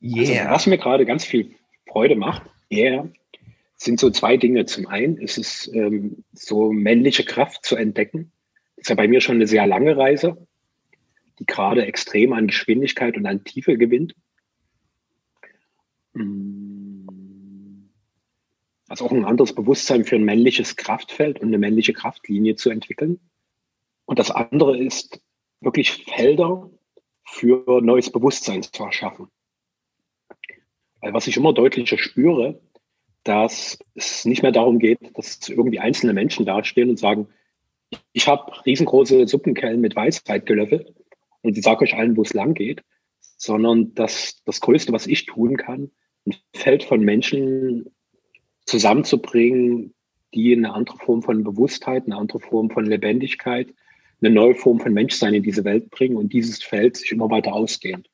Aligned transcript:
Yeah. 0.00 0.42
Also, 0.42 0.50
was 0.50 0.66
mir 0.66 0.78
gerade 0.78 1.06
ganz 1.06 1.24
viel 1.24 1.54
Freude 1.86 2.14
macht, 2.16 2.42
yeah, 2.70 3.08
sind 3.76 3.98
so 4.00 4.10
zwei 4.10 4.36
Dinge. 4.36 4.66
Zum 4.66 4.86
einen 4.86 5.16
ist 5.16 5.38
es 5.38 5.72
ähm, 5.72 6.24
so 6.32 6.72
männliche 6.72 7.24
Kraft 7.24 7.64
zu 7.64 7.76
entdecken. 7.76 8.32
Das 8.76 8.84
ist 8.84 8.88
ja 8.90 8.94
bei 8.94 9.08
mir 9.08 9.20
schon 9.20 9.36
eine 9.36 9.46
sehr 9.46 9.66
lange 9.66 9.96
Reise, 9.96 10.46
die 11.38 11.46
gerade 11.46 11.84
extrem 11.86 12.32
an 12.32 12.46
Geschwindigkeit 12.48 13.16
und 13.16 13.26
an 13.26 13.44
Tiefe 13.44 13.76
gewinnt. 13.76 14.14
Also 18.88 19.04
auch 19.04 19.12
ein 19.12 19.24
anderes 19.24 19.54
Bewusstsein 19.54 20.04
für 20.04 20.16
ein 20.16 20.24
männliches 20.24 20.76
Kraftfeld 20.76 21.40
und 21.40 21.48
eine 21.48 21.58
männliche 21.58 21.92
Kraftlinie 21.92 22.56
zu 22.56 22.70
entwickeln. 22.70 23.20
Und 24.06 24.18
das 24.18 24.30
andere 24.30 24.78
ist 24.78 25.20
wirklich 25.60 26.04
Felder 26.04 26.70
für 27.24 27.80
neues 27.82 28.10
Bewusstsein 28.10 28.62
zu 28.62 28.82
erschaffen. 28.82 29.28
Weil 31.00 31.12
was 31.14 31.26
ich 31.26 31.36
immer 31.36 31.52
deutlicher 31.52 31.98
spüre, 31.98 32.60
dass 33.24 33.78
es 33.94 34.24
nicht 34.24 34.42
mehr 34.42 34.52
darum 34.52 34.78
geht, 34.78 34.98
dass 35.14 35.48
irgendwie 35.48 35.78
einzelne 35.78 36.12
Menschen 36.12 36.46
dastehen 36.46 36.90
und 36.90 36.98
sagen, 36.98 37.28
ich 38.12 38.28
habe 38.28 38.52
riesengroße 38.64 39.26
Suppenkellen 39.26 39.80
mit 39.80 39.96
Weisheit 39.96 40.46
gelöffelt 40.46 40.94
und 41.42 41.56
ich 41.56 41.64
sage 41.64 41.82
euch 41.82 41.94
allen, 41.94 42.16
wo 42.16 42.22
es 42.22 42.34
lang 42.34 42.54
geht, 42.54 42.82
sondern 43.36 43.94
dass 43.94 44.42
das 44.44 44.60
Größte, 44.60 44.92
was 44.92 45.06
ich 45.06 45.26
tun 45.26 45.56
kann, 45.56 45.90
ein 46.26 46.34
Feld 46.54 46.84
von 46.84 47.00
Menschen 47.00 47.94
zusammenzubringen, 48.66 49.94
die 50.34 50.54
eine 50.54 50.74
andere 50.74 50.98
Form 50.98 51.22
von 51.22 51.44
Bewusstheit, 51.44 52.04
eine 52.06 52.16
andere 52.16 52.40
Form 52.40 52.70
von 52.70 52.84
Lebendigkeit, 52.84 53.72
eine 54.20 54.30
neue 54.30 54.54
Form 54.54 54.80
von 54.80 54.92
Menschsein 54.92 55.34
in 55.34 55.42
diese 55.42 55.64
Welt 55.64 55.90
bringen 55.90 56.16
und 56.16 56.32
dieses 56.32 56.62
Feld 56.62 56.96
sich 56.96 57.12
immer 57.12 57.30
weiter 57.30 57.52
ausdehnt. 57.54 58.10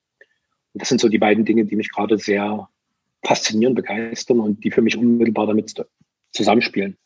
Und 0.73 0.83
das 0.83 0.89
sind 0.89 1.01
so 1.01 1.09
die 1.09 1.19
beiden 1.19 1.45
Dinge, 1.45 1.65
die 1.65 1.77
mich 1.77 1.91
gerade 1.91 2.19
sehr 2.19 2.69
faszinieren, 3.25 3.75
begeistern 3.75 4.41
und 4.41 4.65
die 4.65 4.71
für 4.71 4.83
mich 4.83 4.97
unmittelbar 4.97 5.47
damit 5.47 5.75
zusammenspielen. 6.33 6.97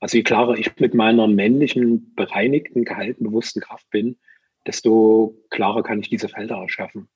Also 0.00 0.16
je 0.16 0.22
klarer 0.22 0.56
ich 0.56 0.76
mit 0.78 0.94
meiner 0.94 1.26
männlichen, 1.26 2.14
bereinigten, 2.14 2.84
gehalten, 2.84 3.24
bewussten 3.24 3.60
Kraft 3.60 3.88
bin, 3.90 4.16
desto 4.66 5.36
klarer 5.50 5.82
kann 5.82 6.00
ich 6.00 6.08
diese 6.08 6.28
Felder 6.28 6.56
erschaffen. 6.56 7.08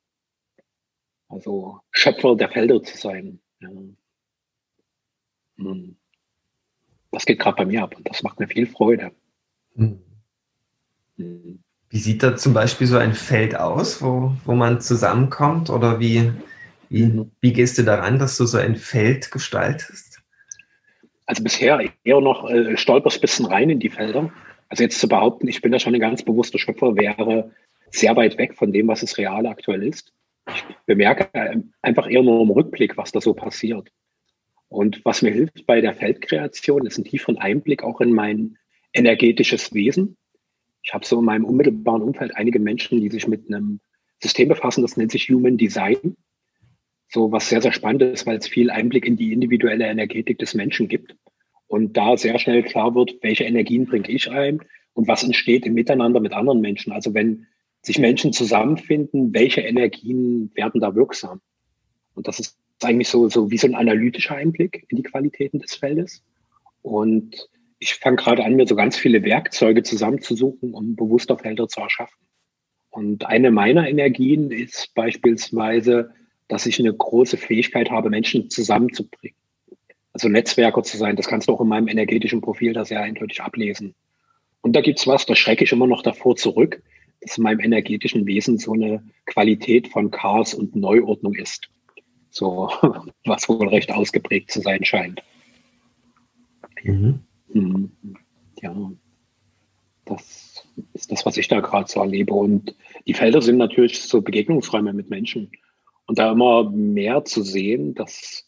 Also 1.29 1.81
Schöpfer 1.91 2.37
der 2.37 2.51
Felder 2.51 2.83
zu 2.83 2.97
sein. 2.97 3.41
Ja. 3.61 3.71
Hm. 5.59 5.97
Das 7.11 7.27
geht 7.27 7.39
gerade 7.39 7.57
bei 7.57 7.67
mir 7.67 7.83
ab 7.83 7.97
und 7.97 8.09
das 8.09 8.23
macht 8.23 8.41
mir 8.41 8.49
viel 8.49 8.67
Freude. 8.67 9.13
Hm. 9.77 10.01
Hm. 11.17 11.63
Wie 11.89 11.99
sieht 11.99 12.23
da 12.23 12.37
zum 12.37 12.55
Beispiel 12.55 12.87
so 12.87 12.97
ein 12.97 13.13
Feld 13.13 13.55
aus, 13.55 14.03
wo, 14.03 14.35
wo 14.47 14.55
man 14.55 14.81
zusammenkommt? 14.81 15.69
Oder 15.69 16.01
wie, 16.01 16.33
wie, 16.93 17.25
wie 17.41 17.53
gehst 17.53 17.79
du 17.79 17.83
daran, 17.83 18.19
dass 18.19 18.37
du 18.37 18.45
so 18.45 18.59
ein 18.59 18.77
Feld 18.77 19.31
gestaltest? 19.31 20.21
Also 21.25 21.43
bisher 21.43 21.81
eher 22.05 22.21
noch 22.21 22.49
äh, 22.51 22.77
stolperst 22.77 23.19
ein 23.19 23.21
bisschen 23.23 23.47
rein 23.47 23.71
in 23.71 23.81
die 23.81 23.89
Felder. 23.89 24.31
Also 24.69 24.83
jetzt 24.83 25.01
zu 25.01 25.09
behaupten, 25.09 25.49
ich 25.49 25.63
bin 25.63 25.73
da 25.73 25.79
schon 25.79 25.95
ein 25.95 26.01
ganz 26.01 26.23
bewusster 26.23 26.59
Schöpfer, 26.59 26.97
wäre 26.97 27.51
sehr 27.91 28.15
weit 28.17 28.37
weg 28.37 28.55
von 28.55 28.73
dem, 28.73 28.89
was 28.89 29.03
es 29.03 29.17
real 29.17 29.47
aktuell 29.47 29.83
ist. 29.83 30.13
Ich 30.49 30.65
bemerke 30.87 31.29
äh, 31.33 31.57
einfach 31.81 32.11
eher 32.11 32.23
nur 32.23 32.43
im 32.43 32.51
Rückblick, 32.51 32.97
was 32.97 33.13
da 33.13 33.21
so 33.21 33.33
passiert. 33.33 33.91
Und 34.69 35.03
was 35.05 35.23
mir 35.23 35.31
hilft 35.31 35.67
bei 35.67 35.81
der 35.81 35.95
Feldkreation, 35.95 36.87
ist 36.87 36.99
ein 36.99 37.05
tieferen 37.05 37.39
Einblick 37.39 37.83
auch 37.83 38.01
in 38.01 38.13
mein 38.13 38.59
energetisches 38.93 39.73
Wesen. 39.73 40.17
Ich 40.83 40.93
habe 40.93 41.07
so 41.07 41.21
in 41.21 41.25
meinem 41.25 41.45
unmittelbaren 41.45 42.03
Umfeld 42.03 42.37
einige 42.37 42.59
Menschen, 42.59 43.01
die 43.01 43.09
sich 43.09 43.27
mit 43.29 43.47
einem 43.49 43.81
System 44.21 44.49
befassen, 44.49 44.83
das 44.83 44.97
nennt 44.97 45.13
sich 45.13 45.29
Human 45.29 45.57
Design 45.57 46.17
so 47.13 47.31
was 47.31 47.49
sehr, 47.49 47.61
sehr 47.61 47.73
spannend 47.73 48.03
ist, 48.03 48.27
weil 48.27 48.39
es 48.39 48.49
viel 48.49 48.71
Einblick 48.71 49.07
in 49.07 49.17
die 49.17 49.33
individuelle 49.33 49.87
Energetik 49.87 50.39
des 50.39 50.55
Menschen 50.55 50.89
gibt. 50.89 51.15
Und 51.67 51.97
da 51.97 52.17
sehr 52.17 52.39
schnell 52.39 52.63
klar 52.63 52.95
wird, 52.95 53.17
welche 53.23 53.45
Energien 53.45 53.87
bringe 53.87 54.09
ich 54.09 54.31
ein 54.31 54.61
und 54.95 55.09
was 55.09 55.23
entsteht 55.23 55.67
im 55.67 55.75
Miteinander 55.75 56.21
mit 56.21 56.33
anderen 56.33 56.61
Menschen. 56.61 56.93
Also 56.93 57.13
wenn 57.13 57.47
sich 57.83 57.99
Menschen 57.99 58.33
zusammenfinden, 58.33 59.35
welche 59.35 59.61
Energien 59.61 60.51
werden 60.55 60.81
da 60.81 60.95
wirksam? 60.95 61.41
Und 62.15 62.29
das 62.29 62.41
ist 62.41 62.59
eigentlich 62.83 63.09
so, 63.09 63.29
so 63.29 63.51
wie 63.51 63.59
so 63.59 63.67
ein 63.67 63.75
analytischer 63.75 64.37
Einblick 64.37 64.87
in 64.89 64.97
die 64.97 65.03
Qualitäten 65.03 65.59
des 65.59 65.75
Feldes. 65.75 66.23
Und 66.81 67.49
ich 67.79 67.95
fange 67.95 68.17
gerade 68.17 68.45
an, 68.45 68.55
mir 68.55 68.67
so 68.67 68.77
ganz 68.77 68.97
viele 68.97 69.23
Werkzeuge 69.23 69.83
zusammenzusuchen, 69.83 70.73
um 70.73 70.97
bewusster 70.97 71.37
Felder 71.37 71.69
zu 71.69 71.81
erschaffen. 71.81 72.27
Und 72.91 73.27
eine 73.27 73.51
meiner 73.51 73.89
Energien 73.89 74.51
ist 74.51 74.95
beispielsweise 74.95 76.13
dass 76.53 76.67
ich 76.67 76.79
eine 76.79 76.93
große 76.93 77.39
Fähigkeit 77.39 77.91
habe, 77.91 78.11
Menschen 78.11 78.51
zusammenzubringen. 78.51 79.39
Also 80.13 80.29
Netzwerker 80.29 80.83
zu 80.83 80.99
sein, 80.99 81.17
das 81.17 81.27
kannst 81.27 81.49
du 81.49 81.55
auch 81.55 81.63
in 81.63 81.69
meinem 81.69 81.89
energetischen 81.89 82.43
Profil 82.43 82.75
da 82.75 82.85
sehr 82.85 83.01
eindeutig 83.01 83.41
ablesen. 83.41 83.95
Und 84.61 84.77
da 84.77 84.83
gibt's 84.83 85.07
was, 85.07 85.25
da 85.25 85.35
schrecke 85.35 85.65
ich 85.65 85.73
immer 85.73 85.87
noch 85.87 86.03
davor 86.03 86.37
zurück, 86.37 86.83
dass 87.23 87.39
in 87.39 87.45
meinem 87.45 87.61
energetischen 87.61 88.27
Wesen 88.27 88.59
so 88.59 88.75
eine 88.75 89.03
Qualität 89.25 89.89
von 89.89 90.11
Chaos 90.11 90.53
und 90.53 90.77
Neuordnung 90.77 91.35
ist. 91.35 91.71
So, 92.29 92.71
was 93.25 93.49
wohl 93.49 93.69
recht 93.69 93.91
ausgeprägt 93.91 94.51
zu 94.51 94.61
sein 94.61 94.85
scheint. 94.85 95.23
Mhm. 96.83 97.21
Mhm. 97.55 97.93
Ja, 98.61 98.93
das 100.05 100.69
ist 100.93 101.11
das, 101.11 101.25
was 101.25 101.39
ich 101.39 101.49
da 101.49 101.61
gerade 101.61 101.91
so 101.91 102.01
erlebe. 102.01 102.35
Und 102.35 102.77
die 103.07 103.15
Felder 103.15 103.41
sind 103.41 103.57
natürlich 103.57 104.03
so 104.03 104.21
Begegnungsräume 104.21 104.93
mit 104.93 105.09
Menschen. 105.09 105.51
Und 106.13 106.19
da 106.19 106.31
immer 106.31 106.71
mehr 106.71 107.25
zu 107.25 107.43
sehen, 107.43 107.95
dass 107.95 108.47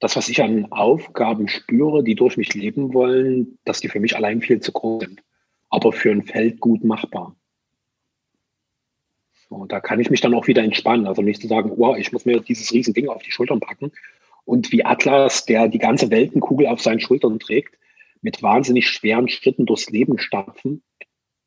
das, 0.00 0.16
was 0.16 0.28
ich 0.28 0.42
an 0.42 0.70
Aufgaben 0.70 1.48
spüre, 1.48 2.04
die 2.04 2.14
durch 2.14 2.36
mich 2.36 2.52
leben 2.52 2.92
wollen, 2.92 3.58
dass 3.64 3.80
die 3.80 3.88
für 3.88 4.00
mich 4.00 4.14
allein 4.14 4.42
viel 4.42 4.60
zu 4.60 4.72
groß 4.72 5.02
sind, 5.04 5.22
aber 5.70 5.92
für 5.92 6.10
ein 6.10 6.24
Feld 6.24 6.60
gut 6.60 6.84
machbar. 6.84 7.34
So, 9.48 9.64
da 9.64 9.80
kann 9.80 9.98
ich 9.98 10.10
mich 10.10 10.20
dann 10.20 10.34
auch 10.34 10.46
wieder 10.46 10.62
entspannen. 10.62 11.06
Also 11.06 11.22
nicht 11.22 11.40
zu 11.40 11.48
sagen, 11.48 11.72
oh, 11.74 11.94
ich 11.94 12.12
muss 12.12 12.26
mir 12.26 12.40
dieses 12.40 12.70
Riesending 12.70 13.08
auf 13.08 13.22
die 13.22 13.32
Schultern 13.32 13.60
packen 13.60 13.90
und 14.44 14.70
wie 14.70 14.84
Atlas, 14.84 15.46
der 15.46 15.68
die 15.68 15.78
ganze 15.78 16.10
Weltenkugel 16.10 16.66
auf 16.66 16.82
seinen 16.82 17.00
Schultern 17.00 17.38
trägt, 17.38 17.78
mit 18.20 18.42
wahnsinnig 18.42 18.90
schweren 18.90 19.30
Schritten 19.30 19.64
durchs 19.64 19.88
Leben 19.88 20.18
stapfen, 20.18 20.82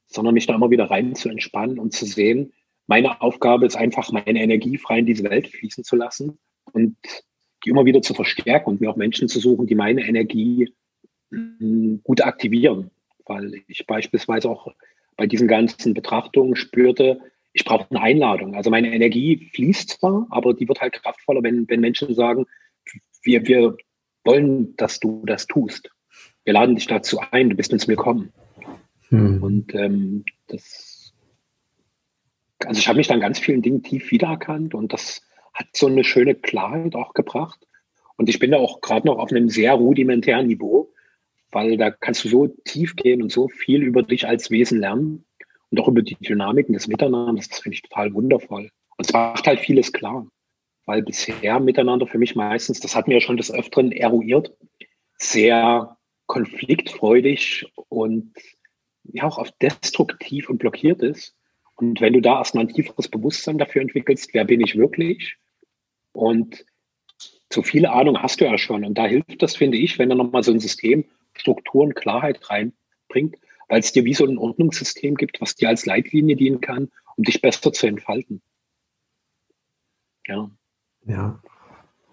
sondern 0.07 0.33
mich 0.33 0.47
da 0.47 0.55
immer 0.55 0.71
wieder 0.71 0.89
rein 0.89 1.13
zu 1.13 1.29
entspannen 1.29 1.77
und 1.77 1.93
zu 1.93 2.05
sehen, 2.05 2.53
meine 2.87 3.21
Aufgabe 3.21 3.65
ist 3.65 3.75
einfach, 3.75 4.11
meine 4.11 4.41
Energie 4.41 4.77
frei 4.77 4.99
in 4.99 5.05
diese 5.05 5.23
Welt 5.23 5.47
fließen 5.47 5.83
zu 5.83 5.95
lassen 5.95 6.37
und 6.73 6.97
die 7.63 7.69
immer 7.69 7.85
wieder 7.85 8.01
zu 8.01 8.13
verstärken 8.13 8.69
und 8.69 8.81
mir 8.81 8.89
auch 8.89 8.95
Menschen 8.95 9.27
zu 9.27 9.39
suchen, 9.39 9.67
die 9.67 9.75
meine 9.75 10.05
Energie 10.05 10.73
hm, 11.31 12.01
gut 12.03 12.21
aktivieren. 12.21 12.91
Weil 13.25 13.61
ich 13.67 13.85
beispielsweise 13.85 14.49
auch 14.49 14.73
bei 15.15 15.27
diesen 15.27 15.47
ganzen 15.47 15.93
Betrachtungen 15.93 16.55
spürte, 16.55 17.21
ich 17.53 17.65
brauche 17.65 17.87
eine 17.91 18.01
Einladung. 18.01 18.55
Also 18.55 18.69
meine 18.69 18.93
Energie 18.93 19.49
fließt 19.53 19.89
zwar, 19.89 20.25
aber 20.29 20.53
die 20.53 20.67
wird 20.67 20.81
halt 20.81 20.93
kraftvoller, 20.93 21.43
wenn, 21.43 21.67
wenn 21.69 21.81
Menschen 21.81 22.13
sagen, 22.13 22.45
wir, 23.23 23.45
wir 23.45 23.77
wollen, 24.23 24.75
dass 24.77 24.99
du 24.99 25.23
das 25.25 25.47
tust. 25.47 25.91
Wir 26.43 26.53
laden 26.53 26.75
dich 26.75 26.87
dazu 26.87 27.19
ein, 27.31 27.49
du 27.49 27.55
bist 27.55 27.73
uns 27.73 27.87
willkommen. 27.87 28.31
Hm. 29.09 29.43
Und 29.43 29.75
ähm, 29.75 30.25
das 30.47 30.90
also 32.65 32.79
ich 32.79 32.87
habe 32.87 32.97
mich 32.97 33.07
dann 33.07 33.19
ganz 33.19 33.39
vielen 33.39 33.61
Dingen 33.61 33.83
tief 33.83 34.11
wiedererkannt 34.11 34.73
und 34.73 34.93
das 34.93 35.21
hat 35.53 35.67
so 35.73 35.87
eine 35.87 36.03
schöne 36.03 36.35
Klarheit 36.35 36.95
auch 36.95 37.13
gebracht. 37.13 37.67
Und 38.17 38.29
ich 38.29 38.39
bin 38.39 38.51
da 38.51 38.57
auch 38.57 38.81
gerade 38.81 39.07
noch 39.07 39.17
auf 39.17 39.31
einem 39.31 39.49
sehr 39.49 39.73
rudimentären 39.73 40.47
Niveau, 40.47 40.93
weil 41.51 41.77
da 41.77 41.91
kannst 41.91 42.23
du 42.23 42.29
so 42.29 42.47
tief 42.65 42.95
gehen 42.95 43.21
und 43.21 43.31
so 43.31 43.47
viel 43.49 43.83
über 43.83 44.03
dich 44.03 44.27
als 44.27 44.51
Wesen 44.51 44.79
lernen 44.79 45.25
und 45.69 45.79
auch 45.79 45.87
über 45.87 46.01
die 46.01 46.15
Dynamiken 46.15 46.73
des 46.73 46.87
Miteinanders. 46.87 47.49
Das 47.49 47.59
finde 47.59 47.75
ich 47.75 47.81
total 47.81 48.13
wundervoll. 48.13 48.69
Und 48.97 49.07
es 49.07 49.13
macht 49.13 49.47
halt 49.47 49.59
vieles 49.59 49.91
klar, 49.91 50.27
weil 50.85 51.01
bisher 51.01 51.59
miteinander 51.59 52.07
für 52.07 52.19
mich 52.19 52.35
meistens, 52.35 52.79
das 52.79 52.95
hat 52.95 53.07
mir 53.07 53.15
ja 53.15 53.21
schon 53.21 53.37
des 53.37 53.51
Öfteren 53.51 53.91
eruiert, 53.91 54.55
sehr 55.17 55.97
konfliktfreudig 56.27 57.65
und 57.89 58.33
ja 59.03 59.23
auch 59.23 59.37
oft 59.37 59.59
destruktiv 59.61 60.49
und 60.49 60.59
blockiert 60.59 61.01
ist. 61.01 61.35
Und 61.81 61.99
wenn 61.99 62.13
du 62.13 62.21
da 62.21 62.37
erstmal 62.37 62.65
ein 62.65 62.73
tieferes 62.73 63.07
Bewusstsein 63.07 63.57
dafür 63.57 63.81
entwickelst, 63.81 64.33
wer 64.33 64.45
bin 64.45 64.61
ich 64.61 64.77
wirklich? 64.77 65.37
Und 66.13 66.63
so 67.51 67.63
viele 67.63 67.91
Ahnung 67.91 68.21
hast 68.21 68.39
du 68.39 68.45
ja 68.45 68.57
schon. 68.59 68.85
Und 68.85 68.97
da 68.99 69.07
hilft 69.07 69.41
das, 69.41 69.55
finde 69.55 69.77
ich, 69.77 69.97
wenn 69.97 70.09
da 70.09 70.15
nochmal 70.15 70.43
so 70.43 70.51
ein 70.51 70.59
System 70.59 71.05
Strukturen, 71.33 71.95
Klarheit 71.95 72.39
reinbringt, 72.49 73.37
weil 73.67 73.79
es 73.79 73.91
dir 73.91 74.05
wie 74.05 74.13
so 74.13 74.25
ein 74.25 74.37
Ordnungssystem 74.37 75.15
gibt, 75.15 75.41
was 75.41 75.55
dir 75.55 75.69
als 75.69 75.87
Leitlinie 75.87 76.35
dienen 76.35 76.61
kann, 76.61 76.91
um 77.17 77.23
dich 77.23 77.41
besser 77.41 77.73
zu 77.73 77.87
entfalten. 77.87 78.41
Ja. 80.27 80.51
Ja. 81.05 81.41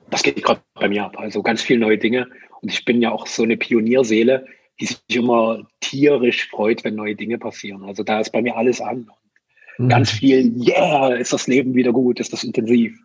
Das 0.08 0.22
geht 0.22 0.42
gerade 0.42 0.62
bei 0.74 0.88
mir 0.88 1.04
ab. 1.04 1.18
Also 1.18 1.42
ganz 1.42 1.60
viele 1.60 1.80
neue 1.80 1.98
Dinge. 1.98 2.30
Und 2.62 2.72
ich 2.72 2.86
bin 2.86 3.02
ja 3.02 3.12
auch 3.12 3.26
so 3.26 3.42
eine 3.42 3.58
Pionierseele, 3.58 4.46
die 4.80 4.86
sich 4.86 5.02
immer 5.10 5.68
tierisch 5.80 6.48
freut, 6.48 6.84
wenn 6.84 6.94
neue 6.94 7.16
Dinge 7.16 7.36
passieren. 7.36 7.84
Also 7.84 8.02
da 8.02 8.20
ist 8.20 8.30
bei 8.30 8.40
mir 8.40 8.56
alles 8.56 8.80
an. 8.80 9.10
Mhm. 9.78 9.88
Ganz 9.88 10.10
viel, 10.10 10.54
yeah, 10.60 11.14
ist 11.14 11.32
das 11.32 11.46
Leben 11.46 11.74
wieder 11.74 11.92
gut, 11.92 12.20
ist 12.20 12.32
das 12.32 12.44
intensiv. 12.44 12.98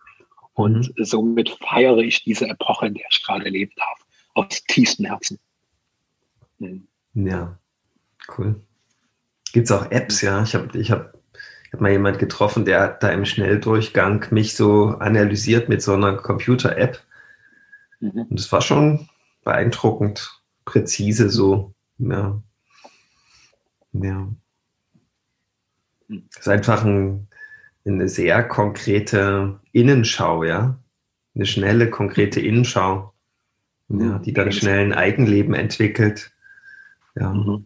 Und 0.54 0.98
mhm. 0.98 1.06
somit 1.06 1.50
feiere 1.50 2.00
ich 2.00 2.24
diese 2.24 2.48
Epoche, 2.48 2.88
in 2.88 2.96
der 2.96 3.06
ich 3.10 3.24
gerade 3.26 3.50
leben 3.50 3.72
darf, 3.76 4.06
aus 4.34 4.64
tiefstem 4.68 5.06
Herzen. 5.06 5.40
Mhm. 6.60 6.88
Ja, 7.14 7.58
cool. 8.38 8.62
Gibt 9.52 9.66
es 9.66 9.72
auch 9.72 9.90
Apps, 9.92 10.22
ja? 10.22 10.42
Ich 10.44 10.56
habe 10.56 10.78
ich 10.78 10.92
hab, 10.92 11.14
ich 11.68 11.74
hab 11.74 11.82
mal 11.82 11.92
jemand 11.92 12.18
getroffen, 12.18 12.66
der 12.66 12.90
da 12.90 13.10
im 13.10 13.26
Schnelldurchgang 13.26 14.26
mich 14.32 14.56
so 14.56 14.96
analysiert 15.00 15.70
mit 15.70 15.82
so 15.82 15.94
einer 15.94 16.18
Computer-App. 16.18 17.00
Mhm. 18.00 18.28
Und 18.30 18.40
es 18.40 18.52
war 18.52 18.62
schon 18.62 19.10
beeindruckend, 19.44 20.42
präzise 20.66 21.30
so. 21.30 21.74
Ja. 22.00 22.42
Ja. 23.94 24.28
Das 26.08 26.40
ist 26.40 26.48
einfach 26.48 26.84
ein, 26.84 27.28
eine 27.86 28.10
sehr 28.10 28.44
konkrete 28.44 29.60
Innenschau, 29.72 30.44
ja. 30.44 30.78
Eine 31.36 31.46
schnelle, 31.46 31.90
konkrete 31.90 32.40
Innenschau, 32.40 33.14
ja, 33.90 34.20
die 34.20 34.34
dann 34.34 34.52
schnell 34.52 34.80
ein 34.80 34.94
Eigenleben 34.94 35.54
entwickelt. 35.54 36.32
Ja. 37.16 37.34
Mhm. 37.34 37.66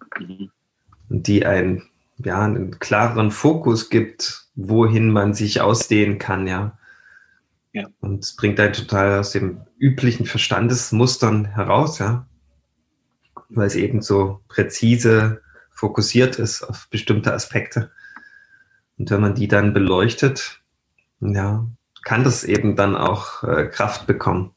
Und 1.10 1.28
die 1.28 1.45
ein, 1.45 1.84
ja, 2.18 2.44
einen 2.44 2.80
klareren 2.80 3.31
Fokus 3.31 3.89
gibt, 3.89 4.48
wohin 4.56 5.12
man 5.12 5.34
sich 5.34 5.62
ausdehnen 5.62 6.18
kann, 6.18 6.48
ja. 6.48 6.78
ja. 7.74 7.88
Und 8.00 8.24
es 8.24 8.36
bringt 8.36 8.60
einen 8.60 8.74
total 8.74 9.19
aus 9.19 9.31
dem 9.31 9.62
üblichen 9.78 10.25
Verstandesmustern 10.25 11.45
heraus, 11.45 12.00
ja. 12.00 12.25
Weil 13.50 13.68
es 13.68 13.75
eben 13.75 14.01
so 14.01 14.42
präzise 14.48 15.42
fokussiert 15.69 16.39
ist 16.39 16.63
auf 16.63 16.88
bestimmte 16.89 17.34
Aspekte. 17.34 17.92
Und 18.98 19.12
wenn 19.12 19.22
man 19.22 19.36
die 19.36 19.48
dann 19.48 19.74
beleuchtet, 19.74 20.62
ja, 21.20 21.68
kann 22.04 22.24
das 22.24 22.44
eben 22.44 22.76
dann 22.76 22.96
auch 22.96 23.44
äh, 23.44 23.68
Kraft 23.68 24.08
bekommen, 24.08 24.54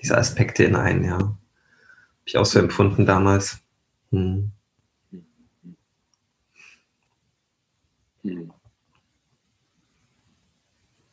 diese 0.00 0.16
Aspekte 0.16 0.64
in 0.64 0.76
einen, 0.76 1.04
ja. 1.04 1.18
Habe 1.18 1.36
ich 2.24 2.36
auch 2.38 2.46
so 2.46 2.58
empfunden 2.58 3.06
damals. 3.06 3.60
Hm. 4.10 4.52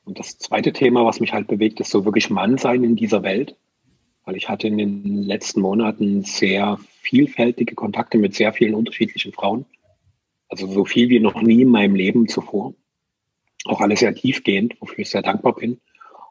Und 0.05 0.19
das 0.19 0.37
zweite 0.37 0.73
Thema, 0.73 1.05
was 1.05 1.19
mich 1.19 1.33
halt 1.33 1.47
bewegt, 1.47 1.79
ist 1.79 1.91
so 1.91 2.05
wirklich 2.05 2.29
Mannsein 2.29 2.83
in 2.83 2.95
dieser 2.95 3.23
Welt. 3.23 3.55
Weil 4.25 4.37
ich 4.37 4.49
hatte 4.49 4.67
in 4.67 4.77
den 4.77 5.23
letzten 5.23 5.61
Monaten 5.61 6.23
sehr 6.23 6.79
vielfältige 7.01 7.75
Kontakte 7.75 8.17
mit 8.17 8.33
sehr 8.33 8.53
vielen 8.53 8.73
unterschiedlichen 8.73 9.33
Frauen. 9.33 9.65
Also 10.53 10.67
so 10.67 10.85
viel 10.85 11.09
wie 11.09 11.19
noch 11.19 11.41
nie 11.41 11.63
in 11.63 11.69
meinem 11.69 11.95
Leben 11.95 12.27
zuvor. 12.27 12.75
Auch 13.65 13.81
alles 13.81 14.01
sehr 14.01 14.13
tiefgehend, 14.13 14.79
wofür 14.79 14.99
ich 14.99 15.09
sehr 15.09 15.23
dankbar 15.23 15.55
bin. 15.55 15.81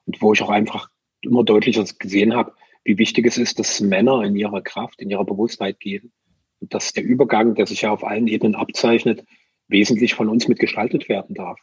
Und 0.06 0.22
wo 0.22 0.32
ich 0.32 0.40
auch 0.42 0.48
einfach 0.48 0.90
immer 1.22 1.42
deutlicher 1.42 1.84
gesehen 1.98 2.32
habe, 2.32 2.54
wie 2.84 2.98
wichtig 2.98 3.26
es 3.26 3.36
ist, 3.36 3.58
dass 3.58 3.80
Männer 3.80 4.22
in 4.22 4.36
ihrer 4.36 4.62
Kraft, 4.62 5.00
in 5.02 5.10
ihrer 5.10 5.24
Bewusstheit 5.24 5.80
gehen. 5.80 6.12
Und 6.60 6.72
dass 6.72 6.92
der 6.92 7.02
Übergang, 7.02 7.56
der 7.56 7.66
sich 7.66 7.82
ja 7.82 7.90
auf 7.90 8.04
allen 8.04 8.28
Ebenen 8.28 8.54
abzeichnet, 8.54 9.24
wesentlich 9.66 10.14
von 10.14 10.28
uns 10.28 10.46
mitgestaltet 10.46 11.08
werden 11.08 11.34
darf. 11.34 11.58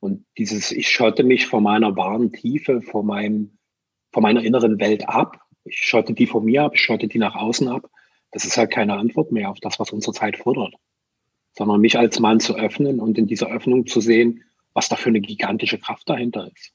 Und 0.00 0.26
dieses, 0.36 0.72
ich 0.72 0.88
schotte 0.88 1.22
mich 1.22 1.46
vor 1.46 1.60
meiner 1.60 1.94
wahren 1.94 2.32
Tiefe, 2.32 2.82
vor 2.82 3.04
meinem, 3.04 3.56
vor 4.10 4.20
meiner 4.20 4.42
inneren 4.42 4.80
Welt 4.80 5.08
ab. 5.08 5.38
Ich 5.64 5.76
schotte 5.76 6.12
die 6.12 6.26
vor 6.26 6.42
mir 6.42 6.64
ab, 6.64 6.72
ich 6.74 6.80
schotte 6.80 7.06
die 7.06 7.18
nach 7.18 7.36
außen 7.36 7.68
ab 7.68 7.88
das 8.34 8.44
ist 8.44 8.58
halt 8.58 8.72
keine 8.72 8.94
Antwort 8.94 9.30
mehr 9.30 9.48
auf 9.48 9.60
das, 9.60 9.78
was 9.78 9.92
unsere 9.92 10.12
Zeit 10.12 10.36
fordert, 10.36 10.74
sondern 11.56 11.80
mich 11.80 11.98
als 11.98 12.18
Mann 12.18 12.40
zu 12.40 12.56
öffnen 12.56 13.00
und 13.00 13.16
in 13.18 13.26
dieser 13.26 13.48
Öffnung 13.48 13.86
zu 13.86 14.00
sehen, 14.00 14.44
was 14.72 14.88
da 14.88 14.96
für 14.96 15.08
eine 15.08 15.20
gigantische 15.20 15.78
Kraft 15.78 16.08
dahinter 16.08 16.50
ist. 16.54 16.72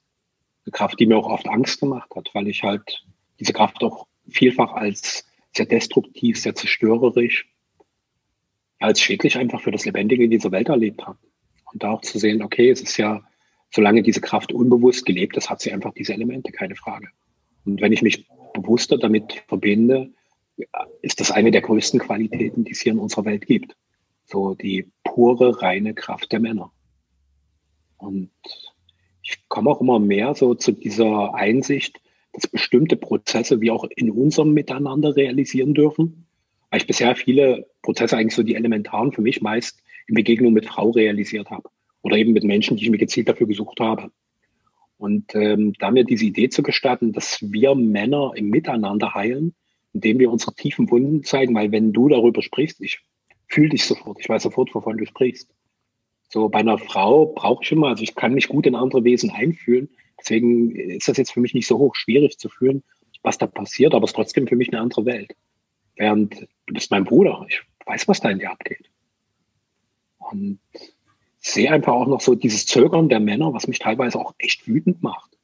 Eine 0.66 0.72
Kraft, 0.72 1.00
die 1.00 1.06
mir 1.06 1.18
auch 1.18 1.30
oft 1.30 1.48
Angst 1.48 1.80
gemacht 1.80 2.10
hat, 2.16 2.30
weil 2.34 2.48
ich 2.48 2.64
halt 2.64 3.04
diese 3.40 3.54
Kraft 3.54 3.84
auch 3.84 4.08
vielfach 4.30 4.74
als 4.74 5.26
sehr 5.54 5.66
destruktiv, 5.66 6.40
sehr 6.40 6.56
zerstörerisch, 6.56 7.48
als 8.80 9.02
schädlich 9.02 9.38
einfach 9.38 9.62
für 9.62 9.72
das 9.72 9.86
Lebendige 9.86 10.24
in 10.24 10.32
dieser 10.32 10.52
Welt 10.52 10.70
erlebt 10.70 11.06
habe. 11.06 11.18
Und 11.72 11.84
da 11.84 11.92
auch 11.92 12.02
zu 12.02 12.18
sehen, 12.18 12.42
okay, 12.42 12.70
es 12.70 12.82
ist 12.82 12.98
ja, 12.98 13.22
solange 13.72 14.02
diese 14.02 14.22
Kraft 14.22 14.52
unbewusst 14.52 15.06
gelebt 15.06 15.38
ist, 15.38 15.50
hat 15.50 15.62
sie 15.62 15.72
einfach 15.72 15.94
diese 15.94 16.14
Elemente, 16.14 16.52
keine 16.52 16.76
Frage. 16.76 17.10
Und 17.66 17.82
wenn 17.82 17.92
ich 17.92 18.02
mich 18.02 18.28
bewusster 18.54 18.98
damit 18.98 19.44
verbinde, 19.48 20.12
ist 21.02 21.20
das 21.20 21.32
eine 21.32 21.52
der 21.52 21.62
größten 21.62 22.00
Qualitäten, 22.00 22.64
die 22.64 22.72
es 22.72 22.82
hier 22.82 22.94
in 22.94 23.00
unserer 23.00 23.26
Welt 23.26 23.46
gibt. 23.46 23.76
So 24.30 24.54
die 24.54 24.92
pure, 25.04 25.60
reine 25.62 25.96
Kraft 25.96 26.32
der 26.32 26.40
Männer. 26.40 26.72
Und 27.98 28.30
ich 29.24 29.48
komme 29.48 29.72
auch 29.72 29.82
immer 29.82 30.00
mehr 30.00 30.36
so 30.36 30.54
zu 30.54 30.72
dieser 30.72 31.34
Einsicht, 31.34 32.00
dass 32.34 32.48
bestimmte 32.48 32.96
Prozesse 32.96 33.60
wir 33.60 33.74
auch 33.74 33.86
in 33.96 34.12
unserem 34.12 34.54
Miteinander 34.54 35.16
realisieren 35.16 35.74
dürfen. 35.74 36.28
Weil 36.70 36.82
ich 36.82 36.88
bisher 36.88 37.16
viele 37.16 37.68
Prozesse 37.82 38.18
eigentlich 38.18 38.36
so 38.36 38.44
die 38.44 38.54
elementaren 38.54 39.12
für 39.12 39.24
mich 39.24 39.42
meist 39.42 39.82
in 40.08 40.14
Begegnung 40.14 40.54
mit 40.54 40.68
Frau 40.68 40.92
realisiert 40.92 41.50
habe. 41.50 41.68
Oder 42.04 42.18
eben 42.18 42.34
mit 42.34 42.44
Menschen, 42.44 42.78
die 42.78 42.84
ich 42.84 42.92
mir 42.92 43.00
gezielt 43.00 43.30
dafür 43.30 43.48
gesucht 43.48 43.80
habe. 43.80 44.12
Und 44.98 45.34
ähm, 45.34 45.74
da 45.80 45.90
mir 45.90 46.04
diese 46.04 46.26
Idee 46.26 46.50
zu 46.50 46.62
gestatten, 46.62 47.14
dass 47.14 47.42
wir 47.42 47.74
Männer 47.74 48.34
im 48.36 48.50
Miteinander 48.50 49.16
heilen, 49.16 49.56
indem 49.94 50.20
wir 50.20 50.32
unsere 50.32 50.54
tiefen 50.54 50.92
Wunden 50.92 51.24
zeigen, 51.24 51.56
weil 51.56 51.72
wenn 51.72 51.94
du 51.94 52.10
darüber 52.10 52.44
sprichst, 52.44 52.80
ich 52.82 53.02
fühle 53.50 53.70
dich 53.70 53.86
sofort, 53.86 54.18
ich 54.20 54.30
weiß 54.30 54.44
sofort, 54.44 54.74
wovon 54.74 54.98
du 54.98 55.06
sprichst. 55.06 55.54
So 56.30 56.48
bei 56.48 56.60
einer 56.60 56.78
Frau 56.78 57.26
brauche 57.26 57.64
ich 57.64 57.72
immer, 57.72 57.88
also 57.88 58.04
ich 58.04 58.16
kann 58.16 58.34
mich 58.34 58.48
gut 58.48 58.68
in 58.68 58.76
andere 58.76 59.04
Wesen 59.04 59.32
einfühlen. 59.32 59.90
Deswegen 60.20 60.76
ist 60.76 61.08
das 61.08 61.18
jetzt 61.18 61.32
für 61.32 61.40
mich 61.40 61.54
nicht 61.54 61.68
so 61.68 61.78
hoch 61.80 61.96
schwierig 61.96 62.38
zu 62.38 62.50
fühlen, 62.50 62.84
was 63.24 63.38
da 63.38 63.48
passiert, 63.48 63.96
aber 63.96 64.04
es 64.04 64.12
ist 64.12 64.16
trotzdem 64.16 64.48
für 64.48 64.56
mich 64.56 64.70
eine 64.70 64.82
andere 64.82 65.06
Welt. 65.06 65.36
Während 65.96 66.48
du 66.68 66.74
bist 66.74 66.92
mein 66.92 67.04
Bruder, 67.04 67.46
ich 67.50 67.62
weiß, 67.86 68.08
was 68.08 68.22
da 68.22 68.30
in 68.30 68.40
dir 68.40 68.52
abgeht. 68.52 68.90
Und 70.20 70.60
sehe 71.40 71.72
einfach 71.72 71.94
auch 71.94 72.08
noch 72.08 72.22
so 72.22 72.36
dieses 72.36 72.68
Zögern 72.68 73.10
der 73.10 73.20
Männer, 73.20 73.54
was 73.54 73.68
mich 73.68 73.80
teilweise 73.80 74.20
auch 74.20 74.36
echt 74.38 74.68
wütend 74.68 75.02
macht. 75.02 75.38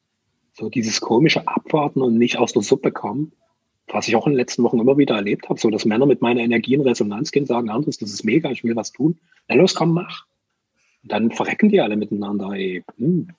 So 0.53 0.69
dieses 0.69 1.01
komische 1.01 1.47
Abwarten 1.47 2.01
und 2.01 2.17
nicht 2.17 2.37
aus 2.37 2.53
der 2.53 2.61
Suppe 2.61 2.91
kommen 2.91 3.33
was 3.87 4.07
ich 4.07 4.15
auch 4.15 4.25
in 4.25 4.33
den 4.33 4.37
letzten 4.37 4.63
Wochen 4.63 4.79
immer 4.79 4.97
wieder 4.97 5.15
erlebt 5.15 5.49
habe, 5.49 5.59
so 5.59 5.69
dass 5.69 5.85
Männer 5.85 6.05
mit 6.05 6.21
meiner 6.21 6.41
Energie 6.41 6.73
in 6.73 6.81
Resonanz 6.81 7.31
gehen, 7.31 7.45
sagen, 7.45 7.69
Andres, 7.69 7.97
das 7.97 8.11
ist 8.11 8.23
mega, 8.23 8.49
ich 8.49 8.63
will 8.63 8.75
was 8.75 8.91
tun. 8.91 9.17
Na 9.47 9.55
los, 9.55 9.75
komm, 9.75 9.93
mach. 9.93 10.25
Und 11.03 11.11
dann 11.11 11.31
verrecken 11.31 11.69
die 11.69 11.81
alle 11.81 11.95
miteinander. 11.95 12.51
Ey. 12.53 12.83
Hm. 12.97 13.29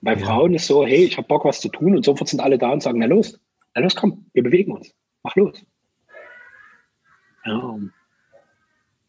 Bei 0.00 0.14
ja. 0.14 0.18
Frauen 0.18 0.54
ist 0.54 0.66
so, 0.66 0.86
hey, 0.86 1.04
ich 1.04 1.16
habe 1.16 1.28
Bock, 1.28 1.44
was 1.44 1.60
zu 1.60 1.68
tun 1.68 1.96
und 1.96 2.04
sofort 2.04 2.28
sind 2.28 2.40
alle 2.40 2.58
da 2.58 2.72
und 2.72 2.82
sagen, 2.82 2.98
na 2.98 3.06
los, 3.06 3.38
na 3.74 3.82
los, 3.82 3.94
komm, 3.94 4.26
wir 4.32 4.42
bewegen 4.42 4.72
uns. 4.72 4.94
Mach 5.22 5.34
los. 5.36 5.64
Ja. 7.44 7.78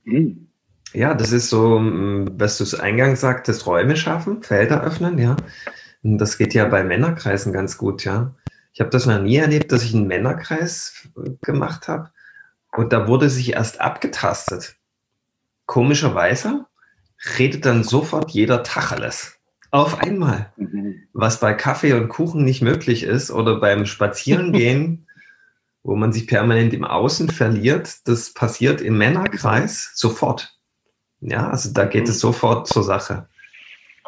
Hm. 0.03 0.47
Ja, 0.93 1.13
das 1.13 1.31
ist 1.31 1.49
so, 1.49 1.81
was 2.37 2.57
du 2.57 2.63
es 2.63 2.79
eingangs 2.79 3.19
sagtest, 3.19 3.65
Räume 3.67 3.97
schaffen, 3.97 4.43
Felder 4.43 4.81
öffnen, 4.83 5.17
ja. 5.17 5.35
Und 6.03 6.19
das 6.19 6.37
geht 6.37 6.53
ja 6.53 6.65
bei 6.65 6.83
Männerkreisen 6.83 7.51
ganz 7.51 7.77
gut, 7.77 8.05
ja. 8.05 8.33
Ich 8.75 8.81
habe 8.81 8.89
das 8.89 9.05
noch 9.05 9.21
nie 9.21 9.37
erlebt, 9.37 9.71
dass 9.71 9.83
ich 9.83 9.95
einen 9.95 10.05
Männerkreis 10.05 11.07
gemacht 11.41 11.87
habe 11.87 12.11
und 12.73 12.91
da 12.91 13.07
wurde 13.07 13.29
sich 13.29 13.53
erst 13.53 13.79
abgetastet. 13.79 14.75
Komischerweise 15.65 16.65
redet 17.39 17.65
dann 17.65 17.85
sofort 17.85 18.31
jeder 18.31 18.63
Tacheles. 18.63 19.39
Auf 19.71 19.99
einmal. 19.99 20.51
Mhm. 20.57 21.03
Was 21.13 21.39
bei 21.39 21.53
Kaffee 21.53 21.93
und 21.93 22.09
Kuchen 22.09 22.43
nicht 22.43 22.61
möglich 22.61 23.03
ist 23.03 23.31
oder 23.31 23.61
beim 23.61 23.85
Spazierengehen, 23.85 25.07
wo 25.83 25.95
man 25.95 26.11
sich 26.11 26.27
permanent 26.27 26.73
im 26.73 26.83
Außen 26.83 27.29
verliert, 27.29 28.05
das 28.09 28.33
passiert 28.33 28.81
im 28.81 28.97
Männerkreis 28.97 29.93
sofort. 29.95 30.59
Ja, 31.21 31.49
also 31.49 31.71
da 31.71 31.85
geht 31.85 32.09
es 32.09 32.15
mhm. 32.15 32.19
sofort 32.19 32.67
zur 32.67 32.83
Sache. 32.83 33.29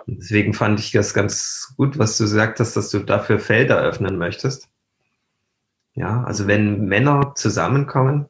Deswegen 0.07 0.53
fand 0.53 0.79
ich 0.79 0.91
das 0.91 1.13
ganz 1.13 1.73
gut, 1.75 1.99
was 1.99 2.17
du 2.17 2.23
gesagt 2.23 2.61
hast, 2.61 2.77
dass 2.77 2.89
du 2.89 2.99
dafür 2.99 3.39
Felder 3.39 3.77
öffnen 3.79 4.17
möchtest. 4.17 4.69
Ja, 5.95 6.23
also 6.23 6.47
wenn 6.47 6.85
Männer 6.85 7.33
zusammenkommen, 7.35 8.27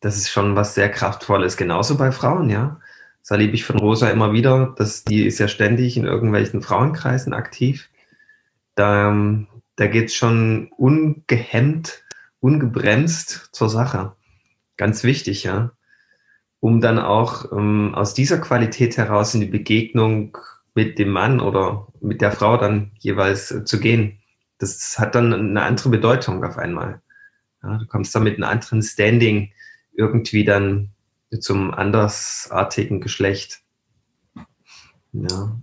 das 0.00 0.16
ist 0.16 0.30
schon 0.30 0.56
was 0.56 0.74
sehr 0.74 0.90
Kraftvolles. 0.90 1.56
Genauso 1.56 1.96
bei 1.96 2.10
Frauen, 2.10 2.48
ja. 2.48 2.80
Das 3.20 3.30
erlebe 3.30 3.54
ich 3.54 3.64
von 3.64 3.78
Rosa 3.78 4.08
immer 4.10 4.32
wieder, 4.32 4.74
dass 4.76 5.04
die 5.04 5.26
ist 5.26 5.38
ja 5.38 5.46
ständig 5.46 5.96
in 5.96 6.04
irgendwelchen 6.04 6.62
Frauenkreisen 6.62 7.34
aktiv. 7.34 7.88
Da, 8.74 9.14
da 9.76 9.86
geht 9.86 10.06
es 10.06 10.14
schon 10.14 10.70
ungehemmt, 10.76 12.02
ungebremst 12.40 13.50
zur 13.52 13.68
Sache. 13.68 14.16
Ganz 14.76 15.04
wichtig, 15.04 15.44
ja. 15.44 15.72
Um 16.60 16.80
dann 16.80 16.98
auch 16.98 17.52
ähm, 17.52 17.94
aus 17.94 18.14
dieser 18.14 18.38
Qualität 18.38 18.96
heraus 18.96 19.34
in 19.34 19.40
die 19.40 19.46
Begegnung 19.46 20.38
mit 20.74 20.98
dem 20.98 21.10
Mann 21.10 21.40
oder 21.40 21.88
mit 22.00 22.20
der 22.20 22.32
Frau 22.32 22.56
dann 22.56 22.92
jeweils 22.98 23.50
äh, 23.50 23.64
zu 23.64 23.80
gehen. 23.80 24.18
Das 24.58 24.98
hat 24.98 25.14
dann 25.14 25.32
eine 25.32 25.62
andere 25.62 25.90
Bedeutung 25.90 26.44
auf 26.44 26.56
einmal. 26.56 27.02
Ja, 27.62 27.78
du 27.78 27.86
kommst 27.86 28.14
dann 28.14 28.24
mit 28.24 28.36
einem 28.36 28.44
anderen 28.44 28.82
Standing 28.82 29.52
irgendwie 29.94 30.44
dann 30.44 30.90
zum 31.40 31.72
andersartigen 31.72 33.00
Geschlecht. 33.00 33.62
Ja. 35.12 35.60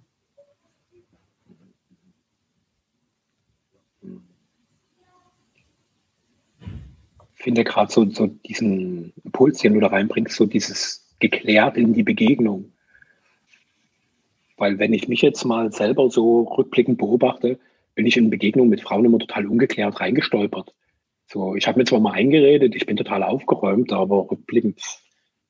Ich 7.36 7.44
finde 7.44 7.64
gerade 7.64 7.92
so, 7.92 8.10
so 8.10 8.28
diesen 8.28 9.14
Impuls, 9.24 9.60
den 9.60 9.74
du 9.74 9.80
da 9.80 9.88
reinbringst, 9.88 10.36
so 10.36 10.46
dieses 10.46 11.08
geklärt 11.20 11.78
in 11.78 11.94
die 11.94 12.04
Begegnung. 12.04 12.74
Weil 14.60 14.78
wenn 14.78 14.94
ich 14.94 15.08
mich 15.08 15.22
jetzt 15.22 15.46
mal 15.46 15.72
selber 15.72 16.10
so 16.10 16.42
rückblickend 16.42 16.98
beobachte, 16.98 17.58
bin 17.96 18.06
ich 18.06 18.18
in 18.18 18.30
Begegnungen 18.30 18.70
mit 18.70 18.82
Frauen 18.82 19.06
immer 19.06 19.18
total 19.18 19.48
ungeklärt 19.48 20.00
reingestolpert. 20.00 20.76
So, 21.28 21.56
ich 21.56 21.66
habe 21.66 21.80
mir 21.80 21.86
zwar 21.86 22.02
mal 22.02 22.12
eingeredet, 22.12 22.76
ich 22.76 22.86
bin 22.86 22.98
total 22.98 23.24
aufgeräumt, 23.24 23.94
aber 23.94 24.30
rückblickend 24.30 24.82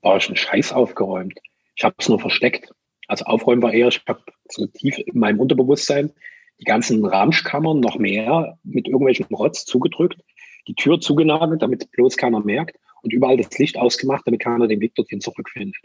war 0.02 0.18
ich 0.18 0.30
ein 0.30 0.36
Scheiß 0.36 0.74
aufgeräumt. 0.74 1.40
Ich 1.76 1.84
habe 1.84 1.96
es 1.98 2.08
nur 2.08 2.20
versteckt. 2.20 2.72
Also 3.08 3.26
aufräumen 3.26 3.64
war 3.64 3.74
eher, 3.74 3.88
ich 3.88 4.02
habe 4.08 4.22
so 4.48 4.68
tief 4.68 5.00
in 5.00 5.18
meinem 5.18 5.40
Unterbewusstsein 5.40 6.12
die 6.60 6.66
ganzen 6.66 7.04
Ramschkammern 7.04 7.80
noch 7.80 7.98
mehr 7.98 8.60
mit 8.64 8.88
irgendwelchen 8.88 9.26
Rotz 9.34 9.66
zugedrückt, 9.66 10.22
die 10.68 10.76
Tür 10.76 11.00
zugenagelt, 11.00 11.64
damit 11.64 11.90
bloß 11.92 12.16
keiner 12.18 12.42
merkt 12.42 12.78
und 13.02 13.12
überall 13.12 13.38
das 13.38 13.58
Licht 13.58 13.78
ausgemacht, 13.78 14.28
damit 14.28 14.42
keiner 14.42 14.68
den 14.68 14.82
Weg 14.82 14.94
dorthin 14.94 15.22
zurückfindet. 15.22 15.78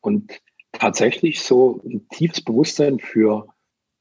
Und 0.00 0.40
tatsächlich 0.78 1.40
so 1.40 1.80
ein 1.84 2.08
tiefes 2.08 2.40
Bewusstsein 2.42 2.98
für 2.98 3.48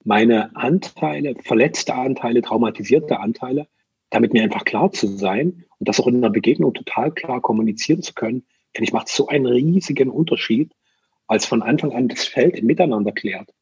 meine 0.04 0.56
Anteile, 0.56 1.36
verletzte 1.44 1.94
Anteile, 1.96 2.42
traumatisierte 2.42 3.20
Anteile, 3.20 3.68
damit 4.10 4.34
mir 4.34 4.44
einfach 4.44 4.64
klar 4.64 4.92
zu 4.92 5.08
sein 5.08 5.66
und 5.80 5.88
das 5.88 6.00
auch 6.00 6.08
in 6.08 6.18
einer 6.18 6.30
Begegnung 6.30 6.74
total 6.74 7.12
klar 7.12 7.42
kommunizieren 7.42 8.02
zu 8.02 8.14
können, 8.14 8.46
finde 8.74 8.88
ich, 8.88 8.94
macht 8.94 9.10
so 9.10 9.28
einen 9.28 9.46
riesigen 9.46 10.10
Unterschied, 10.10 10.72
als 11.28 11.46
von 11.46 11.62
Anfang 11.62 11.92
an 11.92 12.08
das 12.08 12.26
Feld 12.26 12.56
im 12.56 12.66
Miteinander 12.66 13.12
klärt. 13.12 13.54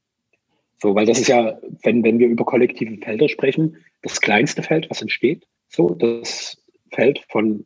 So, 0.77 0.93
weil 0.93 1.05
das 1.05 1.19
ist 1.19 1.29
ja, 1.29 1.57
wenn, 1.83 2.03
wenn 2.03 2.19
wir 2.19 2.27
über 2.27 2.45
kollektive 2.45 2.97
Felder 2.97 3.27
sprechen, 3.29 3.77
das 4.01 4.21
kleinste 4.21 4.61
Feld, 4.61 4.89
was 4.89 5.01
entsteht. 5.01 5.47
So, 5.67 5.95
das 5.95 6.63
Feld 6.91 7.25
von 7.29 7.65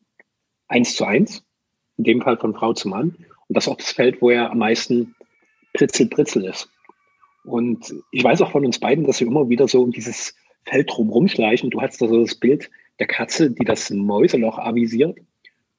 eins 0.68 0.96
zu 0.96 1.03
eins, 1.03 1.44
in 1.98 2.06
dem 2.06 2.22
Fall 2.22 2.38
von 2.38 2.53
Frau 2.53 2.74
zu 2.74 2.88
Mann. 2.88 3.15
Und 3.48 3.58
das 3.58 3.65
ist 3.65 3.74
auch 3.74 3.77
das 3.77 3.91
Feld, 3.91 4.22
wo 4.22 4.29
er 4.29 4.51
am 4.51 4.60
meisten 4.60 5.15
Pritzel-Pritzel 5.79 6.45
ist. 6.45 6.69
Und 7.45 7.93
ich 8.12 8.24
weiß 8.24 8.41
auch 8.41 8.51
von 8.51 8.65
uns 8.65 8.79
beiden, 8.79 9.05
dass 9.05 9.21
wir 9.21 9.27
immer 9.27 9.48
wieder 9.48 9.67
so 9.67 9.81
um 9.81 9.91
dieses 9.91 10.36
Feld 10.65 10.89
drumherum 10.91 11.29
schleichen. 11.29 11.69
Du 11.69 11.81
hast 11.81 12.01
da 12.01 12.07
so 12.07 12.21
das 12.21 12.36
Bild 12.36 12.69
der 13.00 13.07
Katze, 13.07 13.50
die 13.50 13.63
das 13.63 13.89
Mäuseloch 13.89 14.59
avisiert. 14.59 15.17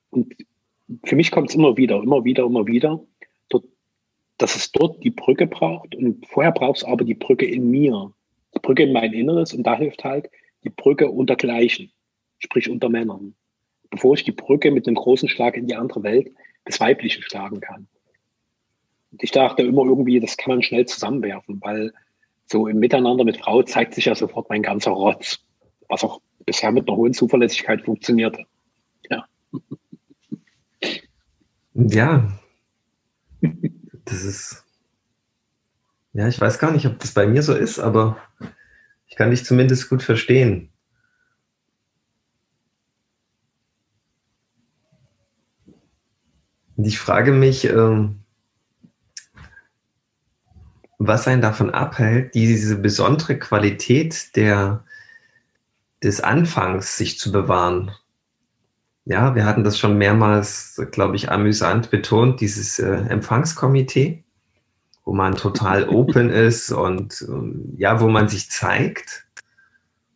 Und 0.08 0.34
für 1.04 1.16
mich 1.16 1.30
kommt 1.30 1.50
es 1.50 1.54
immer 1.54 1.76
wieder, 1.76 2.02
immer 2.02 2.24
wieder, 2.24 2.44
immer 2.44 2.66
wieder, 2.66 3.04
dort, 3.50 3.64
dass 4.38 4.56
es 4.56 4.72
dort 4.72 5.04
die 5.04 5.10
Brücke 5.10 5.46
braucht. 5.46 5.94
Und 5.94 6.26
vorher 6.26 6.52
braucht 6.52 6.78
es 6.78 6.84
aber 6.84 7.04
die 7.04 7.14
Brücke 7.14 7.44
in 7.44 7.70
mir, 7.70 8.10
die 8.54 8.60
Brücke 8.60 8.84
in 8.84 8.94
mein 8.94 9.12
Inneres. 9.12 9.52
Und 9.52 9.64
da 9.64 9.76
hilft 9.76 10.02
halt 10.02 10.30
die 10.64 10.70
Brücke 10.70 11.10
unter 11.10 11.36
Gleichen, 11.36 11.92
sprich 12.38 12.70
unter 12.70 12.88
Männern, 12.88 13.34
bevor 13.90 14.14
ich 14.14 14.24
die 14.24 14.32
Brücke 14.32 14.70
mit 14.70 14.88
einem 14.88 14.96
großen 14.96 15.28
Schlag 15.28 15.58
in 15.58 15.66
die 15.66 15.74
andere 15.74 16.02
Welt 16.02 16.32
des 16.66 16.80
Weiblichen 16.80 17.22
schlagen 17.22 17.60
kann. 17.60 17.86
Und 19.12 19.22
ich 19.22 19.30
dachte 19.30 19.62
immer 19.62 19.84
irgendwie, 19.84 20.20
das 20.20 20.36
kann 20.36 20.54
man 20.54 20.62
schnell 20.62 20.86
zusammenwerfen, 20.86 21.60
weil 21.60 21.92
so 22.46 22.66
im 22.66 22.78
Miteinander 22.78 23.24
mit 23.24 23.38
Frau 23.38 23.62
zeigt 23.62 23.94
sich 23.94 24.06
ja 24.06 24.14
sofort 24.14 24.48
mein 24.48 24.62
ganzer 24.62 24.90
Rotz, 24.92 25.38
was 25.88 26.04
auch 26.04 26.20
bisher 26.46 26.72
mit 26.72 26.88
einer 26.88 26.96
hohen 26.96 27.14
Zuverlässigkeit 27.14 27.82
funktionierte. 27.82 28.44
Ja. 29.08 29.24
Ja. 31.74 32.32
Das 34.04 34.24
ist. 34.24 34.64
Ja, 36.12 36.26
ich 36.26 36.40
weiß 36.40 36.58
gar 36.58 36.72
nicht, 36.72 36.86
ob 36.86 36.98
das 36.98 37.14
bei 37.14 37.26
mir 37.26 37.42
so 37.42 37.54
ist, 37.54 37.78
aber 37.78 38.16
ich 39.06 39.14
kann 39.14 39.30
dich 39.30 39.44
zumindest 39.44 39.88
gut 39.88 40.02
verstehen. 40.02 40.72
Und 46.76 46.84
ich 46.84 46.98
frage 46.98 47.32
mich, 47.32 47.64
ähm, 47.64 48.19
was 51.02 51.26
einen 51.26 51.40
davon 51.40 51.70
abhält, 51.70 52.34
diese 52.34 52.76
besondere 52.76 53.38
Qualität 53.38 54.36
der, 54.36 54.84
des 56.02 56.20
Anfangs 56.20 56.98
sich 56.98 57.18
zu 57.18 57.32
bewahren. 57.32 57.90
Ja, 59.06 59.34
wir 59.34 59.46
hatten 59.46 59.64
das 59.64 59.78
schon 59.78 59.96
mehrmals, 59.96 60.78
glaube 60.90 61.16
ich, 61.16 61.30
amüsant 61.30 61.90
betont, 61.90 62.42
dieses 62.42 62.78
äh, 62.78 62.92
Empfangskomitee, 62.92 64.24
wo 65.06 65.14
man 65.14 65.36
total 65.36 65.88
open 65.88 66.28
ist 66.28 66.70
und 66.70 67.26
ja, 67.78 68.00
wo 68.02 68.08
man 68.08 68.28
sich 68.28 68.50
zeigt, 68.50 69.24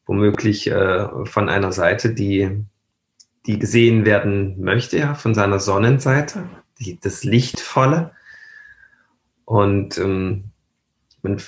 womöglich 0.04 0.66
äh, 0.66 1.24
von 1.24 1.48
einer 1.48 1.72
Seite, 1.72 2.12
die, 2.12 2.62
die 3.46 3.58
gesehen 3.58 4.04
werden 4.04 4.62
möchte, 4.62 4.98
ja, 4.98 5.14
von 5.14 5.34
seiner 5.34 5.60
Sonnenseite, 5.60 6.44
die, 6.78 7.00
das 7.00 7.24
Lichtvolle. 7.24 8.12
Und 9.46 9.96
ähm, 9.96 10.50
man 11.24 11.40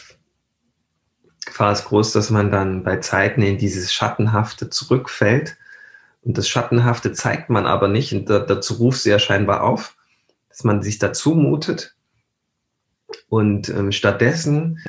Gefahr 1.47 1.73
ist 1.73 1.85
groß, 1.85 2.12
dass 2.12 2.30
man 2.30 2.50
dann 2.50 2.83
bei 2.83 2.97
Zeiten 2.99 3.40
in 3.40 3.56
dieses 3.56 3.92
Schattenhafte 3.92 4.68
zurückfällt. 4.68 5.56
Und 6.23 6.37
das 6.37 6.49
Schattenhafte 6.49 7.12
zeigt 7.12 7.50
man 7.50 7.66
aber 7.66 7.87
nicht. 7.87 8.12
Und 8.12 8.28
da, 8.28 8.40
dazu 8.40 8.75
ruft 8.75 9.00
sie 9.00 9.11
ja 9.11 9.18
scheinbar 9.18 9.62
auf, 9.62 9.97
dass 10.49 10.64
man 10.64 10.83
sich 10.83 10.99
dazu 10.99 11.35
mutet. 11.35 11.95
Und 13.28 13.68
ähm, 13.68 13.92
stattdessen 13.92 14.85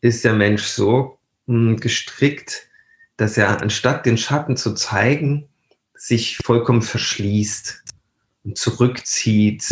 ist 0.00 0.24
der 0.24 0.34
Mensch 0.34 0.62
so 0.62 1.18
mh, 1.46 1.70
hm, 1.70 1.80
gestrickt, 1.80 2.68
dass 3.16 3.36
er 3.36 3.60
anstatt 3.60 4.06
den 4.06 4.16
Schatten 4.16 4.56
zu 4.56 4.74
zeigen, 4.74 5.48
sich 5.94 6.38
vollkommen 6.38 6.82
verschließt 6.82 7.82
und 8.44 8.56
zurückzieht 8.56 9.68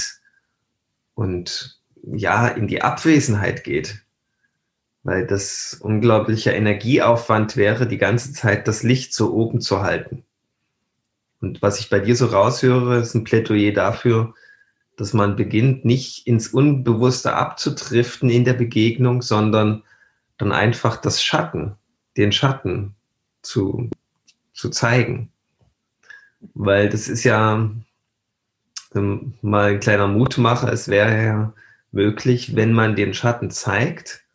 und 1.15 1.81
ja, 2.03 2.49
in 2.49 2.67
die 2.67 2.83
Abwesenheit 2.83 3.63
geht 3.63 4.06
weil 5.07 5.25
das 5.25 5.79
unglaublicher 5.81 6.53
Energieaufwand 6.53 7.57
wäre, 7.57 7.87
die 7.87 7.97
ganze 7.97 8.33
Zeit 8.33 8.67
das 8.67 8.83
Licht 8.83 9.15
so 9.15 9.33
oben 9.33 9.61
zu 9.61 9.83
halten. 9.83 10.25
Und 11.41 11.63
was 11.63 11.79
ich 11.79 11.89
bei 11.89 12.01
dir 12.01 12.17
so 12.17 12.27
raushöre, 12.27 12.99
ist 12.99 13.15
ein 13.15 13.23
Plädoyer 13.23 13.73
dafür, 13.73 14.35
dass 14.97 15.13
man 15.13 15.37
beginnt, 15.37 15.85
nicht 15.85 16.27
ins 16.27 16.49
Unbewusste 16.49 17.35
abzudriften 17.35 18.31
in 18.31 18.45
der 18.45 18.55
Begegnung, 18.55 19.23
sondern 19.23 19.85
dann 20.39 20.51
einfach 20.51 20.97
das 20.97 21.23
Schatten, 21.23 21.77
den 22.17 22.33
Schatten 22.33 22.97
zu, 23.43 23.89
zu 24.55 24.71
zeigen. 24.71 25.31
Weil 26.55 26.89
das 26.89 27.07
ist 27.07 27.23
ja 27.23 27.71
ähm, 28.97 29.35
mal 29.41 29.75
ein 29.75 29.81
kleiner 29.81 30.09
Mutmacher, 30.09 30.73
es 30.73 30.89
wäre 30.89 31.25
ja 31.25 31.53
möglich, 31.93 32.57
wenn 32.57 32.73
man 32.73 32.97
den 32.97 33.15
Schatten 33.15 33.53
zeigt, 33.53 34.26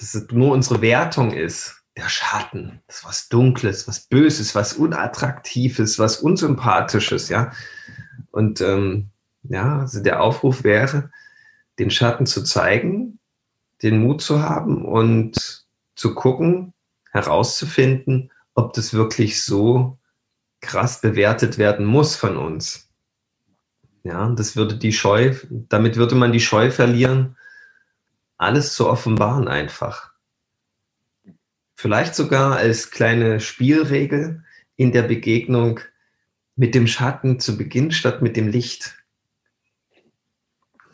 dass 0.00 0.14
es 0.14 0.30
nur 0.30 0.52
unsere 0.52 0.80
Wertung 0.80 1.32
ist. 1.32 1.76
Der 1.96 2.08
Schatten, 2.08 2.80
das 2.86 2.98
ist 2.98 3.04
was 3.04 3.28
Dunkles, 3.28 3.86
was 3.86 4.00
Böses, 4.00 4.54
was 4.54 4.72
Unattraktives, 4.72 5.98
was 5.98 6.18
Unsympathisches, 6.18 7.28
ja. 7.28 7.52
Und 8.30 8.60
ähm, 8.60 9.10
ja, 9.42 9.80
also 9.80 10.02
der 10.02 10.22
Aufruf 10.22 10.64
wäre, 10.64 11.10
den 11.78 11.90
Schatten 11.90 12.26
zu 12.26 12.42
zeigen, 12.44 13.18
den 13.82 14.00
Mut 14.00 14.22
zu 14.22 14.42
haben 14.42 14.84
und 14.84 15.66
zu 15.96 16.14
gucken, 16.14 16.72
herauszufinden, 17.10 18.30
ob 18.54 18.72
das 18.72 18.94
wirklich 18.94 19.42
so 19.42 19.98
krass 20.60 21.00
bewertet 21.00 21.58
werden 21.58 21.84
muss 21.84 22.16
von 22.16 22.36
uns. 22.36 22.88
Ja, 24.04 24.30
das 24.30 24.56
würde 24.56 24.76
die 24.76 24.92
Scheu, 24.92 25.34
damit 25.50 25.96
würde 25.96 26.14
man 26.14 26.32
die 26.32 26.40
Scheu 26.40 26.70
verlieren, 26.70 27.36
alles 28.40 28.72
zu 28.72 28.88
offenbaren 28.88 29.48
einfach. 29.48 30.12
Vielleicht 31.74 32.14
sogar 32.14 32.56
als 32.56 32.90
kleine 32.90 33.38
Spielregel 33.38 34.42
in 34.76 34.92
der 34.92 35.02
Begegnung 35.02 35.80
mit 36.56 36.74
dem 36.74 36.86
Schatten 36.86 37.38
zu 37.38 37.58
Beginn 37.58 37.92
statt 37.92 38.22
mit 38.22 38.36
dem 38.36 38.48
Licht. 38.48 38.96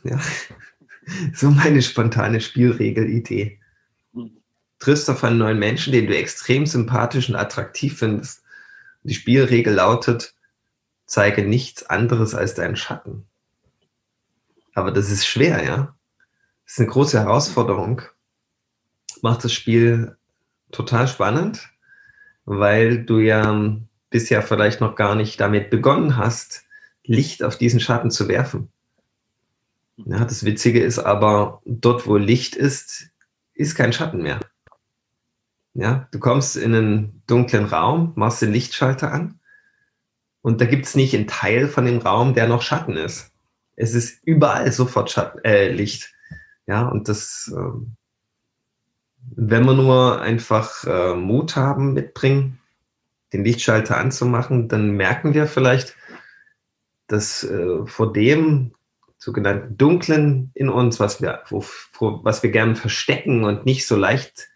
Ja, 0.02 0.20
so 1.34 1.50
meine 1.50 1.82
spontane 1.82 2.40
Spielregel-Idee. 2.40 3.60
Triffst 4.80 5.08
auf 5.08 5.22
einen 5.22 5.38
neuen 5.38 5.58
Menschen, 5.58 5.92
den 5.92 6.08
du 6.08 6.16
extrem 6.16 6.66
sympathisch 6.66 7.28
und 7.28 7.36
attraktiv 7.36 7.96
findest. 7.96 8.42
Die 9.04 9.14
Spielregel 9.14 9.72
lautet, 9.72 10.34
zeige 11.06 11.44
nichts 11.44 11.84
anderes 11.84 12.34
als 12.34 12.54
deinen 12.54 12.76
Schatten. 12.76 13.24
Aber 14.74 14.90
das 14.90 15.10
ist 15.10 15.26
schwer, 15.26 15.64
ja. 15.64 15.95
Das 16.66 16.74
ist 16.74 16.80
eine 16.80 16.88
große 16.88 17.18
Herausforderung. 17.18 18.02
Macht 19.22 19.44
das 19.44 19.52
Spiel 19.52 20.16
total 20.72 21.08
spannend, 21.08 21.70
weil 22.44 23.04
du 23.04 23.20
ja 23.20 23.78
bisher 24.10 24.42
vielleicht 24.42 24.80
noch 24.80 24.96
gar 24.96 25.14
nicht 25.14 25.40
damit 25.40 25.70
begonnen 25.70 26.16
hast, 26.16 26.64
Licht 27.04 27.44
auf 27.44 27.56
diesen 27.56 27.80
Schatten 27.80 28.10
zu 28.10 28.28
werfen. 28.28 28.70
Ja, 29.96 30.24
das 30.24 30.44
Witzige 30.44 30.82
ist 30.82 30.98
aber, 30.98 31.62
dort 31.64 32.06
wo 32.06 32.16
Licht 32.16 32.56
ist, 32.56 33.10
ist 33.54 33.76
kein 33.76 33.92
Schatten 33.92 34.22
mehr. 34.22 34.40
Ja, 35.72 36.08
du 36.10 36.18
kommst 36.18 36.56
in 36.56 36.74
einen 36.74 37.22
dunklen 37.26 37.66
Raum, 37.66 38.12
machst 38.16 38.42
den 38.42 38.52
Lichtschalter 38.52 39.12
an 39.12 39.38
Und 40.42 40.60
da 40.60 40.64
gibt 40.64 40.86
es 40.86 40.96
nicht 40.96 41.14
einen 41.14 41.26
Teil 41.28 41.68
von 41.68 41.84
dem 41.84 41.98
Raum, 41.98 42.34
der 42.34 42.48
noch 42.48 42.62
Schatten 42.62 42.96
ist. 42.96 43.30
Es 43.76 43.94
ist 43.94 44.26
überall 44.26 44.72
sofort 44.72 45.10
Schatten, 45.10 45.44
äh, 45.44 45.70
Licht. 45.70 46.15
Ja, 46.66 46.86
und 46.88 47.08
das, 47.08 47.52
äh, 47.56 47.78
wenn 49.36 49.64
wir 49.64 49.74
nur 49.74 50.20
einfach 50.20 50.84
äh, 50.84 51.14
Mut 51.14 51.56
haben, 51.56 51.92
mitbringen, 51.92 52.58
den 53.32 53.44
Lichtschalter 53.44 53.96
anzumachen, 53.98 54.68
dann 54.68 54.90
merken 54.90 55.34
wir 55.34 55.46
vielleicht, 55.46 55.96
dass 57.06 57.44
äh, 57.44 57.86
vor 57.86 58.12
dem 58.12 58.72
sogenannten 59.18 59.76
Dunklen 59.76 60.50
in 60.54 60.68
uns, 60.68 61.00
was 61.00 61.22
wir, 61.22 61.42
wo, 61.48 61.64
was 61.98 62.42
wir 62.42 62.50
gerne 62.50 62.76
verstecken 62.76 63.44
und 63.44 63.64
nicht 63.64 63.86
so 63.86 63.96
leicht 63.96 64.48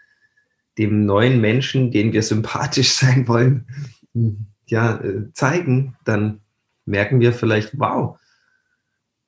dem 0.79 1.05
neuen 1.05 1.41
Menschen, 1.41 1.91
den 1.91 2.13
wir 2.13 2.23
sympathisch 2.23 2.93
sein 2.95 3.29
wollen, 3.29 3.67
ja, 4.67 4.97
äh, 4.97 5.33
zeigen, 5.33 5.97
dann 6.05 6.41
merken 6.85 7.21
wir 7.21 7.33
vielleicht, 7.33 7.79
wow, 7.79 8.19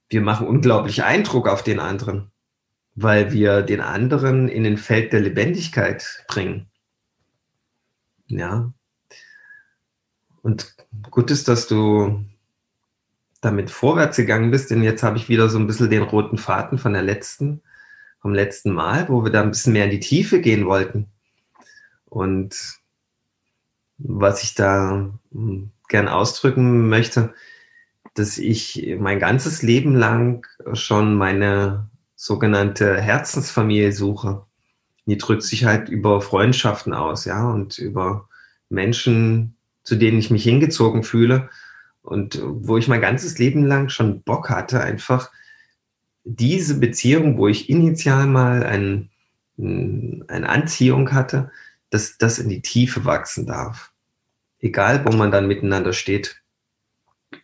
wir 0.09 0.21
machen 0.21 0.47
unglaublich 0.47 1.05
Eindruck 1.05 1.49
auf 1.49 1.63
den 1.63 1.79
anderen, 1.79 2.32
weil 2.95 3.33
wir 3.33 3.63
den 3.63 3.81
anderen 3.81 4.49
in 4.49 4.67
ein 4.67 4.77
Feld 4.77 5.13
der 5.13 5.21
Lebendigkeit 5.21 6.25
bringen. 6.29 6.67
Ja. 8.27 8.73
Und 10.43 10.75
gut 11.11 11.31
ist, 11.31 11.49
dass 11.49 11.67
du 11.69 12.25
damit 13.41 13.71
vorwärts 13.71 14.17
gegangen 14.17 14.51
bist, 14.51 14.71
denn 14.71 14.83
jetzt 14.83 15.03
habe 15.03 15.17
ich 15.17 15.29
wieder 15.29 15.49
so 15.49 15.59
ein 15.59 15.67
bisschen 15.67 15.91
den 15.91 16.03
roten 16.03 16.39
Faden 16.39 16.79
von 16.79 16.93
der 16.93 17.03
letzten, 17.03 17.63
vom 18.21 18.35
letzten 18.35 18.73
Mal, 18.73 19.09
wo 19.09 19.25
wir 19.25 19.33
da 19.33 19.43
ein 19.43 19.51
bisschen 19.51 19.73
mehr 19.73 19.85
in 19.85 19.91
die 19.91 20.01
Tiefe 20.01 20.41
gehen 20.41 20.67
wollten. 20.67 21.09
Und 22.07 22.81
was 23.99 24.43
ich 24.43 24.55
da 24.55 25.11
hm, 25.33 25.71
gern 25.89 26.09
ausdrücken 26.09 26.89
möchte, 26.89 27.35
dass 28.15 28.39
ich 28.39 28.97
mein 28.99 29.19
ganzes 29.19 29.63
Leben 29.63 29.95
lang 29.95 30.47
schon 30.75 31.15
meine 31.15 31.89
sogenannte 32.23 33.01
Herzensfamilie 33.01 33.91
suche. 33.91 34.47
Die 35.07 35.19
drückt 35.19 35.43
sich 35.43 35.65
halt 35.65 35.89
über 35.89 36.21
Freundschaften 36.21 36.95
aus, 36.95 37.25
ja, 37.25 37.51
und 37.51 37.79
über 37.79 38.29
Menschen, 38.69 39.57
zu 39.83 39.97
denen 39.97 40.21
ich 40.21 40.31
mich 40.31 40.45
hingezogen 40.45 41.03
fühle 41.03 41.51
und 42.03 42.41
wo 42.41 42.77
ich 42.77 42.87
mein 42.87 43.01
ganzes 43.01 43.39
Leben 43.39 43.67
lang 43.67 43.89
schon 43.89 44.23
Bock 44.23 44.51
hatte, 44.51 44.81
einfach 44.81 45.33
diese 46.23 46.79
Beziehung, 46.79 47.39
wo 47.39 47.49
ich 47.49 47.69
initial 47.69 48.29
mal 48.29 48.63
ein, 48.63 49.11
eine 49.59 50.49
Anziehung 50.49 51.13
hatte, 51.13 51.51
dass 51.91 52.19
das 52.19 52.39
in 52.39 52.49
die 52.49 52.63
Tiefe 52.63 53.05
wachsen 53.05 53.47
darf. 53.47 53.91
Egal, 54.61 55.05
wo 55.05 55.11
man 55.11 55.33
dann 55.33 55.49
miteinander 55.49 55.93
steht. 55.93 56.41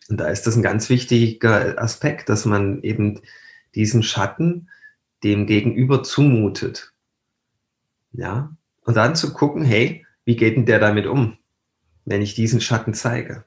Und 0.07 0.21
da 0.21 0.29
ist 0.29 0.47
das 0.47 0.55
ein 0.55 0.63
ganz 0.63 0.89
wichtiger 0.89 1.77
Aspekt, 1.81 2.29
dass 2.29 2.45
man 2.45 2.81
eben 2.81 3.19
diesen 3.75 4.03
Schatten 4.03 4.69
dem 5.23 5.45
Gegenüber 5.45 6.03
zumutet. 6.03 6.93
Ja. 8.11 8.55
Und 8.83 8.97
dann 8.97 9.15
zu 9.15 9.33
gucken, 9.33 9.63
hey, 9.63 10.05
wie 10.25 10.35
geht 10.35 10.55
denn 10.55 10.65
der 10.65 10.79
damit 10.79 11.05
um, 11.05 11.37
wenn 12.05 12.21
ich 12.21 12.35
diesen 12.35 12.61
Schatten 12.61 12.93
zeige? 12.93 13.43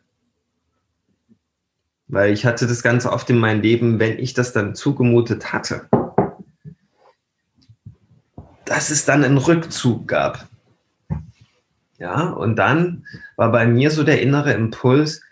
Weil 2.08 2.32
ich 2.32 2.44
hatte 2.44 2.66
das 2.66 2.82
Ganze 2.82 3.10
oft 3.10 3.28
in 3.30 3.38
meinem 3.38 3.62
Leben, 3.62 3.98
wenn 3.98 4.18
ich 4.18 4.34
das 4.34 4.52
dann 4.52 4.74
zugemutet 4.74 5.52
hatte, 5.52 5.88
dass 8.64 8.90
es 8.90 9.04
dann 9.04 9.24
einen 9.24 9.38
Rückzug 9.38 10.06
gab. 10.06 10.46
Ja, 11.98 12.30
und 12.30 12.56
dann 12.56 13.06
war 13.37 13.52
bei 13.52 13.66
mir 13.66 13.90
so 13.90 14.02
der 14.02 14.20
innere 14.20 14.52
Impuls, 14.52 15.22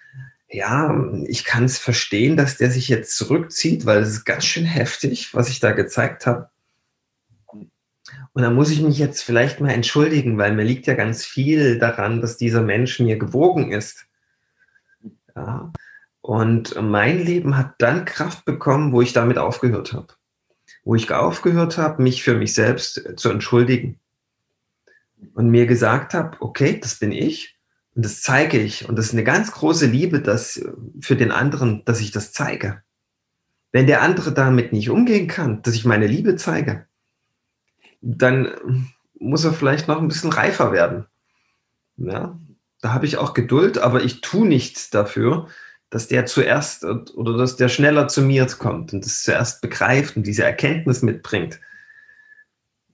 ja, 0.51 1.09
ich 1.27 1.45
kann 1.45 1.65
es 1.65 1.79
verstehen, 1.79 2.37
dass 2.37 2.57
der 2.57 2.71
sich 2.71 2.89
jetzt 2.89 3.17
zurückzieht, 3.17 3.87
weil 3.87 4.03
es 4.03 4.09
ist 4.11 4.25
ganz 4.25 4.45
schön 4.45 4.65
heftig, 4.65 5.33
was 5.33 5.49
ich 5.49 5.61
da 5.61 5.71
gezeigt 5.71 6.27
habe. 6.27 6.51
Und 8.33 8.43
da 8.43 8.51
muss 8.51 8.71
ich 8.71 8.81
mich 8.81 8.99
jetzt 8.99 9.23
vielleicht 9.23 9.61
mal 9.61 9.71
entschuldigen, 9.71 10.39
weil 10.39 10.55
mir 10.55 10.65
liegt 10.65 10.87
ja 10.87 10.95
ganz 10.95 11.25
viel 11.25 11.79
daran, 11.79 12.21
dass 12.21 12.37
dieser 12.37 12.63
Mensch 12.63 12.99
mir 12.99 13.17
gewogen 13.17 13.71
ist. 13.73 14.07
Ja. 15.37 15.73
Und 16.21 16.81
mein 16.81 17.25
Leben 17.25 17.57
hat 17.57 17.75
dann 17.79 18.05
Kraft 18.05 18.45
bekommen, 18.45 18.93
wo 18.93 19.03
ich 19.03 19.13
damit 19.13 19.39
aufgehört 19.39 19.93
habe. 19.93 20.09
Wo 20.85 20.95
ich 20.95 21.11
aufgehört 21.13 21.79
habe, 21.79 22.03
mich 22.03 22.23
für 22.23 22.35
mich 22.35 22.55
selbst 22.55 23.03
zu 23.17 23.31
entschuldigen 23.31 23.99
und 25.35 25.51
mir 25.51 25.67
gesagt 25.67 26.15
habe, 26.15 26.37
okay, 26.41 26.79
das 26.81 26.97
bin 26.97 27.13
ich 27.13 27.60
und 27.94 28.05
das 28.05 28.22
zeige 28.22 28.59
ich. 28.59 28.88
Und 28.88 28.96
das 28.96 29.07
ist 29.07 29.12
eine 29.12 29.24
ganz 29.24 29.53
große 29.53 29.87
Liebe 29.87 30.20
dass, 30.20 30.64
für 31.00 31.16
den 31.16 31.33
anderen, 31.33 31.85
dass 31.85 32.00
ich 32.00 32.11
das 32.11 32.33
zeige. 32.33 32.83
Wenn 33.72 33.87
der 33.87 34.03
andere 34.03 34.33
damit 34.33 34.72
nicht 34.72 34.90
umgehen 34.90 35.29
kann, 35.29 35.62
dass 35.62 35.74
ich 35.74 35.85
meine 35.85 36.07
Liebe 36.07 36.37
zeige, 36.37 36.87
dann 38.00 38.92
muss 39.18 39.44
er 39.44 39.53
vielleicht 39.53 39.87
noch 39.87 40.00
ein 40.00 40.09
bisschen 40.09 40.33
reifer 40.33 40.72
werden. 40.72 41.07
Ja, 41.96 42.38
da 42.81 42.92
habe 42.94 43.07
ich 43.07 43.18
auch 43.18 43.35
Geduld, 43.35 43.79
aber 43.79 44.03
ich 44.03 44.22
tue 44.22 44.46
nichts 44.46 44.90
dafür, 44.90 45.48
dass 45.90 46.09
der 46.09 46.24
zuerst 46.24 46.85
oder 46.85 47.37
dass 47.37 47.57
der 47.57 47.68
schneller 47.68 48.09
zu 48.09 48.22
mir 48.22 48.46
kommt 48.46 48.92
und 48.92 49.05
das 49.05 49.22
zuerst 49.22 49.61
begreift 49.61 50.16
und 50.16 50.26
diese 50.26 50.44
Erkenntnis 50.44 51.03
mitbringt. 51.03 51.61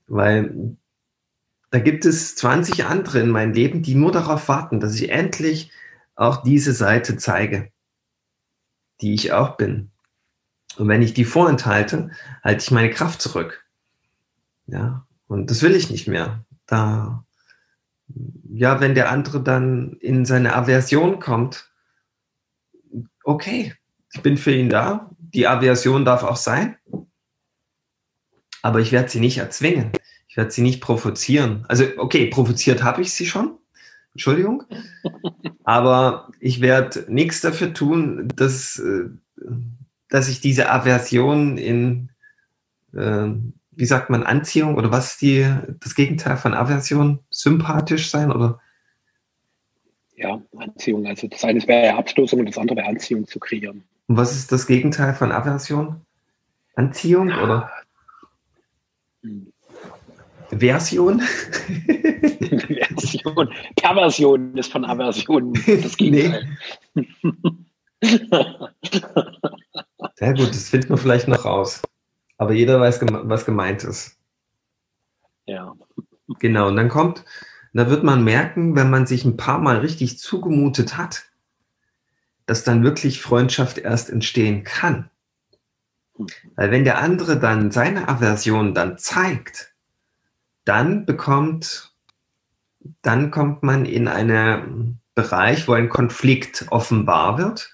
Weil 0.07 0.75
da 1.69 1.79
gibt 1.79 2.05
es 2.05 2.35
20 2.35 2.85
andere 2.85 3.19
in 3.19 3.29
meinem 3.29 3.53
Leben, 3.53 3.83
die 3.83 3.95
nur 3.95 4.11
darauf 4.11 4.47
warten, 4.47 4.79
dass 4.79 4.95
ich 4.95 5.09
endlich 5.09 5.71
auch 6.15 6.43
diese 6.43 6.73
Seite 6.73 7.17
zeige, 7.17 7.71
die 9.01 9.13
ich 9.13 9.33
auch 9.33 9.57
bin. 9.57 9.91
Und 10.77 10.87
wenn 10.87 11.01
ich 11.01 11.13
die 11.13 11.25
vorenthalte, 11.25 12.11
halte 12.43 12.63
ich 12.63 12.71
meine 12.71 12.89
Kraft 12.89 13.21
zurück. 13.21 13.65
Ja, 14.67 15.05
und 15.27 15.49
das 15.49 15.61
will 15.61 15.75
ich 15.75 15.89
nicht 15.89 16.07
mehr. 16.07 16.45
Da, 16.65 17.25
ja, 18.53 18.79
wenn 18.79 18.95
der 18.95 19.11
andere 19.11 19.41
dann 19.41 19.93
in 19.99 20.25
seine 20.25 20.55
Aversion 20.55 21.19
kommt, 21.19 21.71
okay, 23.23 23.75
ich 24.13 24.21
bin 24.21 24.37
für 24.37 24.53
ihn 24.53 24.69
da. 24.69 25.09
Die 25.19 25.47
Aversion 25.47 26.05
darf 26.05 26.23
auch 26.23 26.37
sein. 26.37 26.77
Aber 28.61 28.79
ich 28.79 28.91
werde 28.91 29.09
sie 29.09 29.19
nicht 29.19 29.37
erzwingen. 29.37 29.91
Ich 30.37 30.39
werde 30.39 30.51
sie 30.51 30.61
nicht 30.61 30.81
provozieren. 30.81 31.65
Also, 31.67 31.85
okay, 31.97 32.27
provoziert 32.27 32.83
habe 32.83 33.01
ich 33.01 33.11
sie 33.11 33.25
schon. 33.25 33.57
Entschuldigung. 34.13 34.65
Aber 35.63 36.29
ich 36.39 36.61
werde 36.61 37.05
nichts 37.07 37.41
dafür 37.41 37.73
tun, 37.73 38.27
dass, 38.35 38.77
äh, 38.77 39.09
dass 40.09 40.29
ich 40.29 40.39
diese 40.39 40.69
Aversion 40.69 41.57
in, 41.57 42.11
äh, 42.93 43.29
wie 43.71 43.85
sagt 43.85 44.11
man, 44.11 44.21
Anziehung 44.21 44.75
oder 44.75 44.91
was 44.91 45.13
ist 45.13 45.21
die, 45.23 45.51
das 45.79 45.95
Gegenteil 45.95 46.37
von 46.37 46.53
Aversion? 46.53 47.17
Sympathisch 47.31 48.11
sein 48.11 48.31
oder? 48.31 48.59
Ja, 50.17 50.39
Anziehung. 50.55 51.07
Also 51.07 51.27
das 51.27 51.43
eine 51.43 51.67
wäre 51.67 51.95
Abstoßung 51.95 52.41
und 52.41 52.45
das 52.45 52.59
andere 52.59 52.77
wäre 52.77 52.89
Anziehung 52.89 53.25
zu 53.25 53.39
kreieren. 53.39 53.83
Und 54.05 54.17
was 54.17 54.35
ist 54.35 54.51
das 54.51 54.67
Gegenteil 54.67 55.15
von 55.15 55.31
Aversion? 55.31 56.01
Anziehung 56.75 57.29
ja. 57.29 57.43
oder? 57.43 57.71
Version? 60.51 61.21
Version. 62.97 63.49
Perversion 63.75 64.57
ist 64.57 64.71
von 64.71 64.85
Aversion 64.85 65.53
das 65.65 65.97
Gegenteil. 65.97 66.47
Sehr 70.15 70.33
gut, 70.33 70.49
das 70.49 70.69
finden 70.69 70.89
wir 70.89 70.97
vielleicht 70.97 71.27
noch 71.27 71.45
raus. 71.45 71.81
Aber 72.37 72.53
jeder 72.53 72.79
weiß, 72.79 73.01
was 73.01 73.45
gemeint 73.45 73.83
ist. 73.83 74.17
Ja. 75.45 75.75
Genau, 76.39 76.67
und 76.67 76.75
dann 76.75 76.89
kommt, 76.89 77.23
da 77.73 77.89
wird 77.89 78.03
man 78.03 78.23
merken, 78.23 78.75
wenn 78.75 78.89
man 78.89 79.05
sich 79.05 79.23
ein 79.25 79.37
paar 79.37 79.59
Mal 79.59 79.77
richtig 79.77 80.19
zugemutet 80.19 80.97
hat, 80.97 81.25
dass 82.45 82.63
dann 82.63 82.83
wirklich 82.83 83.21
Freundschaft 83.21 83.77
erst 83.77 84.09
entstehen 84.09 84.63
kann. 84.63 85.09
Hm. 86.17 86.27
Weil 86.55 86.71
wenn 86.71 86.83
der 86.83 86.99
andere 86.99 87.39
dann 87.39 87.71
seine 87.71 88.07
Aversion 88.07 88.73
dann 88.73 88.97
zeigt, 88.97 89.66
dann 90.67 91.05
bekommt, 91.05 91.93
dann 93.01 93.31
kommt 93.31 93.63
man 93.63 93.85
in 93.85 94.07
einen 94.07 94.99
Bereich, 95.15 95.67
wo 95.67 95.73
ein 95.73 95.89
Konflikt 95.89 96.65
offenbar 96.69 97.37
wird. 97.37 97.73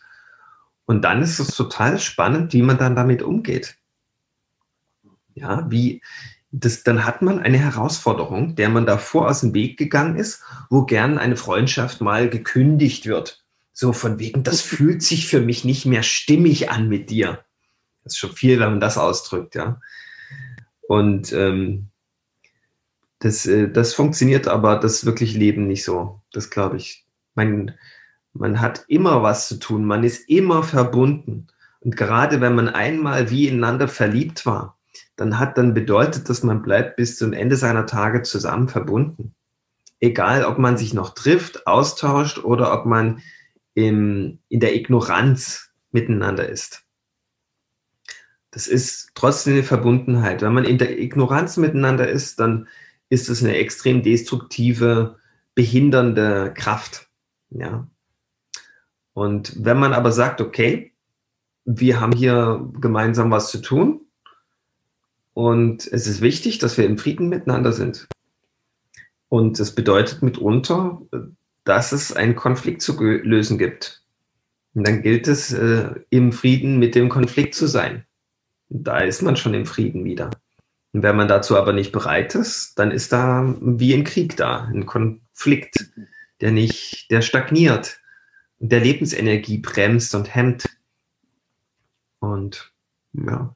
Und 0.86 1.04
dann 1.04 1.22
ist 1.22 1.40
es 1.40 1.56
total 1.56 2.00
spannend, 2.00 2.54
wie 2.54 2.62
man 2.62 2.78
dann 2.78 2.96
damit 2.96 3.22
umgeht. 3.22 3.78
Ja, 5.34 5.70
wie, 5.70 6.02
das, 6.52 6.84
dann 6.84 7.06
hat 7.06 7.22
man 7.22 7.40
eine 7.40 7.58
Herausforderung, 7.58 8.56
der 8.56 8.70
man 8.70 8.86
davor 8.86 9.30
aus 9.30 9.42
dem 9.42 9.54
Weg 9.54 9.78
gegangen 9.78 10.16
ist, 10.16 10.44
wo 10.70 10.86
gern 10.86 11.18
eine 11.18 11.36
Freundschaft 11.36 12.00
mal 12.00 12.30
gekündigt 12.30 13.08
wird. 13.08 13.44
So 13.72 13.92
von 13.92 14.20
wegen, 14.20 14.44
das 14.44 14.62
fühlt 14.62 15.02
sich 15.02 15.28
für 15.28 15.42
mich 15.42 15.66
nicht 15.66 15.86
mehr 15.86 16.04
stimmig 16.04 16.70
an 16.70 16.90
mit 16.90 17.10
dir. 17.10 17.44
Das 18.04 18.14
ist 18.14 18.20
schon 18.20 18.34
viel, 18.34 18.60
wenn 18.60 18.70
man 18.70 18.80
das 18.82 18.98
ausdrückt, 18.98 19.56
ja. 19.56 19.80
Und 20.88 21.32
ähm, 21.34 21.90
das, 23.24 23.46
äh, 23.46 23.70
das 23.70 23.94
funktioniert 23.94 24.48
aber 24.48 24.76
das 24.78 25.06
wirklich 25.06 25.34
Leben 25.34 25.66
nicht 25.68 25.84
so. 25.84 26.22
Das 26.32 26.50
glaube 26.50 26.78
ich. 26.78 27.06
Mein, 27.36 27.74
Man 28.34 28.62
hat 28.62 28.86
immer 28.88 29.24
was 29.24 29.48
zu 29.48 29.58
tun, 29.58 29.86
man 29.86 30.04
ist 30.04 30.30
immer 30.30 30.64
verbunden. 30.64 31.48
Und 31.80 31.96
gerade 31.96 32.42
wenn 32.42 32.56
man 32.56 32.70
einmal 32.70 33.30
wie 33.30 33.48
ineinander 33.48 33.88
verliebt 33.88 34.46
war, 34.46 34.78
dann 35.16 35.40
hat 35.40 35.58
dann 35.58 35.74
bedeutet, 35.74 36.30
dass 36.30 36.44
man 36.44 36.62
bleibt 36.62 36.96
bis 36.98 37.18
zum 37.18 37.34
Ende 37.34 37.56
seiner 37.56 37.86
Tage 37.86 38.24
zusammen 38.24 38.68
verbunden. 38.68 39.36
Egal, 40.00 40.44
ob 40.44 40.58
man 40.58 40.78
sich 40.78 40.94
noch 40.94 41.14
trifft, 41.14 41.66
austauscht 41.68 42.40
oder 42.40 42.74
ob 42.74 42.86
man 42.86 43.22
im, 43.74 44.40
in 44.50 44.60
der 44.60 44.76
Ignoranz 44.76 45.72
miteinander 45.92 46.48
ist. 46.50 46.84
Das 48.52 48.68
ist 48.68 49.12
trotzdem 49.16 49.54
eine 49.54 49.64
Verbundenheit. 49.64 50.42
Wenn 50.42 50.54
man 50.54 50.66
in 50.66 50.78
der 50.78 51.00
Ignoranz 51.00 51.58
miteinander 51.58 52.08
ist, 52.08 52.40
dann 52.40 52.68
ist 53.14 53.30
es 53.30 53.44
eine 53.44 53.56
extrem 53.56 54.02
destruktive, 54.02 55.18
behindernde 55.54 56.52
Kraft. 56.58 57.08
Ja. 57.52 57.88
Und 59.14 59.54
wenn 59.64 59.78
man 59.78 59.94
aber 59.94 60.12
sagt, 60.12 60.42
okay, 60.42 60.94
wir 61.66 62.02
haben 62.02 62.14
hier 62.14 62.68
gemeinsam 62.82 63.30
was 63.30 63.52
zu 63.52 63.60
tun 63.62 64.02
und 65.34 65.88
es 65.88 66.08
ist 66.08 66.22
wichtig, 66.22 66.58
dass 66.58 66.78
wir 66.78 66.86
im 66.86 66.98
Frieden 66.98 67.30
miteinander 67.30 67.72
sind. 67.72 68.08
Und 69.30 69.60
das 69.60 69.76
bedeutet 69.76 70.24
mitunter, 70.24 71.02
dass 71.64 71.92
es 71.92 72.14
einen 72.14 72.36
Konflikt 72.36 72.82
zu 72.82 73.00
lösen 73.00 73.60
gibt. 73.60 74.04
Und 74.74 74.88
dann 74.88 75.04
gilt 75.04 75.28
es, 75.28 75.54
äh, 75.54 75.94
im 76.10 76.32
Frieden 76.32 76.80
mit 76.80 76.96
dem 76.96 77.10
Konflikt 77.10 77.54
zu 77.54 77.68
sein. 77.68 78.06
Und 78.70 78.88
da 78.88 79.00
ist 79.00 79.22
man 79.22 79.36
schon 79.36 79.54
im 79.54 79.68
Frieden 79.68 80.04
wieder. 80.04 80.32
Und 80.94 81.02
wenn 81.02 81.16
man 81.16 81.28
dazu 81.28 81.58
aber 81.58 81.74
nicht 81.74 81.92
bereit 81.92 82.36
ist, 82.36 82.78
dann 82.78 82.92
ist 82.92 83.12
da 83.12 83.56
wie 83.60 83.94
ein 83.94 84.04
Krieg 84.04 84.38
da, 84.38 84.66
ein 84.66 84.86
Konflikt, 84.86 85.92
der 86.40 86.52
nicht, 86.52 87.10
der 87.10 87.22
stagniert 87.22 88.00
und 88.60 88.72
der 88.72 88.80
Lebensenergie 88.80 89.58
bremst 89.58 90.14
und 90.14 90.34
hemmt. 90.34 90.66
Und 92.20 92.72
ja, 93.14 93.56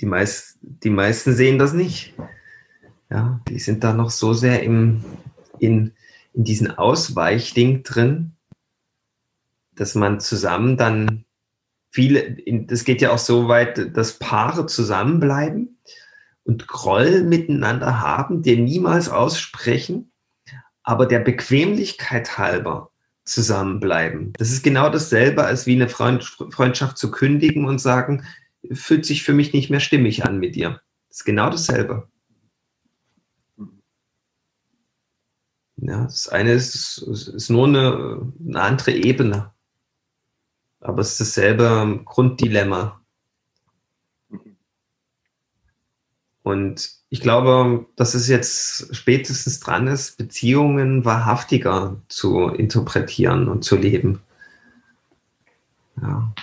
die, 0.00 0.06
meist, 0.06 0.58
die 0.62 0.90
meisten 0.90 1.34
sehen 1.34 1.58
das 1.58 1.72
nicht. 1.72 2.14
Ja, 3.10 3.40
die 3.48 3.58
sind 3.58 3.82
da 3.82 3.92
noch 3.92 4.10
so 4.10 4.32
sehr 4.32 4.62
im, 4.62 5.04
in, 5.58 5.92
in 6.32 6.44
diesen 6.44 6.70
Ausweichding 6.70 7.82
drin, 7.82 8.36
dass 9.74 9.96
man 9.96 10.20
zusammen 10.20 10.76
dann 10.76 11.24
viele, 11.92 12.38
das 12.66 12.84
geht 12.84 13.00
ja 13.00 13.12
auch 13.12 13.18
so 13.18 13.48
weit, 13.48 13.96
dass 13.96 14.18
Paare 14.18 14.66
zusammenbleiben 14.66 15.78
und 16.44 16.66
Groll 16.66 17.22
miteinander 17.22 18.00
haben, 18.00 18.42
den 18.42 18.64
niemals 18.64 19.08
aussprechen, 19.08 20.10
aber 20.82 21.06
der 21.06 21.20
Bequemlichkeit 21.20 22.38
halber 22.38 22.90
zusammenbleiben. 23.24 24.32
Das 24.38 24.50
ist 24.50 24.64
genau 24.64 24.88
dasselbe, 24.88 25.44
als 25.44 25.66
wie 25.66 25.74
eine 25.74 25.88
Freund, 25.88 26.24
Freundschaft 26.24 26.98
zu 26.98 27.10
kündigen 27.10 27.66
und 27.66 27.78
sagen, 27.78 28.24
fühlt 28.72 29.04
sich 29.04 29.22
für 29.22 29.34
mich 29.34 29.52
nicht 29.52 29.70
mehr 29.70 29.80
stimmig 29.80 30.24
an 30.24 30.38
mit 30.38 30.56
dir. 30.56 30.80
Das 31.08 31.18
ist 31.18 31.24
genau 31.24 31.50
dasselbe. 31.50 32.08
Ja, 35.76 36.04
das 36.04 36.28
eine 36.28 36.52
ist, 36.52 36.98
ist 36.98 37.50
nur 37.50 37.66
eine, 37.66 38.32
eine 38.46 38.60
andere 38.60 38.92
Ebene. 38.92 39.51
Aber 40.82 41.00
es 41.00 41.12
ist 41.12 41.20
dasselbe 41.20 42.02
Grunddilemma. 42.04 43.00
Und 46.42 46.90
ich 47.08 47.20
glaube, 47.20 47.86
dass 47.94 48.14
es 48.14 48.26
jetzt 48.28 48.94
spätestens 48.94 49.60
dran 49.60 49.86
ist, 49.86 50.18
Beziehungen 50.18 51.04
wahrhaftiger 51.04 52.00
zu 52.08 52.48
interpretieren 52.48 53.48
und 53.48 53.64
zu 53.64 53.76
leben. 53.76 54.20
Ja. 56.00 56.34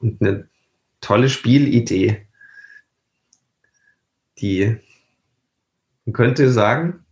Und 0.00 0.20
eine 0.20 0.48
tolle 1.00 1.28
Spielidee, 1.28 2.26
die 4.38 4.78
man 6.04 6.12
könnte 6.12 6.50
sagen, 6.50 7.04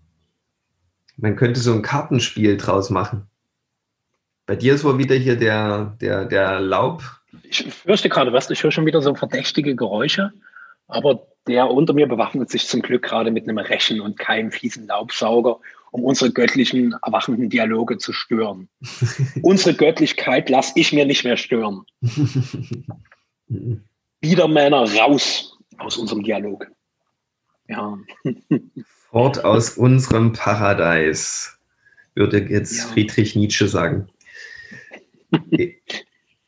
man 1.18 1.36
könnte 1.36 1.60
so 1.60 1.72
ein 1.72 1.82
Kartenspiel 1.82 2.56
draus 2.56 2.90
machen. 2.90 3.28
Bei 4.46 4.54
dir 4.54 4.74
ist 4.74 4.84
wohl 4.84 4.98
wieder 4.98 5.16
hier 5.16 5.36
der, 5.36 5.96
der, 6.00 6.24
der 6.24 6.60
Laub. 6.60 7.02
Ich 7.42 7.64
fürchte 7.64 8.08
gerade, 8.08 8.32
was, 8.32 8.48
ich 8.48 8.62
höre 8.62 8.70
schon 8.70 8.86
wieder 8.86 9.02
so 9.02 9.14
verdächtige 9.14 9.74
Geräusche, 9.74 10.32
aber 10.86 11.26
der 11.46 11.68
unter 11.70 11.92
mir 11.92 12.06
bewaffnet 12.06 12.50
sich 12.50 12.66
zum 12.66 12.80
Glück 12.80 13.02
gerade 13.02 13.30
mit 13.30 13.48
einem 13.48 13.58
Rechen 13.58 14.00
und 14.00 14.18
keinem 14.18 14.52
fiesen 14.52 14.86
Laubsauger, 14.86 15.58
um 15.90 16.04
unsere 16.04 16.32
göttlichen, 16.32 16.94
erwachenden 17.04 17.50
Dialoge 17.50 17.98
zu 17.98 18.12
stören. 18.12 18.68
unsere 19.42 19.74
Göttlichkeit 19.74 20.48
lasse 20.48 20.72
ich 20.76 20.92
mir 20.92 21.06
nicht 21.06 21.24
mehr 21.24 21.36
stören. 21.36 21.84
Biedermänner 24.20 24.90
raus 24.96 25.58
aus 25.78 25.96
unserem 25.96 26.22
Dialog. 26.22 26.66
Ja. 27.68 27.98
Fort 29.10 29.44
aus 29.44 29.70
unserem 29.76 30.32
Paradies, 30.32 31.58
würde 32.14 32.38
jetzt 32.48 32.78
ja. 32.78 32.84
Friedrich 32.86 33.34
Nietzsche 33.34 33.68
sagen. 33.68 34.08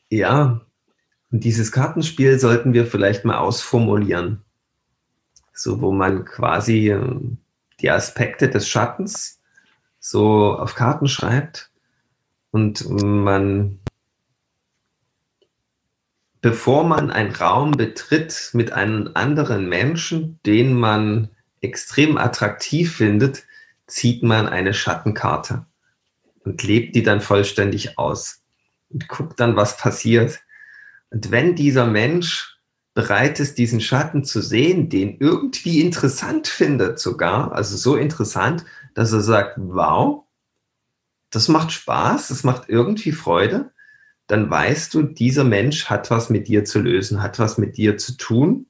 Ja, 0.09 0.61
und 1.31 1.43
dieses 1.43 1.71
Kartenspiel 1.71 2.39
sollten 2.39 2.73
wir 2.73 2.85
vielleicht 2.85 3.25
mal 3.25 3.37
ausformulieren. 3.37 4.41
So, 5.53 5.81
wo 5.81 5.91
man 5.91 6.25
quasi 6.25 6.89
ähm, 6.89 7.37
die 7.81 7.91
Aspekte 7.91 8.49
des 8.49 8.67
Schattens 8.67 9.41
so 9.99 10.53
auf 10.53 10.75
Karten 10.75 11.07
schreibt 11.07 11.71
und 12.51 12.89
man, 12.89 13.79
bevor 16.41 16.85
man 16.85 17.11
einen 17.11 17.35
Raum 17.35 17.71
betritt 17.71 18.51
mit 18.53 18.71
einem 18.71 19.11
anderen 19.13 19.67
Menschen, 19.67 20.39
den 20.45 20.73
man 20.73 21.29
extrem 21.61 22.17
attraktiv 22.17 22.95
findet, 22.95 23.45
zieht 23.85 24.23
man 24.23 24.47
eine 24.47 24.73
Schattenkarte 24.73 25.65
und 26.45 26.63
lebt 26.63 26.95
die 26.95 27.03
dann 27.03 27.21
vollständig 27.21 27.97
aus 27.97 28.41
und 28.89 29.07
guckt 29.07 29.39
dann, 29.39 29.55
was 29.55 29.77
passiert. 29.77 30.39
Und 31.09 31.31
wenn 31.31 31.55
dieser 31.55 31.85
Mensch 31.85 32.59
bereit 32.93 33.39
ist, 33.39 33.57
diesen 33.57 33.81
Schatten 33.81 34.23
zu 34.23 34.41
sehen, 34.41 34.89
den 34.89 35.17
irgendwie 35.19 35.81
interessant 35.81 36.47
findet 36.47 36.99
sogar, 36.99 37.53
also 37.53 37.77
so 37.77 37.95
interessant, 37.95 38.65
dass 38.93 39.13
er 39.13 39.21
sagt, 39.21 39.55
wow, 39.57 40.25
das 41.29 41.47
macht 41.47 41.71
Spaß, 41.71 42.29
das 42.29 42.43
macht 42.43 42.67
irgendwie 42.67 43.11
Freude, 43.11 43.71
dann 44.27 44.49
weißt 44.49 44.93
du, 44.93 45.03
dieser 45.03 45.43
Mensch 45.43 45.85
hat 45.85 46.11
was 46.11 46.29
mit 46.29 46.47
dir 46.47 46.65
zu 46.65 46.79
lösen, 46.79 47.21
hat 47.21 47.39
was 47.39 47.57
mit 47.57 47.77
dir 47.77 47.97
zu 47.97 48.17
tun 48.17 48.67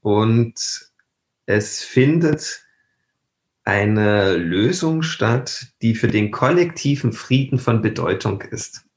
und 0.00 0.54
es 1.46 1.82
findet 1.82 2.64
eine 3.64 4.36
Lösung 4.36 5.02
statt, 5.02 5.66
die 5.82 5.94
für 5.94 6.08
den 6.08 6.30
kollektiven 6.30 7.12
Frieden 7.12 7.58
von 7.58 7.82
Bedeutung 7.82 8.40
ist. 8.42 8.87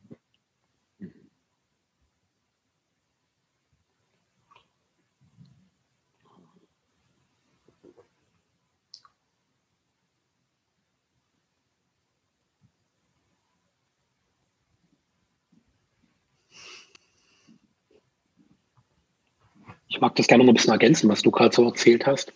Mag 20.02 20.16
das 20.16 20.28
gerne 20.28 20.44
noch 20.44 20.52
ein 20.52 20.56
bisschen 20.56 20.74
ergänzen, 20.74 21.10
was 21.10 21.22
du 21.22 21.32
gerade 21.32 21.56
so 21.56 21.64
erzählt 21.64 22.06
hast. 22.06 22.34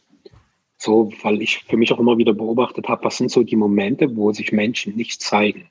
So, 0.77 1.11
weil 1.23 1.41
ich 1.41 1.63
für 1.63 1.77
mich 1.77 1.91
auch 1.91 1.99
immer 1.99 2.17
wieder 2.17 2.33
beobachtet 2.33 2.87
habe, 2.87 3.05
was 3.05 3.17
sind 3.17 3.31
so 3.31 3.43
die 3.43 3.55
Momente, 3.55 4.15
wo 4.15 4.31
sich 4.31 4.51
Menschen 4.51 4.95
nicht 4.95 5.21
zeigen. 5.21 5.69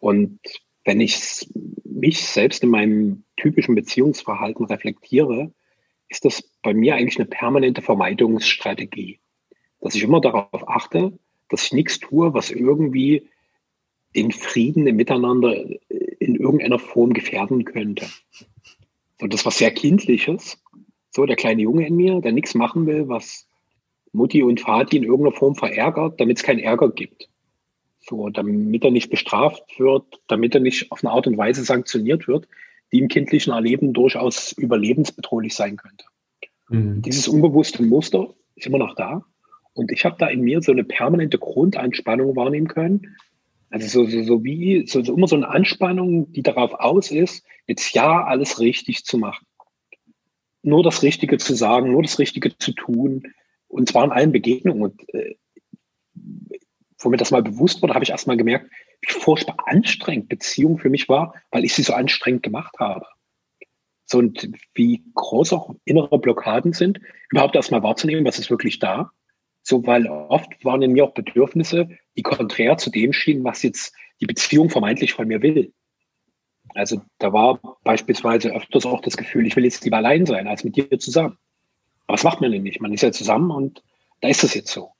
Und 0.00 0.38
wenn 0.84 1.00
ich 1.00 1.48
mich 1.84 2.26
selbst 2.26 2.62
in 2.62 2.70
meinem 2.70 3.24
typischen 3.36 3.74
Beziehungsverhalten 3.74 4.66
reflektiere, 4.66 5.52
ist 6.08 6.24
das 6.24 6.42
bei 6.62 6.74
mir 6.74 6.96
eigentlich 6.96 7.18
eine 7.18 7.28
permanente 7.28 7.80
Vermeidungsstrategie. 7.80 9.20
Dass 9.80 9.94
ich 9.94 10.02
immer 10.02 10.20
darauf 10.20 10.68
achte, 10.68 11.18
dass 11.48 11.64
ich 11.66 11.72
nichts 11.72 12.00
tue, 12.00 12.34
was 12.34 12.50
irgendwie 12.50 13.28
den 14.16 14.32
Frieden 14.32 14.86
im 14.86 14.96
Miteinander 14.96 15.64
in 16.18 16.36
irgendeiner 16.36 16.78
Form 16.78 17.12
gefährden 17.12 17.64
könnte. 17.64 18.06
So, 19.20 19.26
das 19.26 19.44
was 19.46 19.58
sehr 19.58 19.70
Kindliches, 19.70 20.63
so 21.14 21.26
der 21.26 21.36
kleine 21.36 21.62
Junge 21.62 21.86
in 21.86 21.96
mir, 21.96 22.20
der 22.20 22.32
nichts 22.32 22.54
machen 22.54 22.86
will, 22.86 23.08
was 23.08 23.46
Mutti 24.12 24.42
und 24.42 24.60
Vati 24.60 24.96
in 24.96 25.04
irgendeiner 25.04 25.36
Form 25.36 25.54
verärgert, 25.54 26.20
damit 26.20 26.38
es 26.38 26.42
keinen 26.42 26.60
Ärger 26.60 26.90
gibt. 26.90 27.28
So, 28.00 28.28
damit 28.28 28.84
er 28.84 28.90
nicht 28.90 29.10
bestraft 29.10 29.62
wird, 29.78 30.04
damit 30.26 30.54
er 30.54 30.60
nicht 30.60 30.92
auf 30.92 31.02
eine 31.02 31.12
Art 31.12 31.26
und 31.26 31.38
Weise 31.38 31.64
sanktioniert 31.64 32.28
wird, 32.28 32.46
die 32.92 32.98
im 32.98 33.08
kindlichen 33.08 33.52
Erleben 33.52 33.92
durchaus 33.92 34.52
überlebensbedrohlich 34.52 35.54
sein 35.54 35.76
könnte. 35.76 36.04
Mhm. 36.68 37.02
Dieses 37.02 37.28
unbewusste 37.28 37.82
Muster 37.82 38.34
ist 38.56 38.66
immer 38.66 38.78
noch 38.78 38.94
da. 38.94 39.24
Und 39.72 39.90
ich 39.90 40.04
habe 40.04 40.16
da 40.18 40.28
in 40.28 40.42
mir 40.42 40.62
so 40.62 40.72
eine 40.72 40.84
permanente 40.84 41.38
Grundanspannung 41.38 42.36
wahrnehmen 42.36 42.68
können. 42.68 43.16
Also 43.70 43.88
so, 43.88 44.10
so, 44.10 44.22
so 44.22 44.44
wie 44.44 44.86
so, 44.86 45.02
so 45.02 45.16
immer 45.16 45.26
so 45.26 45.36
eine 45.36 45.48
Anspannung, 45.48 46.30
die 46.32 46.42
darauf 46.42 46.74
aus 46.74 47.10
ist, 47.10 47.44
jetzt 47.66 47.92
ja 47.94 48.24
alles 48.24 48.60
richtig 48.60 49.04
zu 49.04 49.18
machen. 49.18 49.46
Nur 50.64 50.82
das 50.82 51.02
Richtige 51.02 51.38
zu 51.38 51.54
sagen, 51.54 51.92
nur 51.92 52.02
das 52.02 52.18
Richtige 52.18 52.56
zu 52.56 52.72
tun. 52.72 53.34
Und 53.68 53.88
zwar 53.88 54.04
in 54.04 54.12
allen 54.12 54.32
Begegnungen. 54.32 54.82
Und 54.82 55.14
äh, 55.14 55.36
wo 56.98 57.10
mir 57.10 57.16
das 57.18 57.30
mal 57.30 57.42
bewusst 57.42 57.82
wurde, 57.82 57.94
habe 57.94 58.04
ich 58.04 58.10
erst 58.10 58.26
mal 58.26 58.36
gemerkt, 58.36 58.70
wie 59.02 59.12
furchtbar 59.12 59.56
anstrengend 59.66 60.28
Beziehung 60.28 60.78
für 60.78 60.88
mich 60.88 61.08
war, 61.08 61.34
weil 61.50 61.64
ich 61.64 61.74
sie 61.74 61.82
so 61.82 61.92
anstrengend 61.92 62.42
gemacht 62.42 62.74
habe. 62.78 63.06
So 64.06 64.18
und 64.18 64.50
wie 64.74 65.04
groß 65.14 65.52
auch 65.52 65.74
innere 65.84 66.18
Blockaden 66.18 66.72
sind, 66.72 67.00
überhaupt 67.30 67.56
erstmal 67.56 67.82
wahrzunehmen, 67.82 68.24
was 68.24 68.38
ist 68.38 68.50
wirklich 68.50 68.78
da. 68.78 69.10
So, 69.62 69.86
weil 69.86 70.06
oft 70.06 70.62
waren 70.64 70.82
in 70.82 70.92
mir 70.92 71.04
auch 71.04 71.14
Bedürfnisse, 71.14 71.88
die 72.16 72.22
konträr 72.22 72.76
zu 72.76 72.90
dem 72.90 73.12
schienen, 73.12 73.44
was 73.44 73.62
jetzt 73.62 73.94
die 74.20 74.26
Beziehung 74.26 74.68
vermeintlich 74.68 75.14
von 75.14 75.26
mir 75.26 75.42
will. 75.42 75.72
Also 76.74 77.00
da 77.18 77.32
war 77.32 77.60
beispielsweise 77.84 78.54
öfters 78.54 78.86
auch 78.86 79.00
das 79.00 79.16
Gefühl, 79.16 79.46
ich 79.46 79.56
will 79.56 79.64
jetzt 79.64 79.84
lieber 79.84 79.98
allein 79.98 80.26
sein, 80.26 80.48
als 80.48 80.64
mit 80.64 80.76
dir 80.76 80.98
zusammen. 80.98 81.38
Aber 82.06 82.16
das 82.16 82.24
macht 82.24 82.40
man 82.40 82.50
nicht. 82.50 82.80
Man 82.80 82.92
ist 82.92 83.02
ja 83.02 83.12
zusammen 83.12 83.50
und 83.50 83.82
da 84.20 84.28
ist 84.28 84.44
es 84.44 84.54
jetzt 84.54 84.72
so. 84.72 84.90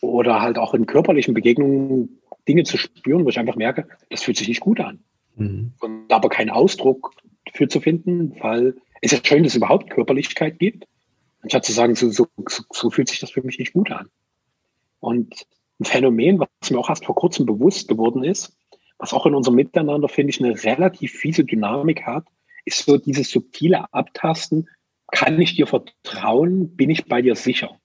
Oder 0.00 0.42
halt 0.42 0.58
auch 0.58 0.74
in 0.74 0.86
körperlichen 0.86 1.34
Begegnungen 1.34 2.20
Dinge 2.48 2.64
zu 2.64 2.76
spüren, 2.76 3.24
wo 3.24 3.28
ich 3.28 3.38
einfach 3.38 3.56
merke, 3.56 3.88
das 4.10 4.22
fühlt 4.22 4.36
sich 4.36 4.48
nicht 4.48 4.60
gut 4.60 4.80
an. 4.80 5.00
Mhm. 5.36 5.72
Und 5.80 6.12
aber 6.12 6.28
keinen 6.28 6.50
Ausdruck 6.50 7.14
für 7.52 7.68
zu 7.68 7.80
finden, 7.80 8.34
weil 8.40 8.74
es 9.00 9.12
ist 9.12 9.24
ja 9.24 9.24
schön, 9.24 9.44
dass 9.44 9.52
es 9.52 9.56
überhaupt 9.56 9.90
Körperlichkeit 9.90 10.58
gibt. 10.58 10.86
Anstatt 11.42 11.64
zu 11.64 11.72
sagen, 11.72 11.94
so, 11.94 12.10
so, 12.10 12.26
so 12.70 12.90
fühlt 12.90 13.08
sich 13.08 13.20
das 13.20 13.30
für 13.30 13.42
mich 13.42 13.58
nicht 13.58 13.72
gut 13.72 13.90
an. 13.90 14.08
Und 15.00 15.46
ein 15.80 15.84
Phänomen, 15.84 16.38
was 16.38 16.70
mir 16.70 16.78
auch 16.78 16.88
erst 16.88 17.04
vor 17.04 17.16
kurzem 17.16 17.46
bewusst 17.46 17.88
geworden 17.88 18.22
ist, 18.22 18.56
was 19.02 19.12
auch 19.12 19.26
in 19.26 19.34
unserem 19.34 19.56
Miteinander, 19.56 20.08
finde 20.08 20.30
ich, 20.30 20.40
eine 20.40 20.62
relativ 20.62 21.10
fiese 21.10 21.44
Dynamik 21.44 22.06
hat, 22.06 22.24
ist 22.64 22.86
so 22.86 22.98
dieses 22.98 23.30
subtile 23.30 23.92
Abtasten. 23.92 24.68
Kann 25.10 25.40
ich 25.40 25.56
dir 25.56 25.66
vertrauen? 25.66 26.76
Bin 26.76 26.88
ich 26.88 27.06
bei 27.06 27.20
dir 27.20 27.34
sicher? 27.34 27.80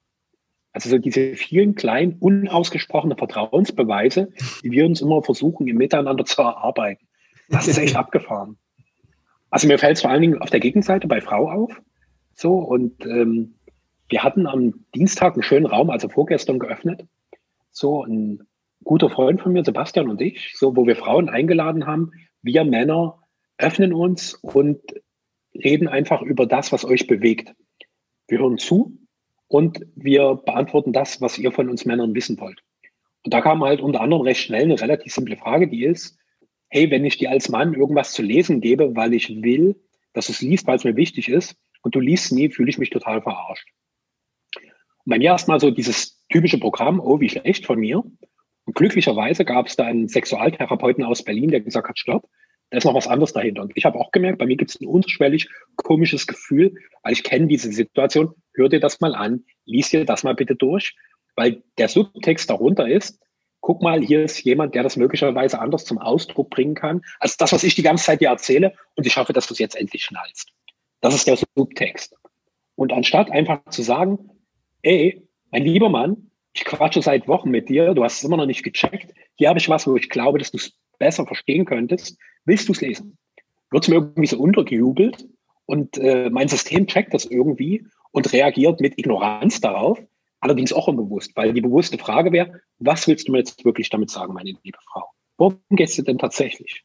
Also 0.74 0.92
so 0.92 1.00
diese 1.00 1.34
vielen 1.34 1.74
kleinen, 1.74 2.18
unausgesprochenen 2.20 3.18
Vertrauensbeweise, 3.18 4.32
die 4.64 4.70
wir 4.70 4.86
uns 4.86 5.02
immer 5.02 5.24
versuchen, 5.24 5.68
im 5.68 5.78
Miteinander 5.78 6.24
zu 6.24 6.44
erarbeiten. 6.44 7.08
Das 7.50 7.68
ist 7.68 7.80
echt 7.80 7.96
abgefahren. 7.98 8.60
Also 9.50 9.68
mir 9.68 9.80
fällt 9.80 9.96
es 9.96 10.04
vor 10.04 10.12
allen 10.12 10.22
Dingen 10.22 10.40
auf 10.40 10.52
der 10.52 10.60
Gegenseite 10.60 11.08
bei 11.08 11.20
Frau 11.20 11.50
auf. 11.50 11.82
So, 12.36 12.60
und 12.60 13.04
ähm, 13.08 13.56
wir 14.08 14.24
hatten 14.24 14.46
am 14.46 14.86
Dienstag 14.94 15.34
einen 15.34 15.42
schönen 15.42 15.66
Raum, 15.66 15.90
also 15.90 16.10
vorgestern 16.10 16.60
geöffnet. 16.60 17.08
So, 17.72 18.04
ein 18.04 18.44
guter 18.84 19.10
Freund 19.10 19.42
von 19.42 19.54
mir, 19.54 19.64
Sebastian 19.64 20.10
und 20.10 20.22
ich, 20.22 20.54
so, 20.56 20.76
wo 20.76 20.86
wir 20.86 20.96
Frauen 20.96 21.30
eingeladen 21.30 21.86
haben. 21.86 22.12
Wir 22.42 22.64
Männer 22.64 23.20
öffnen 23.58 23.94
uns 23.94 24.36
und 24.36 24.80
reden 25.54 25.88
einfach 25.88 26.22
über 26.22 26.46
das, 26.46 26.72
was 26.72 26.86
euch 26.86 27.08
bewegt. 27.08 27.54
Wir 28.28 28.40
hören 28.40 28.58
zu 28.58 28.98
und 29.48 29.86
wir 29.96 30.36
beantworten 30.36 30.94
das, 30.94 31.22
was 31.22 31.38
ihr 31.38 31.52
von 31.52 31.70
uns 31.70 31.86
Männern 31.86 32.14
wissen 32.14 32.40
wollt. 32.40 32.62
Und 33.24 33.34
da 33.34 33.42
kam 33.42 33.64
halt 33.64 33.82
unter 33.82 34.02
anderem 34.02 34.22
recht 34.22 34.42
schnell 34.42 34.64
eine 34.64 34.80
relativ 34.80 35.14
simple 35.14 35.38
Frage, 35.38 35.68
die 35.68 35.84
ist, 35.84 36.18
hey, 36.70 36.92
wenn 36.92 37.06
ich 37.06 37.18
dir 37.18 37.32
als 37.32 37.50
Mann 37.50 37.74
irgendwas 37.74 38.12
zu 38.12 38.22
lesen 38.22 38.62
gebe, 38.62 38.96
weil 38.96 39.14
ich 39.14 39.30
will, 39.42 39.76
dass 40.14 40.28
du 40.28 40.34
es 40.34 40.42
liest, 40.42 40.68
weil 40.68 40.78
es 40.78 40.84
mir 40.84 40.96
wichtig 40.96 41.30
ist, 41.30 41.58
und 41.82 41.96
du 41.96 42.00
liest 42.00 42.32
nie, 42.32 42.50
fühle 42.50 42.70
ich 42.70 42.78
mich 42.78 42.90
total 42.90 43.22
verarscht. 43.22 43.68
Und 44.54 45.12
bei 45.12 45.18
mir 45.18 45.28
erstmal 45.28 45.60
so 45.60 45.72
dieses 45.72 46.22
typische 46.28 46.58
Programm, 46.58 47.00
oh, 47.00 47.20
wie 47.20 47.30
schlecht 47.30 47.66
von 47.66 47.80
mir. 47.80 48.04
Und 48.68 48.76
glücklicherweise 48.76 49.46
gab 49.46 49.68
es 49.68 49.78
da 49.78 49.86
einen 49.86 50.10
Sexualtherapeuten 50.10 51.04
aus 51.06 51.24
Berlin, 51.24 51.52
der 51.52 51.62
gesagt 51.62 51.88
hat, 51.88 51.98
stopp, 51.98 52.30
da 52.70 52.78
ist 52.78 52.84
noch 52.84 52.94
was 52.94 53.08
anderes 53.08 53.32
dahinter. 53.32 53.62
Und 53.62 53.72
ich 53.76 53.86
habe 53.86 53.98
auch 53.98 54.12
gemerkt, 54.12 54.40
bei 54.40 54.46
mir 54.46 54.58
gibt 54.58 54.72
es 54.72 54.82
ein 54.82 54.88
unterschwellig 54.88 55.50
komisches 55.78 56.28
Gefühl, 56.28 56.76
weil 57.02 57.14
ich 57.14 57.24
kenne 57.24 57.48
diese 57.48 57.72
Situation, 57.72 58.34
hör 58.54 58.68
dir 58.68 58.82
das 58.82 59.00
mal 59.00 59.16
an, 59.16 59.46
lies 59.64 59.90
dir 59.90 60.04
das 60.04 60.26
mal 60.26 60.36
bitte 60.36 60.56
durch, 60.56 60.98
weil 61.38 61.64
der 61.78 61.88
Subtext 61.88 62.50
darunter 62.50 62.90
ist, 62.90 63.22
guck 63.62 63.82
mal, 63.82 64.02
hier 64.02 64.24
ist 64.24 64.44
jemand, 64.44 64.76
der 64.76 64.84
das 64.84 64.98
möglicherweise 64.98 65.60
anders 65.60 65.86
zum 65.86 65.98
Ausdruck 65.98 66.50
bringen 66.50 66.76
kann, 66.76 67.02
als 67.20 67.38
das, 67.38 67.54
was 67.54 67.64
ich 67.64 67.76
die 67.76 67.84
ganze 67.84 68.04
Zeit 68.04 68.20
dir 68.20 68.30
erzähle 68.30 68.74
und 68.96 69.08
ich 69.08 69.16
hoffe, 69.16 69.32
dass 69.32 69.48
du 69.48 69.54
es 69.54 69.60
jetzt 69.60 69.78
endlich 69.78 70.04
schnallst. 70.04 70.52
Das 71.00 71.16
ist 71.16 71.26
der 71.26 71.38
Subtext. 71.56 72.18
Und 72.76 72.92
anstatt 72.92 73.32
einfach 73.32 73.64
zu 73.70 73.82
sagen, 73.82 74.30
ey, 74.82 75.26
mein 75.52 75.64
lieber 75.64 75.88
Mann, 75.88 76.32
ich 76.58 76.66
quatsche 76.66 77.02
seit 77.02 77.28
Wochen 77.28 77.52
mit 77.52 77.70
dir, 77.70 77.94
du 77.94 78.04
hast 78.04 78.18
es 78.18 78.24
immer 78.24 78.38
noch 78.38 78.48
nicht 78.48 78.64
gecheckt, 78.64 79.14
hier 79.36 79.50
habe 79.50 79.60
ich 79.60 79.70
was, 79.70 79.86
wo 79.86 79.96
ich 79.96 80.10
glaube, 80.10 80.40
dass 80.40 80.52
du 80.52 80.58
es 80.58 80.74
besser 80.98 81.26
verstehen 81.26 81.66
könntest, 81.66 82.18
willst 82.46 82.68
du 82.68 82.74
es 82.74 82.82
lesen? 82.82 83.18
Wird 83.70 83.84
es 83.84 83.90
mir 83.90 83.96
irgendwie 83.96 84.28
so 84.28 84.40
untergejubelt 84.40 85.28
und 85.66 85.98
äh, 85.98 86.30
mein 86.32 86.48
System 86.48 86.88
checkt 86.88 87.14
das 87.14 87.26
irgendwie 87.26 87.86
und 88.12 88.34
reagiert 88.34 88.82
mit 88.82 88.98
Ignoranz 88.98 89.62
darauf, 89.62 90.00
allerdings 90.40 90.74
auch 90.74 90.88
unbewusst, 90.88 91.36
weil 91.36 91.54
die 91.54 91.62
bewusste 91.62 92.00
Frage 92.00 92.32
wäre, 92.32 92.62
was 92.80 93.08
willst 93.08 93.28
du 93.28 93.34
mir 93.34 93.40
jetzt 93.40 93.64
wirklich 93.64 93.90
damit 93.90 94.10
sagen, 94.10 94.34
meine 94.34 94.54
liebe 94.64 94.80
Frau? 94.92 95.12
Worum 95.38 95.60
geht 95.70 95.90
es 95.90 95.96
denn 95.98 96.18
tatsächlich? 96.18 96.84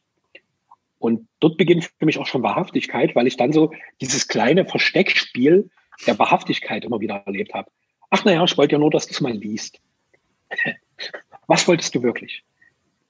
Und 0.99 1.27
dort 1.39 1.57
beginnt 1.57 1.85
für 1.85 2.05
mich 2.05 2.19
auch 2.19 2.27
schon 2.27 2.43
Wahrhaftigkeit, 2.43 3.15
weil 3.15 3.27
ich 3.27 3.37
dann 3.37 3.51
so 3.51 3.73
dieses 4.01 4.27
kleine 4.27 4.65
Versteckspiel 4.65 5.69
der 6.05 6.17
Wahrhaftigkeit 6.19 6.85
immer 6.85 6.99
wieder 6.99 7.23
erlebt 7.25 7.53
habe. 7.53 7.69
Ach 8.15 8.23
naja, 8.25 8.43
ich 8.43 8.55
wollte 8.59 8.73
ja 8.73 8.77
nur, 8.77 8.91
dass 8.91 9.07
du 9.07 9.11
es 9.11 9.21
mal 9.21 9.33
liest. 9.33 9.81
Was 11.47 11.67
wolltest 11.67 11.95
du 11.95 12.03
wirklich? 12.03 12.43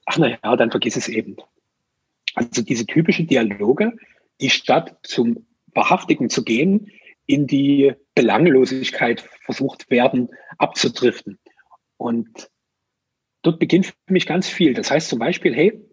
Ach 0.06 0.16
naja, 0.16 0.56
dann 0.56 0.70
vergiss 0.70 0.96
es 0.96 1.10
eben. 1.10 1.36
Also 2.34 2.62
diese 2.62 2.86
typische 2.86 3.24
Dialoge, 3.24 3.92
die 4.40 4.48
statt 4.48 4.96
zum 5.02 5.46
Wahrhaftigen 5.74 6.30
zu 6.30 6.42
gehen, 6.42 6.90
in 7.26 7.46
die 7.46 7.92
Belanglosigkeit 8.14 9.20
versucht 9.42 9.90
werden 9.90 10.30
abzudriften. 10.56 11.38
Und 11.98 12.50
dort 13.42 13.58
beginnt 13.58 13.84
für 13.84 13.94
mich 14.08 14.24
ganz 14.24 14.48
viel. 14.48 14.72
Das 14.72 14.90
heißt 14.90 15.10
zum 15.10 15.18
Beispiel, 15.18 15.54
hey, 15.54 15.84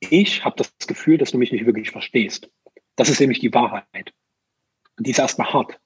ich 0.00 0.44
habe 0.44 0.56
das 0.56 0.70
Gefühl, 0.86 1.16
dass 1.16 1.30
du 1.30 1.38
mich 1.38 1.50
nicht 1.50 1.64
wirklich 1.64 1.90
verstehst. 1.90 2.50
Das 2.96 3.08
ist 3.08 3.20
nämlich 3.20 3.38
die 3.38 3.54
Wahrheit. 3.54 4.12
Und 4.98 5.06
die 5.06 5.12
ist 5.12 5.18
erstmal 5.18 5.50
hart. 5.50 5.80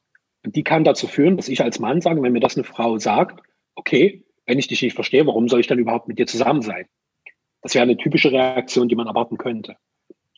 Die 0.44 0.62
kann 0.62 0.84
dazu 0.84 1.06
führen, 1.06 1.36
dass 1.36 1.48
ich 1.48 1.62
als 1.62 1.78
Mann 1.78 2.00
sage, 2.00 2.22
wenn 2.22 2.32
mir 2.32 2.40
das 2.40 2.56
eine 2.56 2.64
Frau 2.64 2.98
sagt, 2.98 3.42
okay, 3.74 4.24
wenn 4.46 4.58
ich 4.58 4.68
dich 4.68 4.82
nicht 4.82 4.94
verstehe, 4.94 5.26
warum 5.26 5.48
soll 5.48 5.60
ich 5.60 5.66
dann 5.66 5.78
überhaupt 5.78 6.08
mit 6.08 6.18
dir 6.18 6.26
zusammen 6.26 6.62
sein? 6.62 6.86
Das 7.62 7.74
wäre 7.74 7.82
eine 7.82 7.96
typische 7.96 8.30
Reaktion, 8.30 8.88
die 8.88 8.94
man 8.94 9.06
erwarten 9.06 9.38
könnte. 9.38 9.76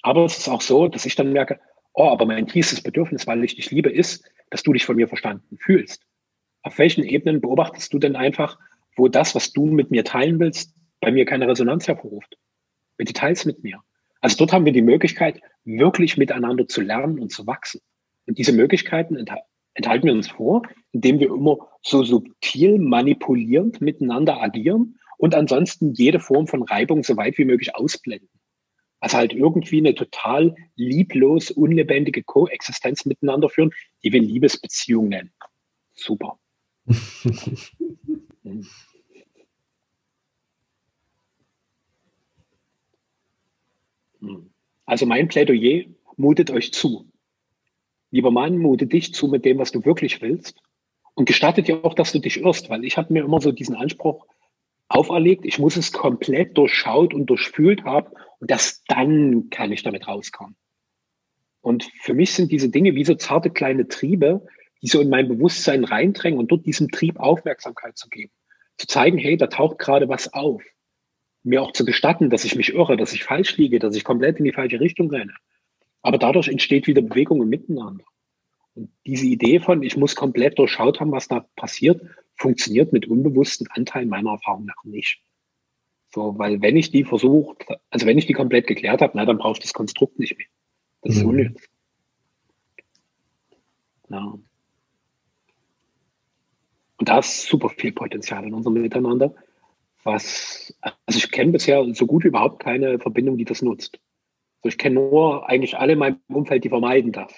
Aber 0.02 0.24
es 0.24 0.38
ist 0.38 0.48
auch 0.48 0.60
so, 0.60 0.86
dass 0.86 1.06
ich 1.06 1.16
dann 1.16 1.32
merke, 1.32 1.58
oh, 1.92 2.08
aber 2.08 2.24
mein 2.24 2.46
tiefstes 2.46 2.82
Bedürfnis, 2.82 3.26
weil 3.26 3.42
ich 3.42 3.56
dich 3.56 3.70
liebe, 3.72 3.90
ist, 3.90 4.24
dass 4.50 4.62
du 4.62 4.72
dich 4.72 4.84
von 4.84 4.94
mir 4.94 5.08
verstanden 5.08 5.56
fühlst. 5.58 6.02
Auf 6.62 6.78
welchen 6.78 7.02
Ebenen 7.02 7.40
beobachtest 7.40 7.92
du 7.92 7.98
denn 7.98 8.14
einfach, 8.14 8.58
wo 8.96 9.08
das, 9.08 9.34
was 9.34 9.52
du 9.52 9.66
mit 9.66 9.90
mir 9.90 10.04
teilen 10.04 10.38
willst, 10.38 10.74
bei 11.00 11.10
mir 11.10 11.24
keine 11.24 11.48
Resonanz 11.48 11.88
hervorruft? 11.88 12.36
Bitte 12.96 13.12
teils 13.12 13.44
mit 13.44 13.64
mir. 13.64 13.80
Also 14.20 14.36
dort 14.36 14.52
haben 14.52 14.64
wir 14.64 14.72
die 14.72 14.82
Möglichkeit, 14.82 15.40
wirklich 15.64 16.16
miteinander 16.16 16.68
zu 16.68 16.80
lernen 16.80 17.18
und 17.18 17.32
zu 17.32 17.46
wachsen. 17.46 17.80
Und 18.26 18.38
diese 18.38 18.52
Möglichkeiten 18.52 19.16
enthalten 19.76 20.06
wir 20.06 20.14
uns 20.14 20.28
vor, 20.28 20.62
indem 20.92 21.20
wir 21.20 21.28
immer 21.28 21.58
so 21.82 22.02
subtil 22.02 22.78
manipulierend 22.78 23.80
miteinander 23.80 24.42
agieren 24.42 24.98
und 25.18 25.34
ansonsten 25.34 25.92
jede 25.92 26.18
Form 26.18 26.46
von 26.46 26.62
Reibung 26.62 27.02
so 27.02 27.16
weit 27.16 27.38
wie 27.38 27.44
möglich 27.44 27.74
ausblenden. 27.74 28.28
Also 29.00 29.18
halt 29.18 29.34
irgendwie 29.34 29.78
eine 29.78 29.94
total 29.94 30.54
lieblos, 30.74 31.50
unlebendige 31.50 32.22
Koexistenz 32.22 33.04
miteinander 33.04 33.50
führen, 33.50 33.70
die 34.02 34.12
wir 34.12 34.20
Liebesbeziehung 34.20 35.08
nennen. 35.08 35.32
Super. 35.94 36.38
Also 44.86 45.04
mein 45.04 45.28
Plädoyer, 45.28 45.84
mutet 46.16 46.50
euch 46.50 46.72
zu. 46.72 47.10
Lieber 48.16 48.30
Mann, 48.30 48.56
mute 48.56 48.86
dich 48.86 49.12
zu 49.12 49.28
mit 49.28 49.44
dem, 49.44 49.58
was 49.58 49.72
du 49.72 49.84
wirklich 49.84 50.22
willst. 50.22 50.58
Und 51.12 51.26
gestattet 51.26 51.68
dir 51.68 51.84
auch, 51.84 51.92
dass 51.92 52.12
du 52.12 52.18
dich 52.18 52.40
irrst, 52.40 52.70
weil 52.70 52.82
ich 52.82 52.96
habe 52.96 53.12
mir 53.12 53.22
immer 53.22 53.42
so 53.42 53.52
diesen 53.52 53.76
Anspruch 53.76 54.26
auferlegt, 54.88 55.44
ich 55.44 55.58
muss 55.58 55.76
es 55.76 55.92
komplett 55.92 56.56
durchschaut 56.56 57.12
und 57.12 57.26
durchfühlt 57.26 57.84
haben 57.84 58.14
und 58.40 58.50
erst 58.50 58.84
dann 58.88 59.50
kann 59.50 59.70
ich 59.70 59.82
damit 59.82 60.08
rauskommen. 60.08 60.56
Und 61.60 61.90
für 62.00 62.14
mich 62.14 62.32
sind 62.32 62.50
diese 62.52 62.70
Dinge 62.70 62.94
wie 62.94 63.04
so 63.04 63.16
zarte 63.16 63.50
kleine 63.50 63.86
Triebe, 63.86 64.46
die 64.80 64.88
so 64.88 65.02
in 65.02 65.10
mein 65.10 65.28
Bewusstsein 65.28 65.84
reindrängen 65.84 66.38
und 66.38 66.50
dort 66.50 66.64
diesem 66.64 66.88
Trieb 66.88 67.20
Aufmerksamkeit 67.20 67.98
zu 67.98 68.08
geben. 68.08 68.32
Zu 68.78 68.86
zeigen, 68.86 69.18
hey, 69.18 69.36
da 69.36 69.48
taucht 69.48 69.78
gerade 69.78 70.08
was 70.08 70.32
auf. 70.32 70.62
Mir 71.42 71.60
auch 71.60 71.72
zu 71.72 71.84
gestatten, 71.84 72.30
dass 72.30 72.46
ich 72.46 72.56
mich 72.56 72.72
irre, 72.72 72.96
dass 72.96 73.12
ich 73.12 73.24
falsch 73.24 73.58
liege, 73.58 73.78
dass 73.78 73.94
ich 73.94 74.04
komplett 74.04 74.38
in 74.38 74.46
die 74.46 74.52
falsche 74.52 74.80
Richtung 74.80 75.10
renne. 75.10 75.34
Aber 76.06 76.18
dadurch 76.18 76.46
entsteht 76.46 76.86
wieder 76.86 77.02
Bewegung 77.02 77.42
im 77.42 77.48
Miteinander. 77.48 78.04
Und 78.76 78.92
diese 79.06 79.26
Idee 79.26 79.58
von, 79.58 79.82
ich 79.82 79.96
muss 79.96 80.14
komplett 80.14 80.56
durchschaut 80.56 81.00
haben, 81.00 81.10
was 81.10 81.26
da 81.26 81.40
passiert, 81.56 82.00
funktioniert 82.36 82.92
mit 82.92 83.08
unbewussten 83.08 83.66
Anteilen 83.72 84.08
meiner 84.08 84.30
Erfahrung 84.30 84.66
nach 84.66 84.84
nicht. 84.84 85.20
So, 86.14 86.38
weil 86.38 86.62
wenn 86.62 86.76
ich 86.76 86.92
die 86.92 87.02
versucht, 87.02 87.66
also 87.90 88.06
wenn 88.06 88.18
ich 88.18 88.26
die 88.26 88.34
komplett 88.34 88.68
geklärt 88.68 89.02
habe, 89.02 89.14
na, 89.16 89.24
dann 89.24 89.38
brauche 89.38 89.54
ich 89.54 89.62
das 89.62 89.72
Konstrukt 89.72 90.20
nicht 90.20 90.38
mehr. 90.38 90.46
Das 91.02 91.16
mhm. 91.16 91.20
ist 91.20 91.26
unnütz. 91.26 91.68
Ja. 94.08 94.38
Und 96.98 97.08
da 97.08 97.18
ist 97.18 97.46
super 97.46 97.68
viel 97.70 97.90
Potenzial 97.90 98.44
in 98.44 98.54
unserem 98.54 98.80
Miteinander. 98.80 99.34
Was, 100.04 100.72
also 101.04 101.18
ich 101.18 101.32
kenne 101.32 101.50
bisher 101.50 101.84
so 101.94 102.06
gut 102.06 102.22
wie 102.22 102.28
überhaupt 102.28 102.62
keine 102.62 103.00
Verbindung, 103.00 103.38
die 103.38 103.44
das 103.44 103.60
nutzt. 103.60 103.98
Also 104.62 104.74
ich 104.74 104.78
kenne 104.78 104.96
nur 104.96 105.48
eigentlich 105.48 105.76
alle 105.76 105.94
in 105.94 105.98
meinem 105.98 106.20
Umfeld, 106.28 106.64
die 106.64 106.68
vermeiden 106.68 107.12
das. 107.12 107.32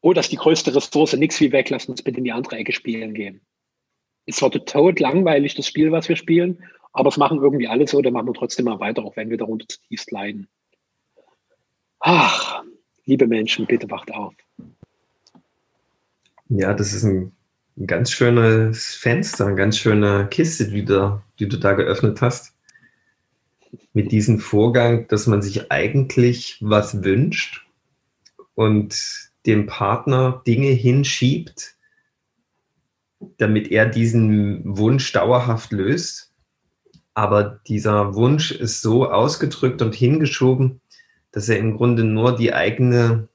Oh, 0.00 0.12
das 0.12 0.26
ist 0.26 0.32
die 0.32 0.36
größte 0.36 0.74
Ressource, 0.74 1.14
nichts 1.14 1.40
wie 1.40 1.52
weg, 1.52 1.70
lass 1.70 1.86
uns 1.86 2.02
bitte 2.02 2.18
in 2.18 2.24
die 2.24 2.32
andere 2.32 2.56
Ecke 2.56 2.72
spielen 2.72 3.14
gehen. 3.14 3.40
Es 4.26 4.42
war 4.42 4.50
total 4.50 4.94
langweilig, 4.98 5.54
das 5.54 5.68
Spiel, 5.68 5.92
was 5.92 6.08
wir 6.08 6.16
spielen, 6.16 6.64
aber 6.92 7.08
es 7.08 7.16
machen 7.16 7.38
irgendwie 7.38 7.68
alle 7.68 7.86
so, 7.86 8.00
dann 8.02 8.12
machen 8.12 8.26
wir 8.26 8.34
trotzdem 8.34 8.64
mal 8.64 8.80
weiter, 8.80 9.04
auch 9.04 9.16
wenn 9.16 9.30
wir 9.30 9.36
darunter 9.36 9.68
zutiefst 9.68 10.10
leiden. 10.10 10.48
Ach, 12.00 12.62
liebe 13.04 13.26
Menschen, 13.26 13.66
bitte 13.66 13.90
wacht 13.90 14.12
auf. 14.12 14.34
Ja, 16.48 16.74
das 16.74 16.92
ist 16.92 17.04
ein, 17.04 17.32
ein 17.76 17.86
ganz 17.86 18.10
schönes 18.10 18.94
Fenster, 18.94 19.46
eine 19.46 19.56
ganz 19.56 19.78
schöne 19.78 20.28
Kiste, 20.28 20.68
die, 20.68 20.84
da, 20.84 21.22
die 21.38 21.48
du 21.48 21.58
da 21.58 21.72
geöffnet 21.72 22.20
hast. 22.20 22.55
Mit 23.92 24.12
diesem 24.12 24.38
Vorgang, 24.38 25.08
dass 25.08 25.26
man 25.26 25.42
sich 25.42 25.70
eigentlich 25.70 26.58
was 26.60 27.02
wünscht 27.02 27.66
und 28.54 29.30
dem 29.46 29.66
Partner 29.66 30.42
Dinge 30.46 30.70
hinschiebt, 30.70 31.76
damit 33.38 33.70
er 33.70 33.86
diesen 33.86 34.76
Wunsch 34.76 35.12
dauerhaft 35.12 35.72
löst. 35.72 36.32
Aber 37.14 37.60
dieser 37.66 38.14
Wunsch 38.14 38.50
ist 38.50 38.82
so 38.82 39.10
ausgedrückt 39.10 39.80
und 39.80 39.94
hingeschoben, 39.94 40.80
dass 41.32 41.48
er 41.48 41.58
im 41.58 41.76
Grunde 41.76 42.04
nur 42.04 42.36
die 42.36 42.52
eigene 42.52 43.28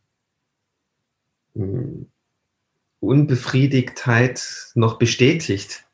hm, 1.56 2.08
Unbefriedigtheit 3.00 4.72
noch 4.76 5.00
bestätigt. 5.00 5.86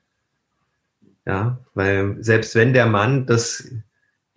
Ja, 1.25 1.59
weil 1.73 2.17
selbst 2.23 2.55
wenn 2.55 2.73
der 2.73 2.85
Mann 2.85 3.25
das 3.25 3.69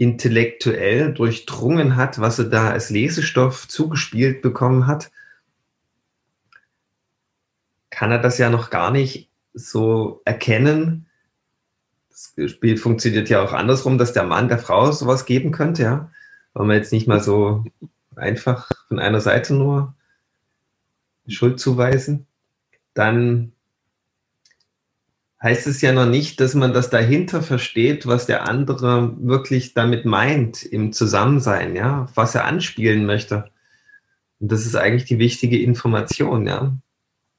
intellektuell 0.01 1.13
durchdrungen 1.13 1.97
hat, 1.97 2.21
was 2.21 2.39
er 2.39 2.47
da 2.47 2.71
als 2.71 2.89
Lesestoff 2.89 3.69
zugespielt 3.69 4.41
bekommen 4.41 4.87
hat, 4.87 5.11
kann 7.91 8.11
er 8.11 8.19
das 8.19 8.39
ja 8.39 8.49
noch 8.49 8.71
gar 8.71 8.91
nicht 8.91 9.29
so 9.53 10.23
erkennen. 10.25 11.07
Das 12.09 12.51
Spiel 12.51 12.79
funktioniert 12.79 13.29
ja 13.29 13.43
auch 13.43 13.53
andersrum, 13.53 13.99
dass 13.99 14.15
der 14.15 14.25
Mann 14.25 14.49
der 14.49 14.59
Frau 14.59 14.91
sowas 14.91 15.27
geben 15.27 15.53
könnte, 15.53 15.83
ja. 15.83 16.11
Weil 16.55 16.67
man 16.67 16.77
jetzt 16.77 16.93
nicht 16.93 17.07
mal 17.07 17.21
so 17.21 17.65
einfach 18.17 18.71
von 18.89 18.99
einer 18.99 19.21
Seite 19.21 19.55
nur 19.55 19.95
Schuld 21.29 21.61
zuweisen 21.61 22.27
dann 22.95 23.53
heißt 25.43 25.67
es 25.67 25.81
ja 25.81 25.93
noch 25.93 26.07
nicht, 26.07 26.41
dass 26.41 26.55
man 26.55 26.73
das 26.73 26.91
dahinter 26.91 27.43
versteht, 27.43 28.07
was 28.07 28.27
der 28.27 28.49
andere 28.49 29.15
wirklich 29.19 29.75
damit 29.75 30.05
meint 30.05 30.63
im 30.63 30.93
Zusammensein, 30.93 31.77
ja, 31.77 32.09
was 32.15 32.35
er 32.35 32.45
anspielen 32.45 33.07
möchte. 33.07 33.51
Und 34.39 34.53
das 34.53 34.67
ist 34.67 34.77
eigentlich 34.77 35.07
die 35.07 35.19
wichtige 35.19 35.61
Information, 35.61 36.47
ja. 36.47 36.77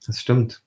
Das 0.06 0.20
stimmt. 0.20 0.64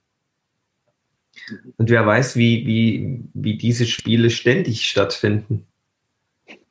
Und 1.77 1.91
wer 1.91 2.07
weiß, 2.07 2.37
wie, 2.37 2.67
wie, 2.67 3.21
wie 3.35 3.59
diese 3.59 3.87
Spiele 3.87 4.31
ständig 4.31 4.87
stattfinden. 4.87 5.67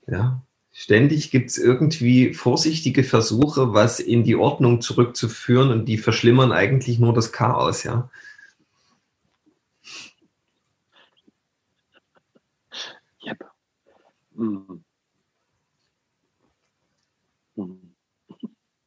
Ja. 0.07 0.43
Ständig 0.71 1.29
gibt 1.29 1.51
es 1.51 1.57
irgendwie 1.57 2.33
vorsichtige 2.33 3.03
Versuche, 3.03 3.73
was 3.73 3.99
in 3.99 4.23
die 4.23 4.35
Ordnung 4.35 4.81
zurückzuführen 4.81 5.69
und 5.69 5.85
die 5.85 5.97
verschlimmern 5.97 6.51
eigentlich 6.51 6.97
nur 6.97 7.13
das 7.13 7.31
Chaos, 7.31 7.83
ja. 7.83 8.09
Mhm. 14.35 14.83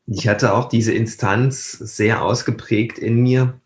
Ich 0.06 0.28
hatte 0.28 0.54
auch 0.54 0.68
diese 0.68 0.92
Instanz 0.92 1.72
sehr 1.72 2.22
ausgeprägt 2.22 2.98
in 2.98 3.22
mir, 3.22 3.60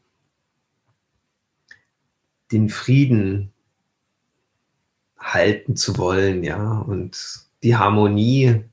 den 2.51 2.69
Frieden 2.69 3.53
halten 5.19 5.77
zu 5.77 5.99
wollen, 5.99 6.43
ja, 6.43 6.79
und 6.79 7.47
die 7.63 7.77
Harmonie 7.77 8.65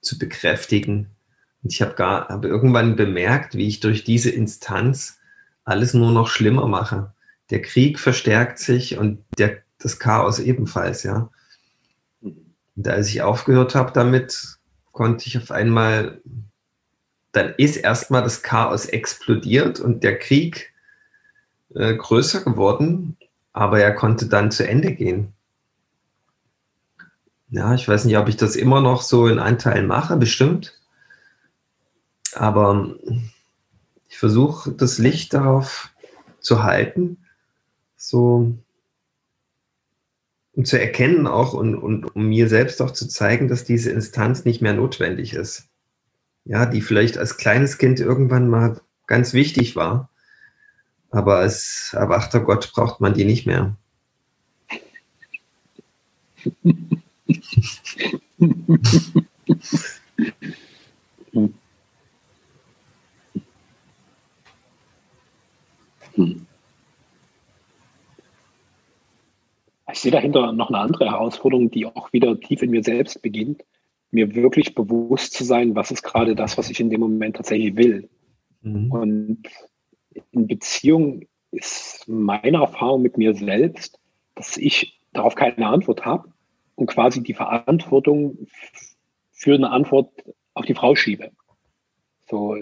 zu 0.00 0.18
bekräftigen. 0.18 1.10
Und 1.62 1.72
ich 1.72 1.80
habe 1.80 1.94
gar, 1.94 2.28
habe 2.28 2.48
irgendwann 2.48 2.96
bemerkt, 2.96 3.54
wie 3.54 3.68
ich 3.68 3.80
durch 3.80 4.04
diese 4.04 4.30
Instanz 4.30 5.20
alles 5.64 5.94
nur 5.94 6.12
noch 6.12 6.28
schlimmer 6.28 6.66
mache. 6.66 7.14
Der 7.50 7.62
Krieg 7.62 8.00
verstärkt 8.00 8.58
sich 8.58 8.98
und 8.98 9.24
der, 9.38 9.62
das 9.78 10.00
Chaos 10.00 10.40
ebenfalls, 10.40 11.04
ja. 11.04 11.30
Und 12.76 12.88
als 12.88 13.08
ich 13.08 13.22
aufgehört 13.22 13.74
habe 13.74 13.92
damit, 13.92 14.58
konnte 14.92 15.26
ich 15.26 15.38
auf 15.38 15.50
einmal, 15.50 16.20
dann 17.32 17.54
ist 17.56 17.76
erstmal 17.76 18.22
das 18.22 18.42
Chaos 18.42 18.86
explodiert 18.86 19.80
und 19.80 20.04
der 20.04 20.18
Krieg 20.18 20.72
äh, 21.74 21.94
größer 21.94 22.42
geworden, 22.42 23.16
aber 23.52 23.80
er 23.80 23.94
konnte 23.94 24.26
dann 24.26 24.50
zu 24.50 24.66
Ende 24.66 24.92
gehen. 24.92 25.32
Ja, 27.48 27.74
ich 27.74 27.86
weiß 27.88 28.04
nicht, 28.04 28.18
ob 28.18 28.28
ich 28.28 28.36
das 28.36 28.56
immer 28.56 28.80
noch 28.80 29.02
so 29.02 29.26
in 29.28 29.38
Anteilen 29.38 29.86
mache, 29.86 30.16
bestimmt. 30.16 30.80
Aber 32.34 32.96
ich 34.08 34.18
versuche 34.18 34.72
das 34.72 34.98
Licht 34.98 35.32
darauf 35.32 35.90
zu 36.40 36.62
halten, 36.62 37.18
so 37.96 38.56
um 40.56 40.64
zu 40.64 40.80
erkennen 40.80 41.26
auch 41.26 41.52
und, 41.52 41.74
und 41.76 42.16
um 42.16 42.28
mir 42.28 42.48
selbst 42.48 42.80
auch 42.82 42.90
zu 42.90 43.06
zeigen, 43.06 43.46
dass 43.46 43.64
diese 43.64 43.90
Instanz 43.90 44.44
nicht 44.46 44.62
mehr 44.62 44.72
notwendig 44.72 45.34
ist. 45.34 45.68
Ja, 46.44 46.64
die 46.66 46.80
vielleicht 46.80 47.18
als 47.18 47.36
kleines 47.36 47.78
Kind 47.78 48.00
irgendwann 48.00 48.48
mal 48.48 48.80
ganz 49.06 49.34
wichtig 49.34 49.76
war, 49.76 50.10
aber 51.10 51.36
als 51.36 51.90
erwachter 51.92 52.40
Gott 52.40 52.72
braucht 52.72 53.00
man 53.00 53.14
die 53.14 53.24
nicht 53.24 53.46
mehr. 53.46 53.76
Ich 69.96 70.02
sehe 70.02 70.12
dahinter 70.12 70.52
noch 70.52 70.68
eine 70.68 70.80
andere 70.80 71.06
Herausforderung, 71.06 71.70
die 71.70 71.86
auch 71.86 72.12
wieder 72.12 72.38
tief 72.38 72.60
in 72.60 72.68
mir 72.68 72.84
selbst 72.84 73.22
beginnt, 73.22 73.64
mir 74.10 74.34
wirklich 74.34 74.74
bewusst 74.74 75.32
zu 75.32 75.42
sein, 75.42 75.74
was 75.74 75.90
ist 75.90 76.02
gerade 76.02 76.34
das, 76.34 76.58
was 76.58 76.68
ich 76.68 76.80
in 76.80 76.90
dem 76.90 77.00
Moment 77.00 77.36
tatsächlich 77.36 77.76
will. 77.76 78.10
Mhm. 78.60 78.92
Und 78.92 79.42
in 80.32 80.48
Beziehung 80.48 81.24
ist 81.50 82.04
meine 82.08 82.58
Erfahrung 82.58 83.00
mit 83.00 83.16
mir 83.16 83.34
selbst, 83.34 83.98
dass 84.34 84.58
ich 84.58 85.00
darauf 85.14 85.34
keine 85.34 85.66
Antwort 85.66 86.04
habe 86.04 86.28
und 86.74 86.88
quasi 86.88 87.22
die 87.22 87.32
Verantwortung 87.32 88.48
für 89.32 89.54
eine 89.54 89.70
Antwort 89.70 90.10
auf 90.52 90.66
die 90.66 90.74
Frau 90.74 90.94
schiebe. 90.94 91.30
So, 92.28 92.54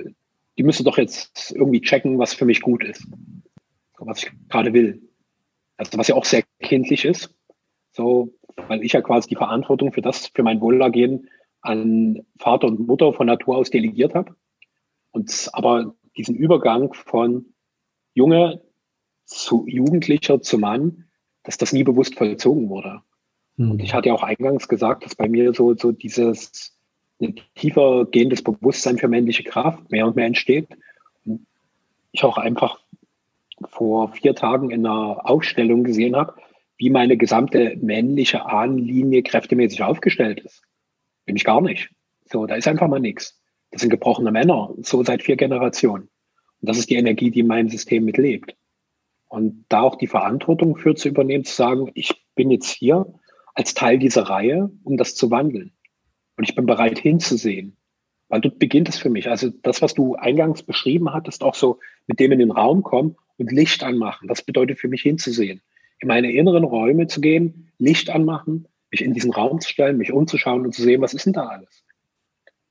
die 0.56 0.62
müsste 0.62 0.84
doch 0.84 0.98
jetzt 0.98 1.50
irgendwie 1.50 1.80
checken, 1.80 2.16
was 2.16 2.32
für 2.32 2.44
mich 2.44 2.60
gut 2.60 2.84
ist, 2.84 3.04
was 3.98 4.22
ich 4.22 4.30
gerade 4.48 4.72
will. 4.72 5.02
Also 5.76 5.98
was 5.98 6.08
ja 6.08 6.14
auch 6.14 6.24
sehr 6.24 6.42
kindlich 6.60 7.04
ist, 7.04 7.34
so, 7.92 8.32
weil 8.68 8.82
ich 8.82 8.92
ja 8.92 9.02
quasi 9.02 9.28
die 9.28 9.36
Verantwortung 9.36 9.92
für 9.92 10.02
das, 10.02 10.28
für 10.28 10.42
mein 10.42 10.60
Wohlergehen 10.60 11.28
an 11.60 12.24
Vater 12.38 12.66
und 12.66 12.86
Mutter 12.86 13.12
von 13.12 13.26
Natur 13.26 13.56
aus 13.56 13.70
delegiert 13.70 14.14
habe. 14.14 14.34
Und 15.10 15.48
aber 15.52 15.94
diesen 16.16 16.34
Übergang 16.34 16.92
von 16.92 17.46
Junge 18.14 18.62
zu 19.24 19.66
Jugendlicher 19.66 20.40
zu 20.40 20.58
Mann, 20.58 21.04
dass 21.42 21.56
das 21.56 21.72
nie 21.72 21.84
bewusst 21.84 22.16
vollzogen 22.16 22.68
wurde. 22.68 23.02
Mhm. 23.56 23.72
Und 23.72 23.82
ich 23.82 23.94
hatte 23.94 24.08
ja 24.08 24.14
auch 24.14 24.22
eingangs 24.22 24.68
gesagt, 24.68 25.04
dass 25.04 25.14
bei 25.14 25.28
mir 25.28 25.54
so, 25.54 25.74
so 25.74 25.92
dieses 25.92 26.76
ein 27.20 27.40
tiefer 27.54 28.06
gehendes 28.06 28.42
Bewusstsein 28.42 28.98
für 28.98 29.08
männliche 29.08 29.44
Kraft 29.44 29.90
mehr 29.90 30.06
und 30.06 30.16
mehr 30.16 30.26
entsteht. 30.26 30.68
Und 31.24 31.46
ich 32.12 32.24
auch 32.24 32.38
einfach 32.38 32.80
vor 33.68 34.12
vier 34.12 34.34
Tagen 34.34 34.70
in 34.70 34.86
einer 34.86 35.28
Aufstellung 35.28 35.84
gesehen 35.84 36.16
habe, 36.16 36.34
wie 36.76 36.90
meine 36.90 37.16
gesamte 37.16 37.76
männliche 37.80 38.46
Ahnenlinie 38.46 39.22
kräftemäßig 39.22 39.82
aufgestellt 39.82 40.40
ist. 40.40 40.62
Bin 41.24 41.36
ich 41.36 41.44
gar 41.44 41.60
nicht. 41.60 41.90
So, 42.26 42.46
da 42.46 42.56
ist 42.56 42.68
einfach 42.68 42.88
mal 42.88 43.00
nichts. 43.00 43.40
Das 43.70 43.80
sind 43.80 43.90
gebrochene 43.90 44.30
Männer, 44.30 44.74
so 44.78 45.02
seit 45.02 45.22
vier 45.22 45.36
Generationen. 45.36 46.08
Und 46.60 46.68
das 46.68 46.78
ist 46.78 46.90
die 46.90 46.96
Energie, 46.96 47.30
die 47.30 47.40
in 47.40 47.46
meinem 47.46 47.68
System 47.68 48.04
mitlebt. 48.04 48.56
Und 49.28 49.64
da 49.68 49.82
auch 49.82 49.96
die 49.96 50.06
Verantwortung 50.06 50.76
für 50.76 50.94
zu 50.94 51.08
übernehmen, 51.08 51.44
zu 51.44 51.54
sagen, 51.54 51.90
ich 51.94 52.24
bin 52.34 52.50
jetzt 52.50 52.70
hier 52.70 53.06
als 53.54 53.74
Teil 53.74 53.98
dieser 53.98 54.22
Reihe, 54.22 54.70
um 54.84 54.96
das 54.96 55.14
zu 55.14 55.30
wandeln. 55.30 55.72
Und 56.36 56.48
ich 56.48 56.54
bin 56.54 56.66
bereit 56.66 56.98
hinzusehen. 56.98 57.76
Weil 58.28 58.40
dort 58.40 58.58
beginnt 58.58 58.88
es 58.88 58.98
für 58.98 59.10
mich. 59.10 59.28
Also 59.28 59.50
das, 59.62 59.82
was 59.82 59.94
du 59.94 60.14
eingangs 60.14 60.62
beschrieben 60.62 61.12
hattest, 61.12 61.42
auch 61.42 61.54
so 61.54 61.78
mit 62.06 62.20
dem 62.20 62.32
in 62.32 62.38
den 62.38 62.50
Raum 62.50 62.82
kommen 62.82 63.16
und 63.36 63.52
Licht 63.52 63.82
anmachen. 63.82 64.28
Das 64.28 64.42
bedeutet 64.42 64.78
für 64.78 64.88
mich 64.88 65.02
hinzusehen. 65.02 65.60
In 66.00 66.08
meine 66.08 66.32
inneren 66.32 66.64
Räume 66.64 67.06
zu 67.06 67.20
gehen, 67.20 67.70
Licht 67.78 68.10
anmachen, 68.10 68.66
mich 68.90 69.02
in 69.02 69.12
diesen 69.12 69.32
Raum 69.32 69.60
zu 69.60 69.68
stellen, 69.68 69.98
mich 69.98 70.12
umzuschauen 70.12 70.64
und 70.64 70.74
zu 70.74 70.82
sehen, 70.82 71.00
was 71.00 71.14
ist 71.14 71.26
denn 71.26 71.32
da 71.32 71.46
alles? 71.46 71.84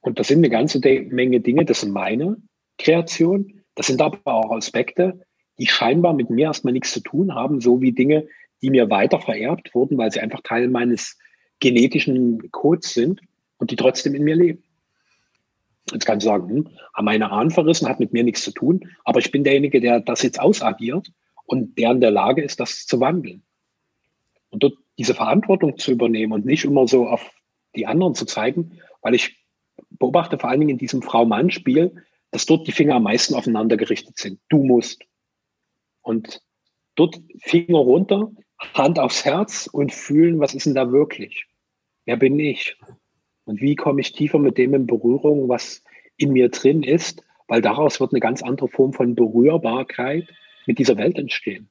Und 0.02 0.20
das 0.20 0.28
sind 0.28 0.40
eine 0.40 0.50
ganze 0.50 0.80
Menge 0.80 1.40
Dinge, 1.40 1.66
das 1.66 1.82
sind 1.82 1.94
meine 1.94 2.38
Kreation. 2.78 3.62
Das 3.76 3.88
sind 3.88 4.02
aber 4.02 4.20
auch 4.26 4.52
Aspekte, 4.52 5.22
die 5.60 5.68
scheinbar 5.68 6.14
mit 6.14 6.30
mir 6.30 6.48
erstmal 6.48 6.74
nichts 6.74 6.92
zu 6.92 7.00
tun 7.00 7.34
haben, 7.34 7.62
so 7.62 7.82
wie 7.82 7.92
Dinge, 7.92 8.28
die 8.62 8.70
mir 8.70 8.90
weiter 8.90 9.20
vererbt 9.20 9.74
wurden, 9.74 9.98
weil 9.98 10.12
sie 10.12 10.20
einfach 10.20 10.42
Teil 10.42 10.68
meines 10.68 11.18
genetischen 11.60 12.52
Codes 12.52 12.94
sind 12.94 13.22
und 13.58 13.72
die 13.72 13.76
trotzdem 13.76 14.16
in 14.16 14.24
mir 14.24 14.36
leben. 14.36 14.64
Jetzt 15.92 16.06
kannst 16.06 16.26
du 16.26 16.30
sagen, 16.30 16.50
hm, 16.50 16.70
haben 16.94 17.06
meine 17.06 17.32
Ahnen 17.32 17.52
verrissen, 17.52 17.90
hat 17.90 18.00
mit 18.00 18.14
mir 18.14 18.24
nichts 18.24 18.44
zu 18.44 18.52
tun, 18.52 18.90
aber 19.04 19.20
ich 19.20 19.32
bin 19.32 19.44
derjenige, 19.44 19.82
der 19.82 20.00
das 20.00 20.22
jetzt 20.22 20.40
ausagiert 20.40 21.12
und 21.46 21.78
der 21.78 21.92
in 21.92 22.02
der 22.02 22.12
Lage 22.12 22.42
ist, 22.42 22.60
das 22.60 22.86
zu 22.86 23.00
wandeln. 23.00 23.44
Und 24.50 24.64
dort 24.64 24.76
diese 24.98 25.14
Verantwortung 25.14 25.78
zu 25.78 25.92
übernehmen 25.92 26.34
und 26.34 26.46
nicht 26.46 26.66
immer 26.66 26.88
so 26.88 27.08
auf 27.08 27.32
die 27.76 27.88
anderen 27.88 28.16
zu 28.16 28.26
zeigen, 28.26 28.80
weil 29.02 29.16
ich 29.16 29.38
beobachte 29.90 30.38
vor 30.38 30.50
allen 30.50 30.60
Dingen 30.60 30.72
in 30.72 30.78
diesem 30.78 31.02
Frau-Mann-Spiel, 31.02 32.04
dass 32.32 32.46
dort 32.46 32.68
die 32.68 32.72
Finger 32.72 32.96
am 32.96 33.04
meisten 33.04 33.36
aufeinander 33.36 33.78
gerichtet 33.78 34.18
sind. 34.18 34.40
Du 34.50 34.64
musst. 34.64 35.04
Und 36.02 36.42
dort 36.96 37.20
Finger 37.40 37.80
runter, 37.80 38.32
Hand 38.74 39.00
aufs 39.00 39.26
Herz 39.26 39.68
und 39.72 39.94
fühlen, 39.94 40.40
was 40.40 40.54
ist 40.54 40.66
denn 40.66 40.76
da 40.76 40.92
wirklich? 40.92 41.48
Wer 42.06 42.18
bin 42.18 42.40
ich? 42.40 42.78
Und 43.46 43.62
wie 43.62 43.76
komme 43.76 44.02
ich 44.02 44.14
tiefer 44.14 44.40
mit 44.40 44.58
dem 44.58 44.74
in 44.74 44.88
Berührung, 44.88 45.50
was 45.50 45.84
in 46.18 46.32
mir 46.32 46.50
drin 46.50 46.84
ist? 46.84 47.24
Weil 47.48 47.62
daraus 47.62 48.00
wird 48.00 48.14
eine 48.14 48.20
ganz 48.20 48.42
andere 48.42 48.70
Form 48.70 48.94
von 48.94 49.16
Berührbarkeit 49.16 50.28
mit 50.66 50.80
dieser 50.80 50.98
Welt 50.98 51.18
entstehen. 51.18 51.70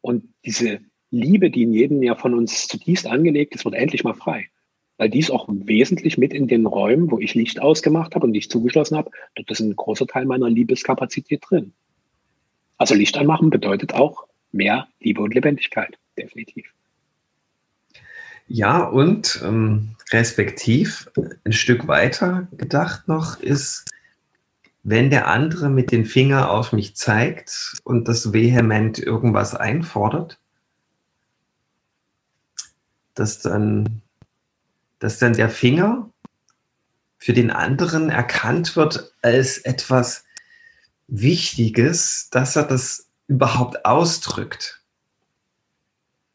Und 0.00 0.24
diese 0.44 0.80
Liebe, 1.10 1.50
die 1.50 1.62
in 1.62 1.72
jedem 1.74 2.02
ja 2.02 2.14
von 2.14 2.34
uns 2.34 2.66
zutiefst 2.66 3.06
angelegt 3.06 3.54
ist, 3.54 3.64
wird 3.64 3.74
endlich 3.74 4.04
mal 4.04 4.14
frei. 4.14 4.48
Weil 4.96 5.10
dies 5.10 5.30
auch 5.30 5.46
wesentlich 5.48 6.16
mit 6.16 6.32
in 6.32 6.48
den 6.48 6.66
Räumen, 6.66 7.10
wo 7.10 7.18
ich 7.18 7.34
Licht 7.34 7.60
ausgemacht 7.60 8.14
habe 8.14 8.26
und 8.26 8.32
Licht 8.32 8.50
zugeschlossen 8.50 8.96
habe, 8.96 9.10
dort 9.34 9.50
ist 9.50 9.60
ein 9.60 9.76
großer 9.76 10.06
Teil 10.06 10.24
meiner 10.24 10.48
Liebeskapazität 10.48 11.42
drin. 11.48 11.72
Also 12.78 12.94
Licht 12.94 13.16
anmachen 13.16 13.50
bedeutet 13.50 13.94
auch 13.94 14.24
mehr 14.50 14.88
Liebe 15.00 15.22
und 15.22 15.34
Lebendigkeit, 15.34 15.98
definitiv. 16.18 16.72
Ja, 18.48 18.82
und 18.82 19.40
ähm, 19.42 19.96
respektiv 20.10 21.10
ein 21.44 21.52
Stück 21.52 21.88
weiter 21.88 22.48
gedacht 22.52 23.08
noch 23.08 23.40
ist, 23.40 23.90
wenn 24.82 25.10
der 25.10 25.28
andere 25.28 25.70
mit 25.70 25.92
dem 25.92 26.04
Finger 26.04 26.50
auf 26.50 26.72
mich 26.72 26.96
zeigt 26.96 27.80
und 27.84 28.08
das 28.08 28.32
vehement 28.32 28.98
irgendwas 28.98 29.54
einfordert, 29.54 30.38
dass 33.14 33.40
dann, 33.40 34.02
dass 34.98 35.18
dann 35.18 35.34
der 35.34 35.48
Finger 35.48 36.10
für 37.18 37.32
den 37.32 37.50
anderen 37.50 38.10
erkannt 38.10 38.74
wird 38.74 39.12
als 39.22 39.58
etwas 39.58 40.24
Wichtiges, 41.06 42.28
dass 42.30 42.56
er 42.56 42.64
das 42.64 43.06
überhaupt 43.28 43.84
ausdrückt. 43.84 44.81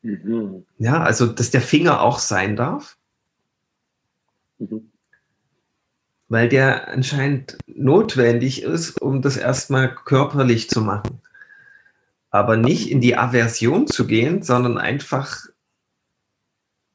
Mhm. 0.08 0.66
Ja, 0.78 1.04
also 1.04 1.28
dass 1.28 1.52
der 1.52 1.62
Finger 1.62 2.02
auch 2.02 2.20
sein 2.20 2.56
darf. 2.56 2.98
Mhm. 4.58 4.92
Weil 6.30 6.50
der 6.50 6.90
anscheinend 6.90 7.58
notwendig 7.68 8.64
ist, 8.64 9.02
um 9.02 9.22
das 9.22 9.38
erstmal 9.38 9.94
körperlich 9.94 10.70
zu 10.70 10.82
machen. 10.82 11.22
Aber 12.30 12.58
nicht 12.58 12.90
in 12.90 13.02
die 13.02 13.18
Aversion 13.18 13.88
zu 13.88 14.08
gehen, 14.08 14.44
sondern 14.44 14.78
einfach 14.78 15.46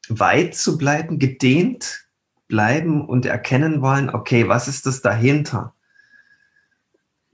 weit 0.09 0.55
zu 0.55 0.77
bleiben, 0.77 1.19
gedehnt 1.19 2.07
bleiben 2.47 3.07
und 3.07 3.25
erkennen 3.25 3.81
wollen, 3.81 4.09
okay, 4.09 4.47
was 4.47 4.67
ist 4.67 4.85
das 4.85 5.01
dahinter? 5.01 5.73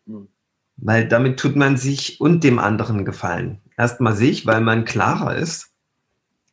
Mhm. 0.05 0.27
Weil 0.75 1.07
damit 1.07 1.39
tut 1.39 1.55
man 1.55 1.77
sich 1.77 2.19
und 2.19 2.43
dem 2.43 2.59
anderen 2.59 3.05
gefallen. 3.05 3.61
Erstmal 3.77 4.15
sich, 4.15 4.45
weil 4.45 4.61
man 4.61 4.83
klarer 4.85 5.35
ist 5.35 5.68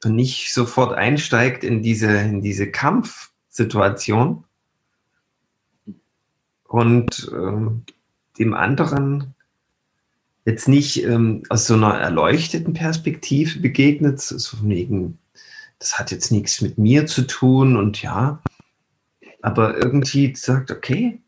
und 0.04 0.14
nicht 0.14 0.52
sofort 0.52 0.94
einsteigt 0.96 1.64
in 1.64 1.82
diese, 1.82 2.10
in 2.10 2.42
diese 2.42 2.70
Kampfsituation 2.70 4.44
und 6.64 7.30
ähm, 7.32 7.84
dem 8.38 8.54
anderen 8.54 9.34
jetzt 10.44 10.68
nicht 10.68 11.02
ähm, 11.02 11.42
aus 11.48 11.66
so 11.66 11.74
einer 11.74 11.94
erleuchteten 11.94 12.72
Perspektive 12.72 13.58
begegnet, 13.58 14.20
so 14.20 14.56
von 14.56 14.68
wegen, 14.68 15.18
das 15.78 15.98
hat 15.98 16.10
jetzt 16.10 16.30
nichts 16.30 16.60
mit 16.60 16.78
mir 16.78 17.06
zu 17.06 17.22
tun 17.22 17.76
und 17.76 18.00
ja, 18.02 18.40
aber 19.42 19.76
irgendwie 19.76 20.34
sagt, 20.34 20.70
okay, 20.70 21.20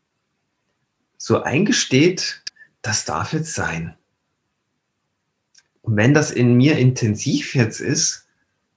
so 1.17 1.43
eingesteht, 1.43 2.43
das 2.81 3.05
darf 3.05 3.33
jetzt 3.33 3.53
sein. 3.53 3.95
Und 5.81 5.97
wenn 5.97 6.13
das 6.13 6.31
in 6.31 6.55
mir 6.55 6.77
intensiv 6.77 7.55
jetzt 7.55 7.81
ist, 7.81 8.28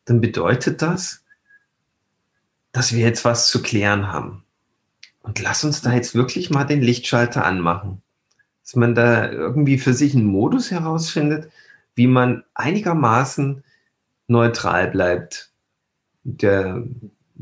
dann 0.04 0.20
bedeutet 0.20 0.82
das, 0.82 1.24
dass 2.72 2.92
wir 2.92 3.00
jetzt 3.00 3.24
was 3.24 3.48
zu 3.48 3.62
klären 3.62 4.08
haben. 4.12 4.44
Und 5.20 5.40
lass 5.40 5.64
uns 5.64 5.82
da 5.82 5.92
jetzt 5.92 6.14
wirklich 6.14 6.50
mal 6.50 6.64
den 6.64 6.82
Lichtschalter 6.82 7.44
anmachen. 7.44 8.02
Dass 8.62 8.76
man 8.76 8.94
da 8.94 9.30
irgendwie 9.30 9.78
für 9.78 9.94
sich 9.94 10.14
einen 10.14 10.24
Modus 10.24 10.70
herausfindet, 10.70 11.50
wie 11.94 12.06
man 12.06 12.44
einigermaßen 12.54 13.62
neutral 14.26 14.90
bleibt. 14.90 15.50
Der 16.24 16.82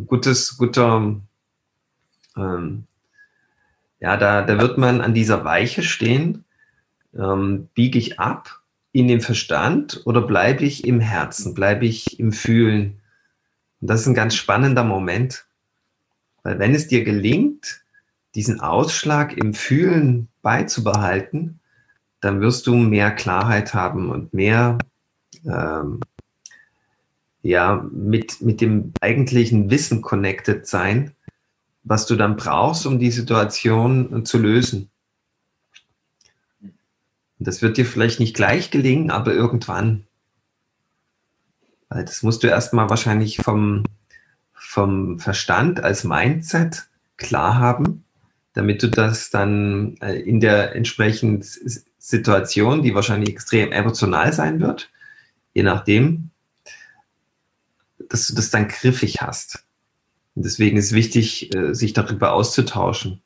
gutes, 0.07 0.57
guter, 0.59 1.21
ähm, 2.37 2.87
ja, 4.01 4.17
da, 4.17 4.43
da 4.43 4.61
wird 4.61 4.79
man 4.79 5.01
an 5.01 5.15
dieser 5.15 5.45
Weiche 5.45 5.83
stehen, 5.83 6.45
ähm, 7.15 7.69
biege 7.75 7.99
ich 7.99 8.19
ab 8.19 8.60
in 8.93 9.09
den 9.09 9.21
Verstand 9.21 10.03
oder 10.05 10.23
bleibe 10.23 10.65
ich 10.65 10.85
im 10.85 11.01
Herzen, 11.01 11.55
bleibe 11.55 11.87
ich 11.87 12.19
im 12.19 12.33
Fühlen? 12.33 13.01
Und 13.81 13.91
das 13.91 14.03
ist 14.03 14.07
ein 14.07 14.15
ganz 14.15 14.35
spannender 14.35 14.85
Moment, 14.85 15.47
weil 16.43 16.59
wenn 16.59 16.75
es 16.75 16.89
dir 16.89 17.05
gelingt, 17.05 17.83
diesen 18.35 18.61
Ausschlag 18.61 19.37
im 19.37 19.55
Fühlen 19.55 20.29
beizubehalten, 20.43 21.61
dann 22.21 22.41
wirst 22.41 22.67
du 22.67 22.75
mehr 22.75 23.11
Klarheit 23.11 23.75
haben 23.75 24.11
und 24.11 24.35
mehr 24.35 24.79
ähm, 25.45 26.01
ja, 27.43 27.87
mit, 27.91 28.41
mit 28.43 28.61
dem 28.61 28.93
eigentlichen 29.01 29.71
Wissen 29.71 30.03
connected 30.03 30.67
sein, 30.67 31.13
was 31.83 32.07
du 32.07 32.17
dann 32.17 32.37
brauchst, 32.37 32.87
um 32.87 32.99
die 32.99 33.11
Situation 33.11 34.25
zu 34.27 34.39
lösen. 34.39 34.91
Und 37.41 37.49
das 37.49 37.63
wird 37.63 37.79
dir 37.79 37.87
vielleicht 37.87 38.21
nicht 38.21 38.37
gleich 38.37 38.71
gelingen, 38.71 39.11
aber 39.11 39.33
irgendwann. 39.33 40.05
Weil 41.89 42.05
das 42.05 42.23
musst 42.23 42.43
du 42.43 42.49
erstmal 42.49 42.91
wahrscheinlich 42.91 43.39
vom, 43.39 43.85
vom 44.53 45.19
Verstand 45.19 45.83
als 45.83 46.05
Mindset 46.05 46.89
klar 47.17 47.55
haben, 47.55 48.05
damit 48.53 48.83
du 48.83 48.91
das 48.91 49.31
dann 49.31 49.97
äh, 50.03 50.21
in 50.21 50.39
der 50.41 50.77
entsprechenden 50.77 51.43
Situation, 51.99 52.83
die 52.83 52.95
wahrscheinlich 52.95 53.31
extrem 53.31 53.73
emotional 53.73 54.35
sein 54.35 54.61
wird, 54.61 54.91
je 55.55 55.63
nachdem, 55.63 56.29
dass 58.11 58.27
du 58.27 58.35
das 58.35 58.51
dann 58.51 58.69
griffig 58.69 59.23
hast. 59.23 59.65
Und 60.35 60.45
deswegen 60.45 60.77
ist 60.77 60.93
wichtig, 60.93 61.55
äh, 61.55 61.75
sich 61.75 61.95
darüber 61.95 62.35
auszutauschen. 62.35 63.23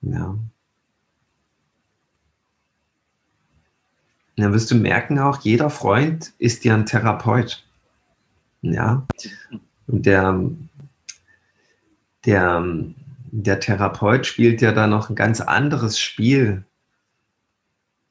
Ja. 0.00 0.38
Dann 4.42 4.52
wirst 4.52 4.70
du 4.70 4.74
merken 4.74 5.18
auch, 5.18 5.40
jeder 5.40 5.70
Freund 5.70 6.32
ist 6.38 6.64
dir 6.64 6.74
ein 6.74 6.86
Therapeut. 6.86 7.64
Ja. 8.62 9.06
Und 9.86 10.06
der, 10.06 10.50
der, 12.24 12.64
der 13.30 13.60
Therapeut 13.60 14.26
spielt 14.26 14.60
ja 14.60 14.72
da 14.72 14.86
noch 14.86 15.10
ein 15.10 15.16
ganz 15.16 15.40
anderes 15.40 15.98
Spiel. 15.98 16.64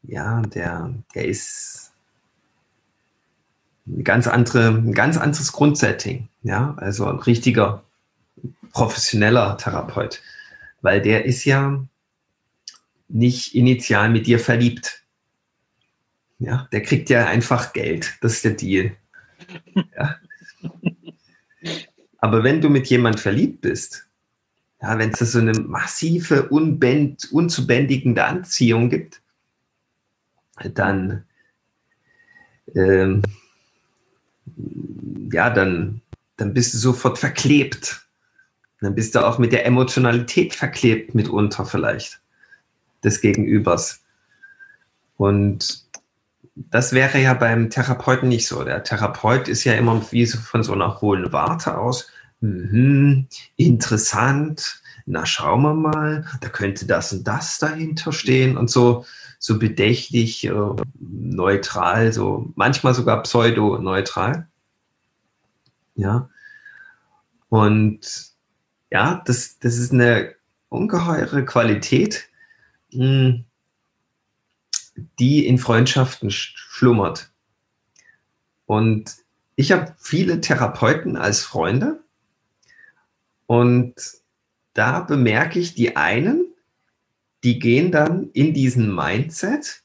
Ja, 0.04 0.42
der, 0.42 0.94
der 1.16 1.26
ist 1.26 1.94
ein 3.88 4.04
ganz, 4.04 4.28
andere, 4.28 4.70
ein 4.70 4.94
ganz 4.94 5.18
anderes 5.18 5.52
Grundsetting. 5.52 6.28
Ja, 6.44 6.76
also 6.78 7.06
ein 7.06 7.20
richtiger 7.20 7.84
professioneller 8.74 9.58
Therapeut. 9.58 10.22
Weil 10.82 11.02
der 11.02 11.26
ist 11.26 11.46
ja 11.46 11.84
nicht 13.08 13.56
initial 13.56 14.10
mit 14.10 14.28
dir 14.28 14.40
verliebt 14.40 15.01
Ja, 16.42 16.68
der 16.72 16.82
kriegt 16.82 17.12
ja 17.12 17.28
einfach 17.28 17.72
Geld. 17.72 18.18
Das 18.22 18.34
ist 18.34 18.44
der 18.44 18.54
Deal. 18.54 18.98
Ja. 19.96 20.18
Aber 22.18 22.44
wenn 22.44 22.62
du 22.62 22.70
mit 22.70 22.88
jemand 22.88 23.20
verliebt 23.20 23.62
bist, 23.62 24.08
ja, 24.82 24.98
wenn 24.98 25.12
es 25.12 25.20
so 25.20 25.38
eine 25.38 25.54
massive, 25.54 26.50
unbend, 26.50 27.32
unzubändigende 27.32 28.24
Anziehung 28.24 28.90
gibt, 28.90 29.22
dann, 30.74 31.26
ähm, 32.74 33.22
ja, 35.32 35.52
dann, 35.52 36.02
dann 36.38 36.56
bist 36.56 36.74
du 36.74 36.80
sofort 36.80 37.20
verklebt. 37.20 38.08
Dann 38.80 38.96
bist 38.96 39.14
du 39.14 39.24
auch 39.24 39.38
mit 39.38 39.52
der 39.52 39.68
Emotionalität 39.68 40.56
verklebt 40.56 41.14
mitunter 41.14 41.66
vielleicht 41.66 42.20
des 43.04 43.22
Gegenübers. 43.22 44.04
Und 45.18 45.91
das 46.56 46.94
wäre 46.94 47.20
ja 47.20 47.34
beim 47.34 47.70
Therapeuten 47.70 48.30
nicht 48.30 48.48
so. 48.48 48.64
Der 48.64 48.84
Therapeut 48.84 49.48
ist 49.48 49.64
ja 49.64 49.74
immer 49.74 50.02
wie 50.12 50.26
so 50.26 50.38
von 50.38 50.64
so 50.64 50.74
einer 50.74 51.02
hohen 51.02 51.32
Warte 51.32 51.78
aus. 51.78 52.12
Mhm, 52.42 53.28
interessant. 53.56 54.82
Na, 55.06 55.26
schauen 55.26 55.62
wir 55.62 55.74
mal. 55.74 56.26
Da 56.42 56.50
könnte 56.50 56.86
das 56.86 57.14
und 57.14 57.28
das 57.28 57.60
dahinter 57.60 58.12
stehen 58.12 58.58
und 58.58 58.70
so, 58.70 59.06
so 59.40 59.58
bedächtig, 59.60 60.46
äh, 60.46 60.54
neutral, 61.00 62.14
so 62.14 62.52
manchmal 62.56 62.94
sogar 62.94 63.24
pseudo-neutral. 63.24 64.48
Ja. 65.96 66.30
Und 67.50 68.32
ja, 68.92 69.22
das, 69.26 69.60
das 69.60 69.78
ist 69.78 69.94
eine 69.94 70.36
ungeheure 70.70 71.46
Qualität, 71.46 72.30
hm, 72.92 73.46
die 75.20 75.46
in 75.46 75.58
Freundschaften 75.58 76.32
schlummert. 76.32 77.32
Und 78.66 79.16
ich 79.56 79.72
habe 79.72 79.96
viele 80.00 80.42
Therapeuten 80.42 81.18
als 81.18 81.44
Freunde 81.44 82.04
und 83.46 83.96
da 84.74 85.02
bemerke 85.02 85.60
ich 85.60 85.76
die 85.76 85.98
einen, 85.98 86.46
die 87.44 87.60
gehen 87.60 87.92
dann 87.92 88.30
in 88.32 88.54
diesen 88.54 88.94
Mindset, 88.96 89.84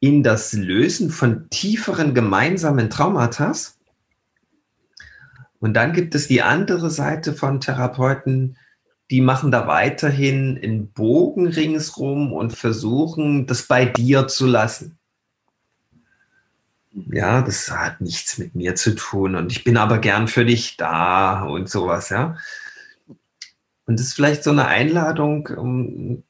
in 0.00 0.22
das 0.22 0.52
Lösen 0.52 1.10
von 1.10 1.48
tieferen 1.50 2.14
gemeinsamen 2.14 2.90
Traumata. 2.90 3.52
Und 5.60 5.74
dann 5.74 5.92
gibt 5.92 6.14
es 6.14 6.28
die 6.28 6.42
andere 6.42 6.90
Seite 6.90 7.32
von 7.32 7.60
Therapeuten, 7.60 8.56
die 9.10 9.20
machen 9.20 9.50
da 9.50 9.66
weiterhin 9.66 10.58
einen 10.62 10.88
Bogen 10.88 11.46
ringsrum 11.46 12.32
und 12.32 12.52
versuchen, 12.52 13.46
das 13.46 13.62
bei 13.62 13.86
dir 13.86 14.28
zu 14.28 14.46
lassen. 14.46 14.98
Ja, 16.92 17.42
das 17.42 17.70
hat 17.70 18.00
nichts 18.00 18.38
mit 18.38 18.54
mir 18.54 18.74
zu 18.74 18.94
tun 18.94 19.34
und 19.34 19.52
ich 19.52 19.64
bin 19.64 19.76
aber 19.76 19.98
gern 19.98 20.28
für 20.28 20.44
dich 20.44 20.76
da 20.76 21.44
und 21.44 21.68
sowas, 21.68 22.10
ja. 22.10 22.36
Und 23.86 23.98
das 23.98 24.08
ist 24.08 24.14
vielleicht 24.14 24.44
so 24.44 24.50
eine 24.50 24.66
Einladung, 24.66 26.22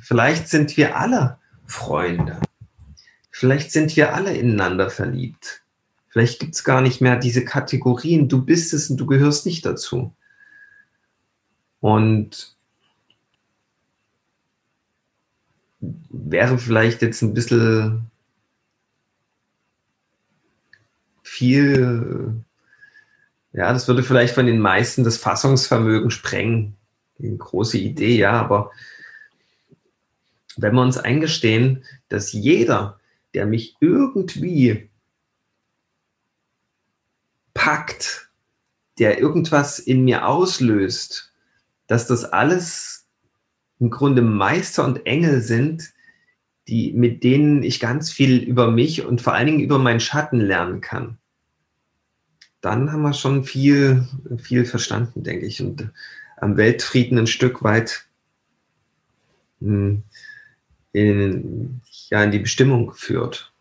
vielleicht 0.00 0.48
sind 0.48 0.76
wir 0.76 0.96
alle 0.96 1.38
Freunde. 1.66 2.40
Vielleicht 3.30 3.72
sind 3.72 3.96
wir 3.96 4.14
alle 4.14 4.34
ineinander 4.34 4.90
verliebt. 4.90 5.62
Vielleicht 6.08 6.38
gibt 6.38 6.54
es 6.54 6.62
gar 6.62 6.80
nicht 6.80 7.00
mehr 7.00 7.16
diese 7.16 7.44
Kategorien, 7.44 8.28
du 8.28 8.44
bist 8.44 8.72
es 8.72 8.88
und 8.88 8.96
du 8.96 9.06
gehörst 9.06 9.44
nicht 9.44 9.66
dazu. 9.66 10.14
Und 11.84 12.56
wäre 16.08 16.56
vielleicht 16.56 17.02
jetzt 17.02 17.20
ein 17.20 17.34
bisschen 17.34 18.10
viel, 21.22 22.42
ja, 23.52 23.70
das 23.70 23.86
würde 23.86 24.02
vielleicht 24.02 24.34
von 24.34 24.46
den 24.46 24.60
meisten 24.60 25.04
das 25.04 25.18
Fassungsvermögen 25.18 26.10
sprengen. 26.10 26.74
Eine 27.18 27.36
große 27.36 27.76
Idee, 27.76 28.16
ja, 28.16 28.32
aber 28.32 28.70
wenn 30.56 30.74
wir 30.74 30.80
uns 30.80 30.96
eingestehen, 30.96 31.84
dass 32.08 32.32
jeder, 32.32 32.98
der 33.34 33.44
mich 33.44 33.76
irgendwie 33.80 34.88
packt, 37.52 38.30
der 38.98 39.18
irgendwas 39.18 39.78
in 39.78 40.04
mir 40.04 40.26
auslöst, 40.26 41.33
dass 41.86 42.06
das 42.06 42.24
alles 42.24 43.06
im 43.78 43.90
Grunde 43.90 44.22
Meister 44.22 44.84
und 44.84 45.06
Engel 45.06 45.40
sind, 45.40 45.92
die, 46.68 46.92
mit 46.92 47.24
denen 47.24 47.62
ich 47.62 47.80
ganz 47.80 48.10
viel 48.10 48.38
über 48.42 48.70
mich 48.70 49.04
und 49.04 49.20
vor 49.20 49.34
allen 49.34 49.46
Dingen 49.46 49.60
über 49.60 49.78
meinen 49.78 50.00
Schatten 50.00 50.40
lernen 50.40 50.80
kann. 50.80 51.18
Dann 52.60 52.90
haben 52.90 53.02
wir 53.02 53.12
schon 53.12 53.44
viel, 53.44 54.08
viel 54.38 54.64
verstanden, 54.64 55.22
denke 55.22 55.44
ich, 55.44 55.60
und 55.60 55.90
am 56.38 56.56
Weltfrieden 56.56 57.18
ein 57.18 57.26
Stück 57.26 57.62
weit 57.62 58.06
hm, 59.60 60.02
in, 60.92 61.82
ja, 62.08 62.24
in 62.24 62.30
die 62.30 62.38
Bestimmung 62.38 62.86
geführt. 62.86 63.53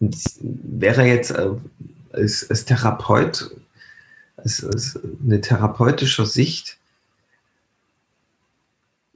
Wäre 0.00 1.04
jetzt 1.04 1.30
äh, 1.30 1.50
als, 2.12 2.48
als 2.50 2.64
Therapeut, 2.64 3.50
als, 4.36 4.64
als 4.64 4.98
eine 5.24 5.40
therapeutische 5.40 6.26
Sicht, 6.26 6.78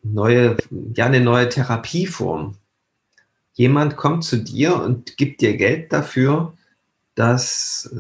neue, 0.02 0.56
ja, 0.94 1.06
eine 1.06 1.20
neue 1.20 1.48
Therapieform. 1.48 2.56
Jemand 3.54 3.96
kommt 3.96 4.24
zu 4.24 4.38
dir 4.38 4.76
und 4.76 5.16
gibt 5.16 5.40
dir 5.40 5.56
Geld 5.56 5.92
dafür, 5.92 6.56
dass 7.14 7.94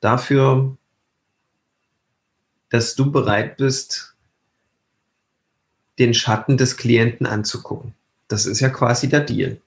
dafür, 0.00 0.76
dass 2.68 2.94
du 2.94 3.10
bereit 3.10 3.56
bist, 3.56 4.14
den 5.98 6.12
Schatten 6.12 6.58
des 6.58 6.76
Klienten 6.76 7.26
anzugucken. 7.26 7.94
Das 8.28 8.44
ist 8.44 8.60
ja 8.60 8.68
quasi 8.68 9.08
der 9.08 9.20
Deal 9.20 9.60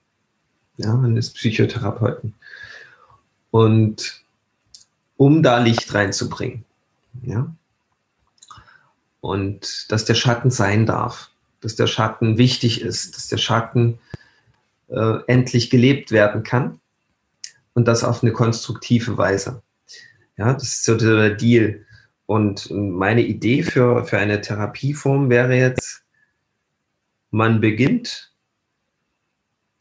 ja, 0.80 0.98
eines 1.00 1.32
Psychotherapeuten. 1.32 2.34
Und 3.52 4.24
um 5.18 5.44
da 5.44 5.60
Licht 5.60 5.94
reinzubringen, 5.94 6.66
ja. 7.24 7.54
Und 9.22 9.92
dass 9.92 10.06
der 10.06 10.14
Schatten 10.14 10.50
sein 10.50 10.86
darf, 10.86 11.30
dass 11.60 11.76
der 11.76 11.88
Schatten 11.88 12.38
wichtig 12.38 12.82
ist, 12.82 13.18
dass 13.18 13.28
der 13.28 13.38
Schatten 13.38 14.00
äh, 14.88 15.20
endlich 15.28 15.70
gelebt 15.70 16.12
werden 16.12 16.44
kann 16.44 16.80
und 17.74 17.86
das 17.86 18.06
auf 18.06 18.24
eine 18.24 18.32
konstruktive 18.32 19.18
Weise. 19.18 19.62
Ja, 20.38 20.54
das 20.54 20.64
ist 20.64 20.86
so 20.86 20.96
der 20.96 21.32
Deal. 21.32 21.86
Und 22.26 22.70
meine 22.72 23.24
Idee 23.24 23.64
für, 23.64 24.06
für 24.06 24.20
eine 24.20 24.40
Therapieform 24.40 25.30
wäre 25.30 25.56
jetzt, 25.56 26.04
man 27.32 27.60
beginnt 27.60 28.29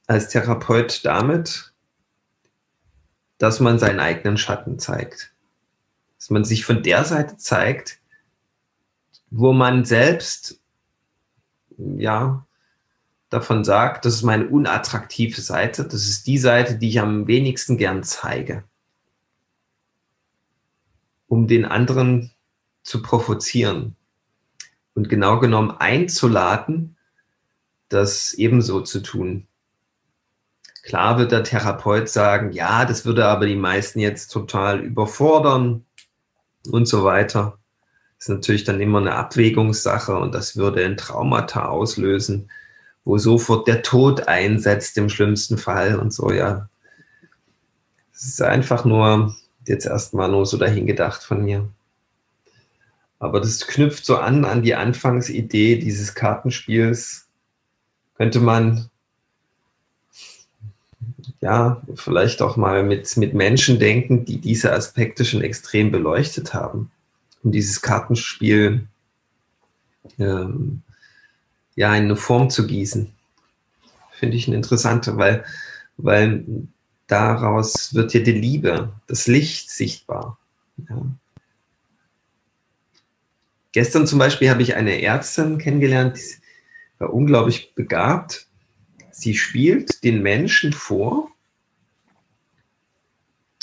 als 0.09 0.29
Therapeut 0.29 1.05
damit, 1.05 1.73
dass 3.37 3.61
man 3.61 3.79
seinen 3.79 4.01
eigenen 4.01 4.37
Schatten 4.37 4.79
zeigt. 4.79 5.33
Dass 6.17 6.31
man 6.31 6.45
sich 6.45 6.65
von 6.65 6.83
der 6.83 7.05
Seite 7.05 7.37
zeigt, 7.37 8.01
wo 9.31 9.53
man 9.53 9.85
selbst, 9.85 10.61
ja, 11.77 12.45
davon 13.29 13.65
sagt, 13.65 14.07
das 14.07 14.15
ist 14.15 14.23
meine 14.23 14.49
unattraktive 14.49 15.41
Seite, 15.41 15.85
das 15.85 16.09
ist 16.09 16.27
die 16.27 16.39
Seite, 16.39 16.77
die 16.77 16.89
ich 16.89 17.01
am 17.01 17.27
wenigsten 17.27 17.77
gern 17.77 18.03
zeige. 18.03 18.65
Um 21.27 21.47
den 21.47 21.67
anderen 21.67 22.33
zu 22.83 23.03
provozieren 23.03 23.97
und 24.95 25.11
genau 25.11 25.39
genommen 25.39 25.71
einzuladen, 25.71 26.97
das 27.91 28.33
ebenso 28.33 28.81
zu 28.81 29.01
tun. 29.01 29.48
Klar 30.89 31.19
wird 31.19 31.33
der 31.33 31.45
Therapeut 31.45 32.09
sagen, 32.09 32.53
ja, 32.53 32.87
das 32.87 33.05
würde 33.05 33.27
aber 33.27 33.45
die 33.45 33.57
meisten 33.57 34.01
jetzt 34.01 34.29
total 34.29 34.81
überfordern 34.81 35.85
und 36.71 36.89
so 36.89 37.05
weiter. 37.05 37.59
Das 38.17 38.25
ist 38.25 38.29
natürlich 38.31 38.65
dann 38.65 38.81
immer 38.81 38.97
eine 38.97 39.15
Abwägungssache 39.15 40.17
und 40.17 40.35
das 40.35 40.57
würde 40.57 40.83
ein 40.87 40.97
Traumata 40.97 41.67
auslösen, 41.67 42.51
wo 43.05 43.19
sofort 43.19 43.69
der 43.69 43.83
Tod 43.83 44.29
einsetzt 44.29 44.97
im 44.97 45.11
schlimmsten 45.11 45.59
Fall 45.59 45.99
und 45.99 46.15
so, 46.15 46.33
ja. 46.33 46.71
Es 48.15 48.25
ist 48.25 48.41
einfach 48.41 48.87
nur 48.87 49.37
jetzt 49.67 49.85
erstmal 49.85 50.31
nur 50.31 50.47
so 50.47 50.57
dahingedacht 50.57 51.23
von 51.23 51.45
mir. 51.45 51.69
Aber 53.19 53.41
das 53.41 53.67
knüpft 53.67 54.07
so 54.07 54.17
an 54.17 54.47
an 54.47 54.63
die 54.63 54.75
Anfangsidee 54.75 55.77
dieses 55.81 56.15
Kartenspiels. 56.15 57.29
Könnte 58.15 58.41
man 58.41 58.89
ja, 61.41 61.83
vielleicht 61.95 62.43
auch 62.43 62.57
mal 62.57 62.83
mit, 62.83 63.17
mit 63.17 63.35
Menschen 63.35 63.79
denken, 63.79 64.25
die 64.25 64.39
diese 64.39 64.73
Aspekte 64.73 65.25
schon 65.25 65.43
extrem 65.43 65.93
beleuchtet 65.93 66.53
haben. 66.55 66.91
um 67.43 67.53
dieses 67.53 67.81
Kartenspiel 67.81 68.87
ähm, 70.19 70.83
ja, 71.77 71.95
in 71.95 72.05
eine 72.05 72.17
Form 72.17 72.51
zu 72.51 72.67
gießen. 72.67 73.13
Finde 74.11 74.37
ich 74.37 74.49
eine 74.49 74.57
interessante, 74.57 75.17
weil, 75.17 75.45
weil 75.97 76.45
daraus 77.07 77.95
wird 77.95 78.15
ja 78.15 78.21
die 78.21 78.33
Liebe, 78.33 78.93
das 79.07 79.29
Licht 79.29 79.71
sichtbar. 79.71 80.39
Ja. 80.89 81.03
Gestern 83.73 84.09
zum 84.09 84.19
Beispiel 84.19 84.51
habe 84.51 84.63
ich 84.63 84.75
eine 84.75 85.01
Ärztin 85.01 85.59
kennengelernt, 85.59 86.17
die 86.17 87.01
war 87.01 87.13
unglaublich 87.13 87.75
begabt. 87.77 88.48
Sie 89.19 89.35
spielt 89.35 90.05
den 90.05 90.23
Menschen 90.23 90.73
vor, 90.73 91.33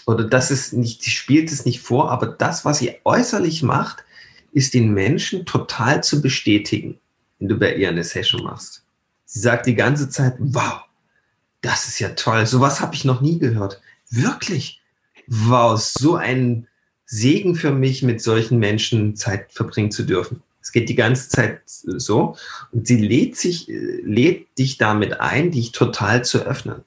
oder 0.06 0.26
das 0.26 0.52
ist 0.52 0.74
nicht, 0.74 1.02
sie 1.02 1.12
spielt 1.12 1.50
es 1.50 1.64
nicht 1.64 1.80
vor, 1.80 2.12
aber 2.12 2.28
das, 2.28 2.66
was 2.66 2.80
sie 2.80 3.00
äußerlich 3.06 3.64
macht, 3.64 4.04
ist 4.52 4.74
den 4.74 4.94
Menschen 4.94 5.46
total 5.46 6.04
zu 6.04 6.22
bestätigen, 6.22 7.00
wenn 7.40 7.48
du 7.48 7.58
bei 7.58 7.74
ihr 7.74 7.88
eine 7.88 8.04
Session 8.04 8.44
machst. 8.44 8.84
Sie 9.24 9.40
sagt 9.40 9.66
die 9.66 9.76
ganze 9.76 10.10
Zeit, 10.10 10.36
wow, 10.40 10.82
das 11.62 11.88
ist 11.88 12.00
ja 12.00 12.10
toll, 12.10 12.46
sowas 12.46 12.82
habe 12.82 12.94
ich 12.94 13.06
noch 13.06 13.22
nie 13.22 13.40
gehört. 13.40 13.82
Wirklich, 14.10 14.82
wow, 15.28 15.80
so 15.80 16.16
ein 16.16 16.68
Segen 17.06 17.56
für 17.56 17.72
mich, 17.72 18.04
mit 18.04 18.22
solchen 18.22 18.60
Menschen 18.60 19.16
Zeit 19.16 19.54
verbringen 19.54 19.92
zu 19.92 20.04
dürfen. 20.04 20.44
Es 20.66 20.72
geht 20.72 20.90
die 20.90 20.96
ganze 20.96 21.30
Zeit 21.30 21.62
so 21.68 22.38
und 22.72 22.88
sie 22.88 22.98
lädt 22.98 23.38
sich, 23.38 23.68
lädt 23.68 24.58
dich 24.58 24.80
damit 24.80 25.20
ein, 25.20 25.52
dich 25.52 25.74
total 25.74 26.26
zu 26.26 26.40
öffnen. 26.40 26.84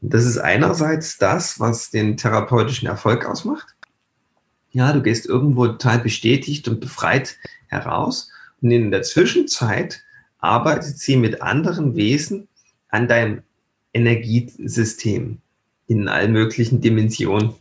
Das 0.00 0.24
ist 0.24 0.38
einerseits 0.38 1.16
das, 1.16 1.60
was 1.60 1.90
den 1.90 2.16
therapeutischen 2.16 2.88
Erfolg 2.88 3.24
ausmacht. 3.24 3.68
Ja, 4.72 4.92
du 4.92 5.00
gehst 5.00 5.26
irgendwo 5.26 5.68
total 5.68 6.00
bestätigt 6.00 6.66
und 6.66 6.80
befreit 6.80 7.36
heraus. 7.68 8.32
Und 8.60 8.72
in 8.72 8.90
der 8.90 9.02
Zwischenzeit 9.02 10.02
arbeitet 10.38 10.98
sie 10.98 11.16
mit 11.16 11.42
anderen 11.42 11.94
Wesen 11.94 12.48
an 12.88 13.06
deinem 13.06 13.44
Energiesystem 13.92 15.38
in 15.86 16.08
allen 16.08 16.32
möglichen 16.32 16.80
Dimensionen, 16.80 17.54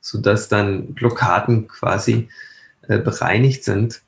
sodass 0.00 0.48
dann 0.48 0.92
Blockaden 0.94 1.68
quasi 1.68 2.28
äh, 2.88 2.98
bereinigt 2.98 3.64
sind. 3.64 4.02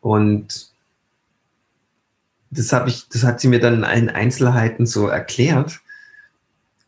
Und 0.00 0.72
das 2.50 2.72
habe 2.72 2.88
ich, 2.88 3.08
das 3.08 3.24
hat 3.24 3.40
sie 3.40 3.48
mir 3.48 3.60
dann 3.60 3.74
in 3.74 3.84
allen 3.84 4.08
Einzelheiten 4.08 4.86
so 4.86 5.06
erklärt. 5.06 5.80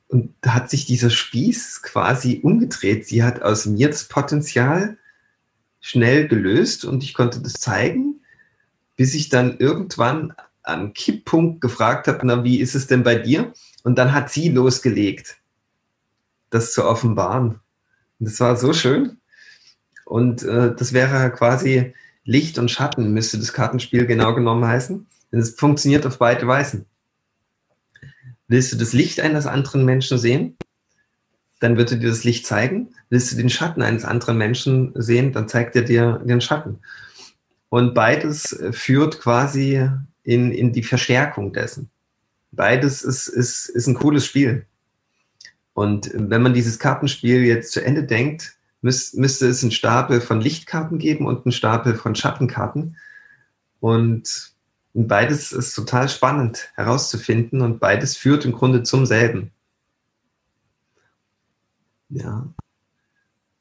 Und 0.08 0.34
da 0.40 0.54
hat 0.54 0.70
sich 0.70 0.86
dieser 0.86 1.10
Spieß 1.10 1.82
quasi 1.82 2.40
umgedreht. 2.42 3.06
Sie 3.06 3.22
hat 3.22 3.42
aus 3.42 3.66
mir 3.66 3.88
das 3.88 4.04
Potenzial 4.04 4.96
schnell 5.80 6.28
gelöst 6.28 6.84
und 6.84 7.02
ich 7.02 7.14
konnte 7.14 7.40
das 7.40 7.54
zeigen, 7.54 8.20
bis 8.96 9.14
ich 9.14 9.28
dann 9.28 9.58
irgendwann 9.58 10.34
am 10.62 10.92
Kipppunkt 10.92 11.60
gefragt 11.60 12.06
habe, 12.06 12.20
na, 12.24 12.44
wie 12.44 12.60
ist 12.60 12.74
es 12.74 12.86
denn 12.86 13.02
bei 13.02 13.14
dir? 13.14 13.52
Und 13.82 13.96
dann 13.96 14.12
hat 14.12 14.30
sie 14.30 14.48
losgelegt, 14.48 15.38
das 16.50 16.72
zu 16.72 16.84
offenbaren. 16.84 17.60
Und 18.18 18.28
das 18.28 18.40
war 18.40 18.56
so 18.56 18.72
schön. 18.72 19.19
Und 20.10 20.42
äh, 20.42 20.74
das 20.74 20.92
wäre 20.92 21.30
quasi 21.30 21.94
Licht 22.24 22.58
und 22.58 22.68
Schatten, 22.68 23.14
müsste 23.14 23.38
das 23.38 23.52
Kartenspiel 23.52 24.06
genau 24.06 24.34
genommen 24.34 24.66
heißen. 24.66 25.06
Denn 25.30 25.38
es 25.38 25.50
funktioniert 25.50 26.04
auf 26.04 26.18
beide 26.18 26.48
Weisen. 26.48 26.86
Willst 28.48 28.72
du 28.72 28.76
das 28.76 28.92
Licht 28.92 29.20
eines 29.20 29.46
anderen 29.46 29.84
Menschen 29.84 30.18
sehen? 30.18 30.56
Dann 31.60 31.76
wird 31.76 31.92
er 31.92 31.98
dir 31.98 32.08
das 32.08 32.24
Licht 32.24 32.44
zeigen. 32.44 32.88
Willst 33.08 33.30
du 33.30 33.36
den 33.36 33.50
Schatten 33.50 33.82
eines 33.82 34.04
anderen 34.04 34.36
Menschen 34.36 34.92
sehen? 34.96 35.32
Dann 35.32 35.46
zeigt 35.46 35.76
er 35.76 35.82
dir 35.82 36.20
den 36.24 36.40
Schatten. 36.40 36.80
Und 37.68 37.94
beides 37.94 38.60
führt 38.72 39.20
quasi 39.20 39.88
in, 40.24 40.50
in 40.50 40.72
die 40.72 40.82
Verstärkung 40.82 41.52
dessen. 41.52 41.88
Beides 42.50 43.02
ist, 43.02 43.28
ist, 43.28 43.68
ist 43.68 43.86
ein 43.86 43.94
cooles 43.94 44.26
Spiel. 44.26 44.66
Und 45.72 46.10
wenn 46.12 46.42
man 46.42 46.52
dieses 46.52 46.80
Kartenspiel 46.80 47.44
jetzt 47.44 47.70
zu 47.70 47.80
Ende 47.80 48.02
denkt, 48.02 48.56
müsste 48.82 49.46
es 49.46 49.62
einen 49.62 49.72
Stapel 49.72 50.20
von 50.20 50.40
Lichtkarten 50.40 50.98
geben 50.98 51.26
und 51.26 51.44
einen 51.44 51.52
Stapel 51.52 51.94
von 51.94 52.14
Schattenkarten. 52.14 52.96
Und 53.80 54.52
und 54.92 55.06
beides 55.06 55.52
ist 55.52 55.74
total 55.74 56.08
spannend 56.08 56.70
herauszufinden 56.74 57.60
und 57.60 57.78
beides 57.78 58.16
führt 58.16 58.44
im 58.44 58.52
Grunde 58.52 58.82
zum 58.82 59.06
selben. 59.06 59.52
Ja. 62.08 62.52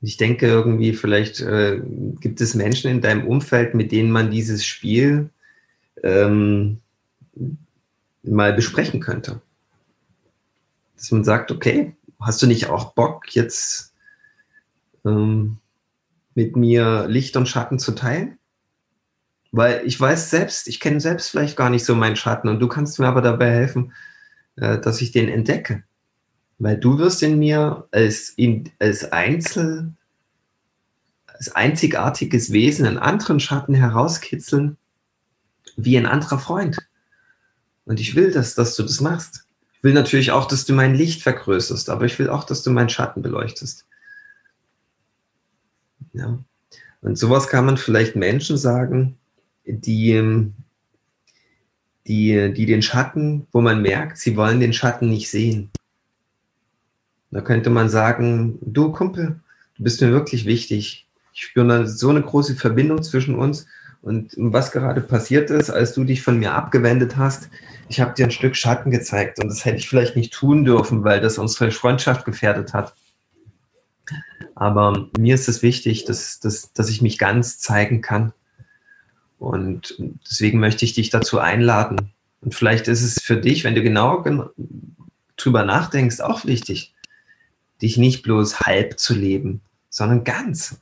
Ich 0.02 0.18
denke 0.18 0.48
irgendwie, 0.48 0.94
vielleicht 0.94 1.42
äh, 1.42 1.82
gibt 2.20 2.42
es 2.42 2.56
Menschen 2.56 2.90
in 2.90 3.02
deinem 3.02 3.28
Umfeld, 3.28 3.76
mit 3.76 3.92
denen 3.92 4.12
man 4.12 4.32
dieses 4.32 4.66
Spiel 4.66 5.30
ähm, 6.04 6.80
mal 8.24 8.54
besprechen 8.54 9.02
könnte. 9.02 9.42
Dass 10.96 11.12
man 11.12 11.24
sagt, 11.24 11.52
okay, 11.52 11.96
hast 12.20 12.42
du 12.42 12.48
nicht 12.48 12.70
auch 12.70 12.94
Bock, 12.94 13.36
jetzt 13.36 13.89
ähm, 15.06 15.58
mit 16.36 16.56
mir 16.56 17.08
Licht 17.08 17.36
und 17.36 17.48
Schatten 17.48 17.80
zu 17.80 17.94
teilen? 17.94 18.38
Weil 19.52 19.82
ich 19.86 20.00
weiß 20.00 20.30
selbst, 20.30 20.68
ich 20.68 20.80
kenne 20.80 21.00
selbst 21.00 21.30
vielleicht 21.30 21.58
gar 21.58 21.70
nicht 21.70 21.84
so 21.84 21.96
meinen 21.96 22.16
Schatten 22.16 22.50
und 22.50 22.60
du 22.60 22.68
kannst 22.68 23.00
mir 23.00 23.08
aber 23.08 23.22
dabei 23.22 23.50
helfen, 23.50 23.94
äh, 24.58 24.80
dass 24.80 25.02
ich 25.02 25.12
den 25.12 25.28
entdecke. 25.28 25.84
Weil 26.60 26.78
du 26.78 26.98
wirst 26.98 27.24
in 27.24 27.40
mir 27.40 27.88
als, 27.92 28.36
als 28.80 29.12
Einzel, 29.12 29.94
als 31.26 31.56
einzigartiges 31.56 32.52
Wesen 32.52 32.86
einen 32.86 32.98
anderen 32.98 33.40
Schatten 33.40 33.74
herauskitzeln, 33.74 34.78
wie 35.78 35.98
ein 35.98 36.06
anderer 36.06 36.38
Freund. 36.38 36.78
Und 37.86 38.00
ich 38.00 38.16
will 38.16 38.32
das, 38.32 38.56
dass 38.56 38.76
du 38.76 38.84
das 38.84 39.02
machst. 39.02 39.46
Ich 39.74 39.84
will 39.84 39.94
natürlich 39.94 40.32
auch, 40.32 40.46
dass 40.46 40.66
du 40.66 40.74
mein 40.74 40.94
Licht 40.94 41.24
vergrößerst, 41.24 41.90
aber 41.90 42.06
ich 42.06 42.20
will 42.20 42.30
auch, 42.30 42.44
dass 42.44 42.62
du 42.62 42.70
meinen 42.70 42.90
Schatten 42.90 43.22
beleuchtest. 43.22 43.86
Ja. 46.14 46.40
Und 47.02 47.18
sowas 47.18 47.48
kann 47.48 47.66
man 47.66 47.78
vielleicht 47.78 48.16
Menschen 48.16 48.58
sagen, 48.58 49.18
die, 49.66 50.52
die, 52.08 52.54
die 52.54 52.66
den 52.66 52.82
Schatten, 52.82 53.48
wo 53.52 53.62
man 53.62 53.82
merkt, 53.82 54.18
sie 54.18 54.36
wollen 54.36 54.60
den 54.60 54.74
Schatten 54.74 55.10
nicht 55.10 55.30
sehen. 55.30 55.72
Da 57.32 57.42
könnte 57.42 57.70
man 57.70 57.90
sagen, 57.90 58.58
du 58.62 58.92
Kumpel, 58.92 59.40
du 59.78 59.84
bist 59.84 60.02
mir 60.02 60.12
wirklich 60.12 60.46
wichtig. 60.46 61.08
Ich 61.34 61.44
spüre 61.44 61.88
so 61.88 62.10
eine 62.10 62.22
große 62.22 62.56
Verbindung 62.56 63.04
zwischen 63.04 63.36
uns. 63.36 63.68
Und 64.02 64.34
was 64.38 64.72
gerade 64.72 65.02
passiert 65.02 65.50
ist, 65.50 65.70
als 65.70 65.94
du 65.94 66.04
dich 66.06 66.22
von 66.22 66.40
mir 66.40 66.54
abgewendet 66.54 67.18
hast, 67.18 67.50
ich 67.90 68.00
habe 68.00 68.14
dir 68.14 68.26
ein 68.26 68.32
Stück 68.32 68.56
Schatten 68.56 68.92
gezeigt. 68.92 69.42
Und 69.42 69.50
das 69.50 69.66
hätte 69.66 69.78
ich 69.78 69.90
vielleicht 69.90 70.16
nicht 70.16 70.34
tun 70.34 70.66
dürfen, 70.66 71.04
weil 71.04 71.22
das 71.22 71.38
unsere 71.38 71.72
Freundschaft 71.72 72.26
gefährdet 72.26 72.74
hat. 72.74 72.94
Aber 74.60 75.08
mir 75.18 75.36
ist 75.36 75.48
es 75.48 75.64
wichtig, 75.64 76.04
dass, 76.04 76.42
dass, 76.42 76.74
dass 76.74 76.90
ich 76.90 77.02
mich 77.02 77.18
ganz 77.18 77.60
zeigen 77.60 78.02
kann. 78.02 78.34
Und 79.40 79.96
deswegen 80.30 80.60
möchte 80.60 80.84
ich 80.84 80.94
dich 80.94 81.10
dazu 81.10 81.40
einladen. 81.40 82.12
Und 82.42 82.54
vielleicht 82.54 82.90
ist 82.90 83.02
es 83.02 83.24
für 83.24 83.38
dich, 83.38 83.64
wenn 83.64 83.74
du 83.74 83.82
genau 83.82 84.22
drüber 85.38 85.64
nachdenkst, 85.64 86.20
auch 86.20 86.44
wichtig, 86.44 86.94
dich 87.82 87.96
nicht 87.96 88.22
bloß 88.22 88.60
halb 88.60 89.00
zu 89.00 89.16
leben, 89.16 89.62
sondern 89.90 90.26
ganz. 90.26 90.82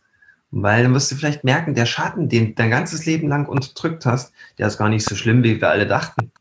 Weil 0.50 0.82
dann 0.82 0.96
wirst 0.96 1.12
du 1.12 1.16
vielleicht 1.16 1.44
merken, 1.44 1.76
der 1.76 1.86
Schatten, 1.86 2.30
den 2.30 2.56
dein 2.56 2.72
ganzes 2.72 3.06
Leben 3.06 3.28
lang 3.28 3.46
unterdrückt 3.46 4.08
hast, 4.08 4.34
der 4.58 4.66
ist 4.66 4.80
gar 4.80 4.90
nicht 4.90 5.08
so 5.08 5.16
schlimm, 5.16 5.44
wie 5.44 5.62
wir 5.62 5.70
alle 5.70 5.86
dachten. 5.86 6.32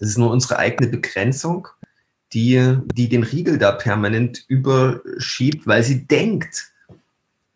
Das 0.00 0.08
ist 0.08 0.18
nur 0.18 0.32
unsere 0.32 0.58
eigene 0.58 0.90
Begrenzung, 0.90 1.68
die, 2.36 2.78
die 2.92 3.08
den 3.08 3.22
Riegel 3.22 3.56
da 3.56 3.72
permanent 3.72 4.44
überschiebt, 4.46 5.66
weil 5.66 5.82
sie 5.82 6.06
denkt, 6.06 6.70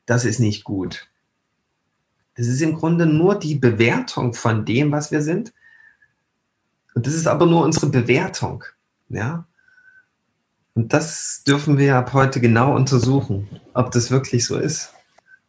das 0.07 0.24
ist 0.24 0.41
nicht 0.41 0.64
gut. 0.64 1.07
Das 2.35 2.47
ist 2.47 2.62
im 2.62 2.74
Grunde 2.74 3.05
nur 3.05 3.39
die 3.39 3.57
Bewertung 3.57 4.33
von 4.33 4.64
dem, 4.64 4.91
was 4.91 5.12
wir 5.12 5.20
sind. 5.20 5.53
Und 6.95 7.07
das 7.07 7.12
ist 7.12 7.26
aber 7.26 7.45
nur 7.45 7.62
unsere 7.62 7.89
Bewertung. 7.89 8.64
Ja? 9.11 9.47
Und 10.74 10.95
das 10.95 11.43
dürfen 11.47 11.76
wir 11.76 11.97
ab 11.97 12.14
heute 12.14 12.41
genau 12.41 12.74
untersuchen, 12.74 13.61
ob 13.74 13.91
das 13.91 14.11
wirklich 14.11 14.47
so 14.47 14.57
ist. 14.57 14.95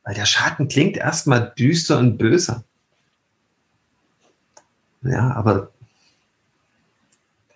Weil 0.04 0.16
der 0.16 0.26
Schatten 0.26 0.68
klingt 0.68 0.98
erstmal 0.98 1.54
düster 1.58 2.00
und 2.00 2.18
böse. 2.18 2.66
Ja, 5.04 5.32
aber 5.32 5.71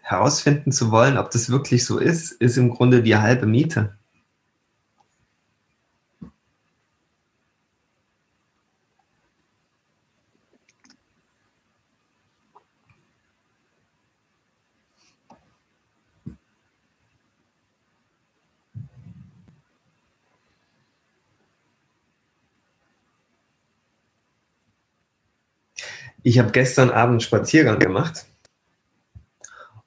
herausfinden 0.05 0.71
zu 0.71 0.91
wollen, 0.91 1.17
ob 1.17 1.31
das 1.31 1.49
wirklich 1.49 1.83
so 1.83 1.97
ist, 1.97 2.31
ist 2.31 2.57
im 2.57 2.69
Grunde 2.69 3.01
die 3.01 3.17
halbe 3.17 3.47
Miete. 3.47 3.97
Ich 26.21 26.37
habe 26.39 26.51
gestern 26.51 26.91
Abend 26.91 27.23
Spaziergang 27.23 27.79
gemacht 27.79 28.25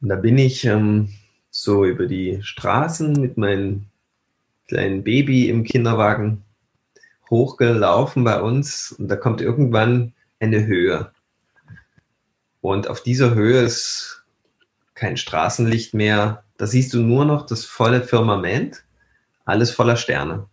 und 0.01 0.09
da 0.09 0.16
bin 0.16 0.38
ich 0.38 0.64
ähm, 0.64 1.11
so 1.51 1.84
über 1.84 2.07
die 2.07 2.40
Straßen 2.42 3.12
mit 3.12 3.36
meinem 3.36 3.86
kleinen 4.68 5.03
Baby 5.03 5.49
im 5.49 5.64
Kinderwagen 5.64 6.44
hochgelaufen 7.30 8.24
bei 8.24 8.40
uns 8.40 8.92
und 8.92 9.09
da 9.09 9.16
kommt 9.16 9.40
irgendwann 9.40 10.12
eine 10.40 10.66
Höhe. 10.66 11.11
Und 12.61 12.88
auf 12.88 13.03
dieser 13.03 13.34
Höhe 13.34 13.62
ist 13.62 14.24
kein 14.94 15.16
Straßenlicht 15.16 15.94
mehr. 15.94 16.44
Da 16.57 16.66
siehst 16.66 16.92
du 16.92 16.99
nur 16.99 17.24
noch 17.24 17.46
das 17.46 17.64
volle 17.64 18.03
Firmament, 18.03 18.84
alles 19.44 19.70
voller 19.70 19.96
Sterne. 19.96 20.46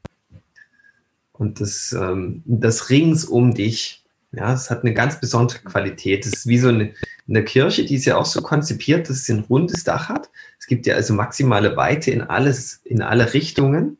Und 1.33 1.59
das, 1.59 1.93
ähm, 1.93 2.43
das 2.45 2.89
rings 2.89 3.25
um 3.25 3.53
dich, 3.53 4.04
ja, 4.35 4.53
es 4.53 4.69
hat 4.69 4.83
eine 4.83 4.93
ganz 4.93 5.19
besondere 5.19 5.59
Qualität. 5.59 6.25
Das 6.25 6.33
ist 6.33 6.47
wie 6.47 6.57
so 6.57 6.69
eine, 6.69 6.93
eine 7.27 7.43
Kirche, 7.43 7.85
die 7.85 7.95
ist 7.95 8.05
ja 8.05 8.17
auch 8.17 8.25
so 8.25 8.41
konzipiert, 8.41 9.09
dass 9.09 9.17
es 9.17 9.29
ein 9.29 9.45
rundes 9.49 9.83
Dach 9.83 10.09
hat. 10.09 10.29
Es 10.59 10.67
gibt 10.67 10.85
ja 10.85 10.95
also 10.95 11.13
maximale 11.13 11.75
Weite 11.77 12.11
in 12.11 12.21
alles, 12.21 12.81
in 12.83 13.01
alle 13.01 13.33
Richtungen. 13.33 13.97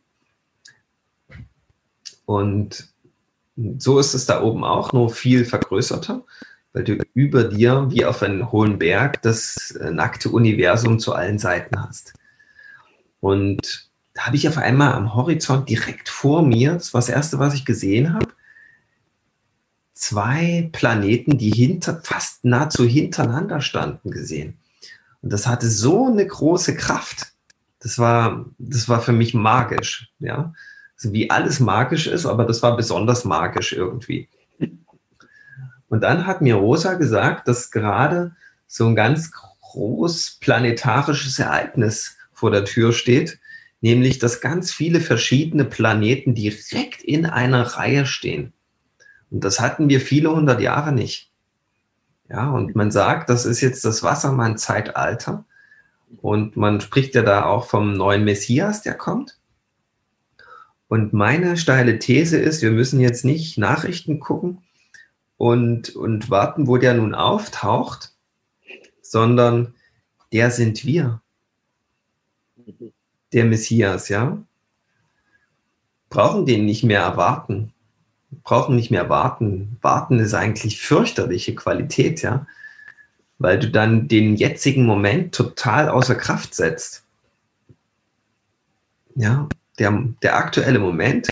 Und 2.26 2.90
so 3.78 4.00
ist 4.00 4.14
es 4.14 4.26
da 4.26 4.42
oben 4.42 4.64
auch, 4.64 4.92
nur 4.92 5.10
viel 5.10 5.46
vergrößerter, 5.46 6.24
weil 6.74 6.84
du 6.84 6.98
über 7.14 7.46
dir, 7.46 7.88
wie 7.90 8.06
auf 8.06 8.22
einem 8.22 8.52
hohen 8.52 8.80
Berg, 8.80 9.22
das 9.22 9.72
äh, 9.80 9.92
nackte 9.92 10.30
Universum 10.30 11.00
zu 11.00 11.14
allen 11.14 11.40
Seiten 11.40 11.82
hast. 11.82 12.14
Und 13.22 13.90
da 14.14 14.28
habe 14.28 14.36
ich 14.36 14.48
auf 14.48 14.58
einmal 14.58 14.94
am 14.94 15.16
Horizont 15.16 15.70
direkt 15.70 16.10
vor 16.10 16.42
mir, 16.42 16.74
das 16.74 16.94
war 16.94 17.02
das 17.02 17.10
Erste, 17.10 17.40
was 17.40 17.54
ich 17.54 17.66
gesehen 17.66 18.14
habe, 18.14 18.28
zwei 19.96 20.70
Planeten, 20.72 21.40
die 21.40 21.50
hinter, 21.50 22.00
fast 22.04 22.46
nahezu 22.46 22.86
hintereinander 22.86 23.62
standen, 23.62 24.12
gesehen. 24.12 24.58
Und 25.22 25.34
das 25.34 25.48
hatte 25.48 25.68
so 25.68 26.06
eine 26.06 26.28
große 26.28 26.76
Kraft. 26.76 27.34
Das 27.80 27.98
war, 27.98 28.46
das 28.60 28.88
war 28.88 29.02
für 29.02 29.12
mich 29.12 29.34
magisch, 29.34 30.12
ja 30.20 30.54
so 30.96 31.12
wie 31.14 31.30
alles 31.30 31.60
magisch 31.60 32.08
ist, 32.08 32.26
aber 32.26 32.46
das 32.46 32.62
war 32.64 32.76
besonders 32.76 33.26
magisch 33.26 33.74
irgendwie. 33.74 34.30
Und 35.88 36.02
dann 36.02 36.26
hat 36.26 36.42
mir 36.42 36.56
Rosa 36.56 36.96
gesagt, 36.96 37.48
dass 37.48 37.72
gerade 37.72 38.36
so 38.68 38.88
ein 38.88 38.96
ganz 38.96 39.32
groß 39.32 40.38
planetarisches 40.42 41.38
Ereignis 41.40 42.18
vor 42.34 42.52
der 42.52 42.66
Tür 42.66 42.92
steht, 42.92 43.40
nämlich 43.82 44.20
dass 44.20 44.42
ganz 44.42 44.72
viele 44.72 45.00
verschiedene 45.00 45.64
Planeten 45.64 46.34
direkt 46.34 47.04
in 47.04 47.26
einer 47.26 47.62
Reihe 47.62 48.06
stehen. 48.06 48.54
Und 49.32 49.44
das 49.44 49.60
hatten 49.60 49.90
wir 49.90 50.02
viele 50.02 50.34
hundert 50.36 50.62
Jahre 50.62 50.92
nicht. 50.92 51.32
Ja, 52.30 52.50
und 52.52 52.76
man 52.76 52.92
sagt, 52.92 53.30
das 53.30 53.46
ist 53.46 53.62
jetzt 53.62 53.86
das 53.86 54.02
Wassermann-Zeitalter. 54.02 55.46
Und 56.22 56.56
man 56.56 56.82
spricht 56.82 57.16
ja 57.16 57.22
da 57.22 57.46
auch 57.46 57.68
vom 57.68 57.94
neuen 57.94 58.24
Messias, 58.24 58.82
der 58.82 58.96
kommt. 58.96 59.38
Und 60.88 61.14
meine 61.14 61.58
steile 61.58 62.00
These 62.00 62.38
ist, 62.38 62.62
wir 62.62 62.72
müssen 62.72 63.00
jetzt 63.00 63.26
nicht 63.26 63.58
Nachrichten 63.58 64.20
gucken 64.20 64.64
und, 65.38 65.96
und 65.96 66.30
warten, 66.30 66.68
wo 66.68 66.78
der 66.78 66.94
nun 66.94 67.14
auftaucht, 67.16 68.14
sondern 69.02 69.74
der 70.32 70.52
sind 70.52 70.86
wir. 70.86 71.22
Der 73.34 73.46
Messias, 73.46 74.10
ja. 74.10 74.44
Brauchen 76.10 76.46
den 76.46 76.66
nicht 76.66 76.84
mehr 76.84 77.02
erwarten. 77.02 77.74
Brauchen 78.44 78.76
nicht 78.76 78.92
mehr 78.92 79.10
warten. 79.10 79.78
Warten 79.82 80.20
ist 80.20 80.34
eigentlich 80.34 80.82
fürchterliche 80.82 81.56
Qualität, 81.56 82.22
ja. 82.22 82.46
Weil 83.38 83.60
du 83.60 83.70
dann 83.70 84.08
den 84.08 84.36
jetzigen 84.36 84.86
Moment 84.86 85.36
total 85.36 85.90
außer 85.90 86.16
Kraft 86.16 86.56
setzt. 86.56 87.04
Ja, 89.16 89.48
der, 89.80 90.04
der 90.22 90.38
aktuelle 90.38 90.80
Moment, 90.80 91.30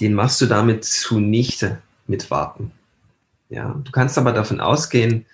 den 0.00 0.14
machst 0.14 0.40
du 0.40 0.46
damit 0.46 0.84
zunichte 0.84 1.80
mit 2.06 2.30
Warten. 2.30 2.72
Ja, 3.48 3.80
du 3.84 3.90
kannst 3.92 4.16
aber 4.16 4.32
davon 4.32 4.60
ausgehen, 4.60 5.26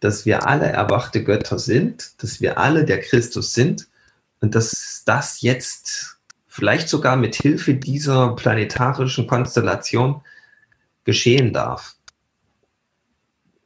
dass 0.00 0.26
wir 0.26 0.46
alle 0.46 0.66
erwachte 0.66 1.24
Götter 1.24 1.58
sind, 1.58 2.22
dass 2.22 2.40
wir 2.40 2.58
alle 2.58 2.84
der 2.84 3.00
Christus 3.00 3.54
sind 3.54 3.88
und 4.40 4.54
dass 4.54 5.02
das 5.04 5.40
jetzt 5.40 6.15
vielleicht 6.56 6.88
sogar 6.88 7.16
mit 7.16 7.34
Hilfe 7.34 7.74
dieser 7.74 8.34
planetarischen 8.34 9.26
Konstellation 9.26 10.22
geschehen 11.04 11.52
darf. 11.52 11.96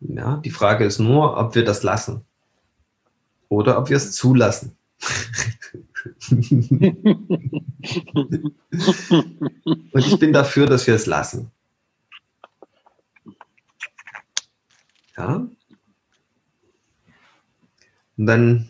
Ja, 0.01 0.39
die 0.39 0.51
Frage 0.51 0.85
ist 0.85 0.99
nur, 0.99 1.37
ob 1.37 1.55
wir 1.55 1.65
das 1.65 1.85
lassen 1.85 2.25
oder 3.49 3.79
ob 3.79 3.91
wir 3.91 3.97
es 3.97 4.11
zulassen. 4.11 4.77
Und 9.93 10.07
ich 10.07 10.19
bin 10.19 10.33
dafür, 10.33 10.67
dass 10.67 10.89
wir 10.89 10.97
es 10.97 11.07
lassen. 11.07 11.53
Ja. 15.17 15.47
Und 18.17 18.27
dann, 18.27 18.69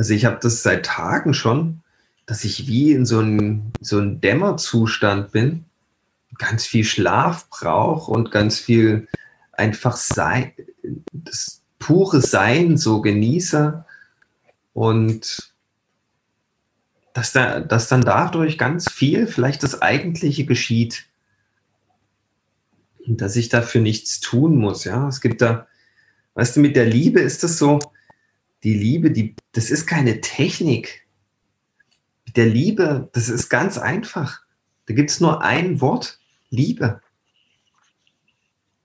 also 0.00 0.14
ich 0.14 0.24
habe 0.24 0.38
das 0.40 0.62
seit 0.62 0.86
Tagen 0.86 1.34
schon, 1.34 1.82
dass 2.24 2.44
ich 2.44 2.66
wie 2.66 2.92
in 2.92 3.04
so 3.04 3.18
einem 3.18 3.70
so 3.82 3.98
ein 3.98 4.22
Dämmerzustand 4.22 5.30
bin, 5.30 5.66
ganz 6.38 6.64
viel 6.64 6.84
Schlaf 6.84 7.50
brauche 7.50 8.10
und 8.10 8.30
ganz 8.30 8.58
viel 8.58 9.08
einfach 9.52 9.98
sein, 9.98 10.54
das, 11.12 11.60
pure 11.78 12.22
Sein 12.22 12.78
so 12.78 13.02
genieße 13.02 13.84
und 14.72 15.52
dass, 17.12 17.32
da, 17.32 17.60
dass 17.60 17.88
dann 17.88 18.00
dadurch 18.00 18.56
ganz 18.56 18.90
viel, 18.90 19.26
vielleicht 19.26 19.62
das 19.62 19.82
Eigentliche 19.82 20.46
geschieht. 20.46 21.04
Dass 23.06 23.36
ich 23.36 23.50
dafür 23.50 23.82
nichts 23.82 24.20
tun 24.20 24.56
muss. 24.56 24.84
Ja, 24.84 25.06
es 25.08 25.20
gibt 25.20 25.42
da, 25.42 25.66
weißt 26.36 26.56
du, 26.56 26.60
mit 26.60 26.74
der 26.74 26.86
Liebe 26.86 27.20
ist 27.20 27.42
das 27.42 27.58
so, 27.58 27.80
die 28.62 28.74
Liebe, 28.74 29.10
die, 29.10 29.34
das 29.52 29.70
ist 29.70 29.86
keine 29.86 30.20
Technik. 30.20 31.06
Mit 32.26 32.36
der 32.36 32.46
Liebe, 32.46 33.08
das 33.12 33.28
ist 33.28 33.48
ganz 33.48 33.78
einfach. 33.78 34.42
Da 34.86 34.94
gibt 34.94 35.10
es 35.10 35.20
nur 35.20 35.42
ein 35.42 35.80
Wort, 35.80 36.18
Liebe. 36.50 37.00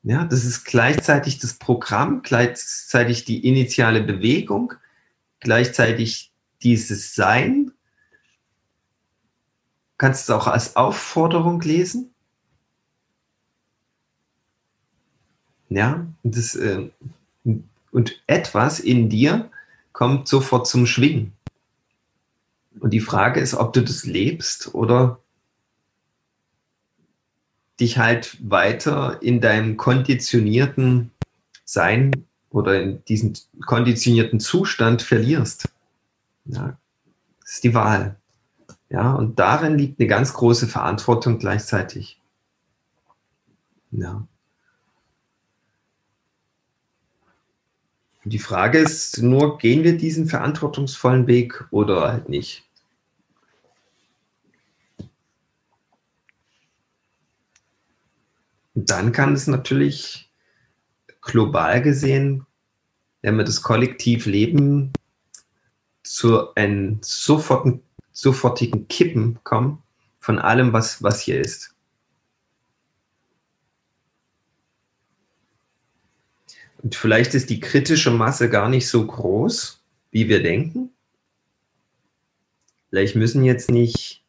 Ja, 0.04 0.24
das 0.24 0.46
ist 0.46 0.66
gleichzeitig 0.66 1.40
das 1.40 1.56
Programm, 1.56 2.22
gleichzeitig 2.22 3.26
die 3.26 3.48
initiale 3.48 4.04
Bewegung, 4.04 4.74
gleichzeitig 5.40 6.32
dieses 6.62 7.16
Sein. 7.16 7.72
Kannst 9.98 10.30
du 10.30 10.34
es 10.34 10.40
auch 10.40 10.48
als 10.48 10.76
Aufforderung 10.76 11.60
lesen. 11.62 12.14
Ja, 15.70 16.06
das, 16.22 16.56
äh, 16.56 16.90
und 17.92 18.24
etwas 18.28 18.80
in 18.80 19.10
dir 19.10 19.50
kommt 19.96 20.28
sofort 20.28 20.68
zum 20.68 20.86
Schwingen. 20.86 21.32
Und 22.82 22.92
die 22.92 23.00
Frage 23.00 23.40
ist, 23.40 23.54
ob 23.54 23.72
du 23.72 23.82
das 23.82 24.06
lebst 24.06 24.76
oder 24.76 25.22
dich 27.80 27.98
halt 27.98 28.38
weiter 28.42 29.22
in 29.22 29.40
deinem 29.40 29.78
konditionierten 29.78 31.12
Sein 31.64 32.26
oder 32.50 32.82
in 32.82 33.06
diesem 33.06 33.36
konditionierten 33.66 34.42
Zustand 34.42 35.02
verlierst. 35.02 35.70
Ja, 36.44 36.78
das 37.40 37.54
ist 37.54 37.64
die 37.64 37.74
Wahl. 37.74 38.18
Ja, 38.90 39.14
und 39.14 39.40
darin 39.40 39.78
liegt 39.78 39.98
eine 39.98 40.10
ganz 40.10 40.34
große 40.34 40.68
Verantwortung 40.68 41.40
gleichzeitig. 41.40 42.20
Ja. 43.92 44.28
Die 48.26 48.40
Frage 48.40 48.80
ist 48.80 49.22
nur, 49.22 49.58
gehen 49.58 49.84
wir 49.84 49.98
diesen 49.98 50.28
verantwortungsvollen 50.28 51.28
Weg 51.28 51.66
oder 51.72 52.12
halt 52.12 52.30
nicht? 52.30 52.66
dann 58.76 59.14
kann 59.14 59.34
es 59.34 59.48
natürlich 59.48 60.30
global 61.22 61.82
gesehen, 61.82 62.46
wenn 63.22 63.38
wir 63.38 63.46
das 63.46 63.62
Kollektivleben 63.62 64.92
zu 66.04 66.54
einem 66.54 67.00
sofortigen, 67.02 67.82
sofortigen 68.12 68.88
Kippen 68.88 69.40
kommen 69.44 69.82
von 70.20 70.38
allem, 70.40 70.74
was, 70.74 71.02
was 71.02 71.22
hier 71.22 71.40
ist. 71.40 71.75
Und 76.86 76.94
vielleicht 76.94 77.34
ist 77.34 77.50
die 77.50 77.60
kritische 77.60 78.12
Masse 78.12 78.48
gar 78.48 78.70
nicht 78.70 78.88
so 78.88 79.08
groß, 79.08 79.82
wie 80.12 80.30
wir 80.30 80.44
denken. 80.44 80.92
Vielleicht 82.92 83.16
müssen 83.16 83.44
jetzt 83.44 83.72
nicht 83.72 84.24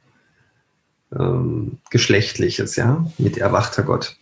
ähm, 1.18 1.80
Geschlechtliches, 1.90 2.76
ja, 2.76 3.06
mit 3.18 3.38
erwachter 3.38 3.84
Gott, 3.84 4.18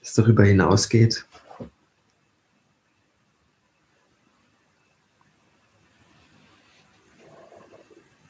das 0.00 0.14
darüber 0.14 0.44
hinausgeht. 0.44 1.24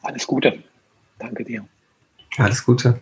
Alles 0.02 0.26
Gute. 0.26 0.62
Danke 1.18 1.44
dir. 1.44 1.66
Alles 2.39 2.64
Gute. 2.64 3.01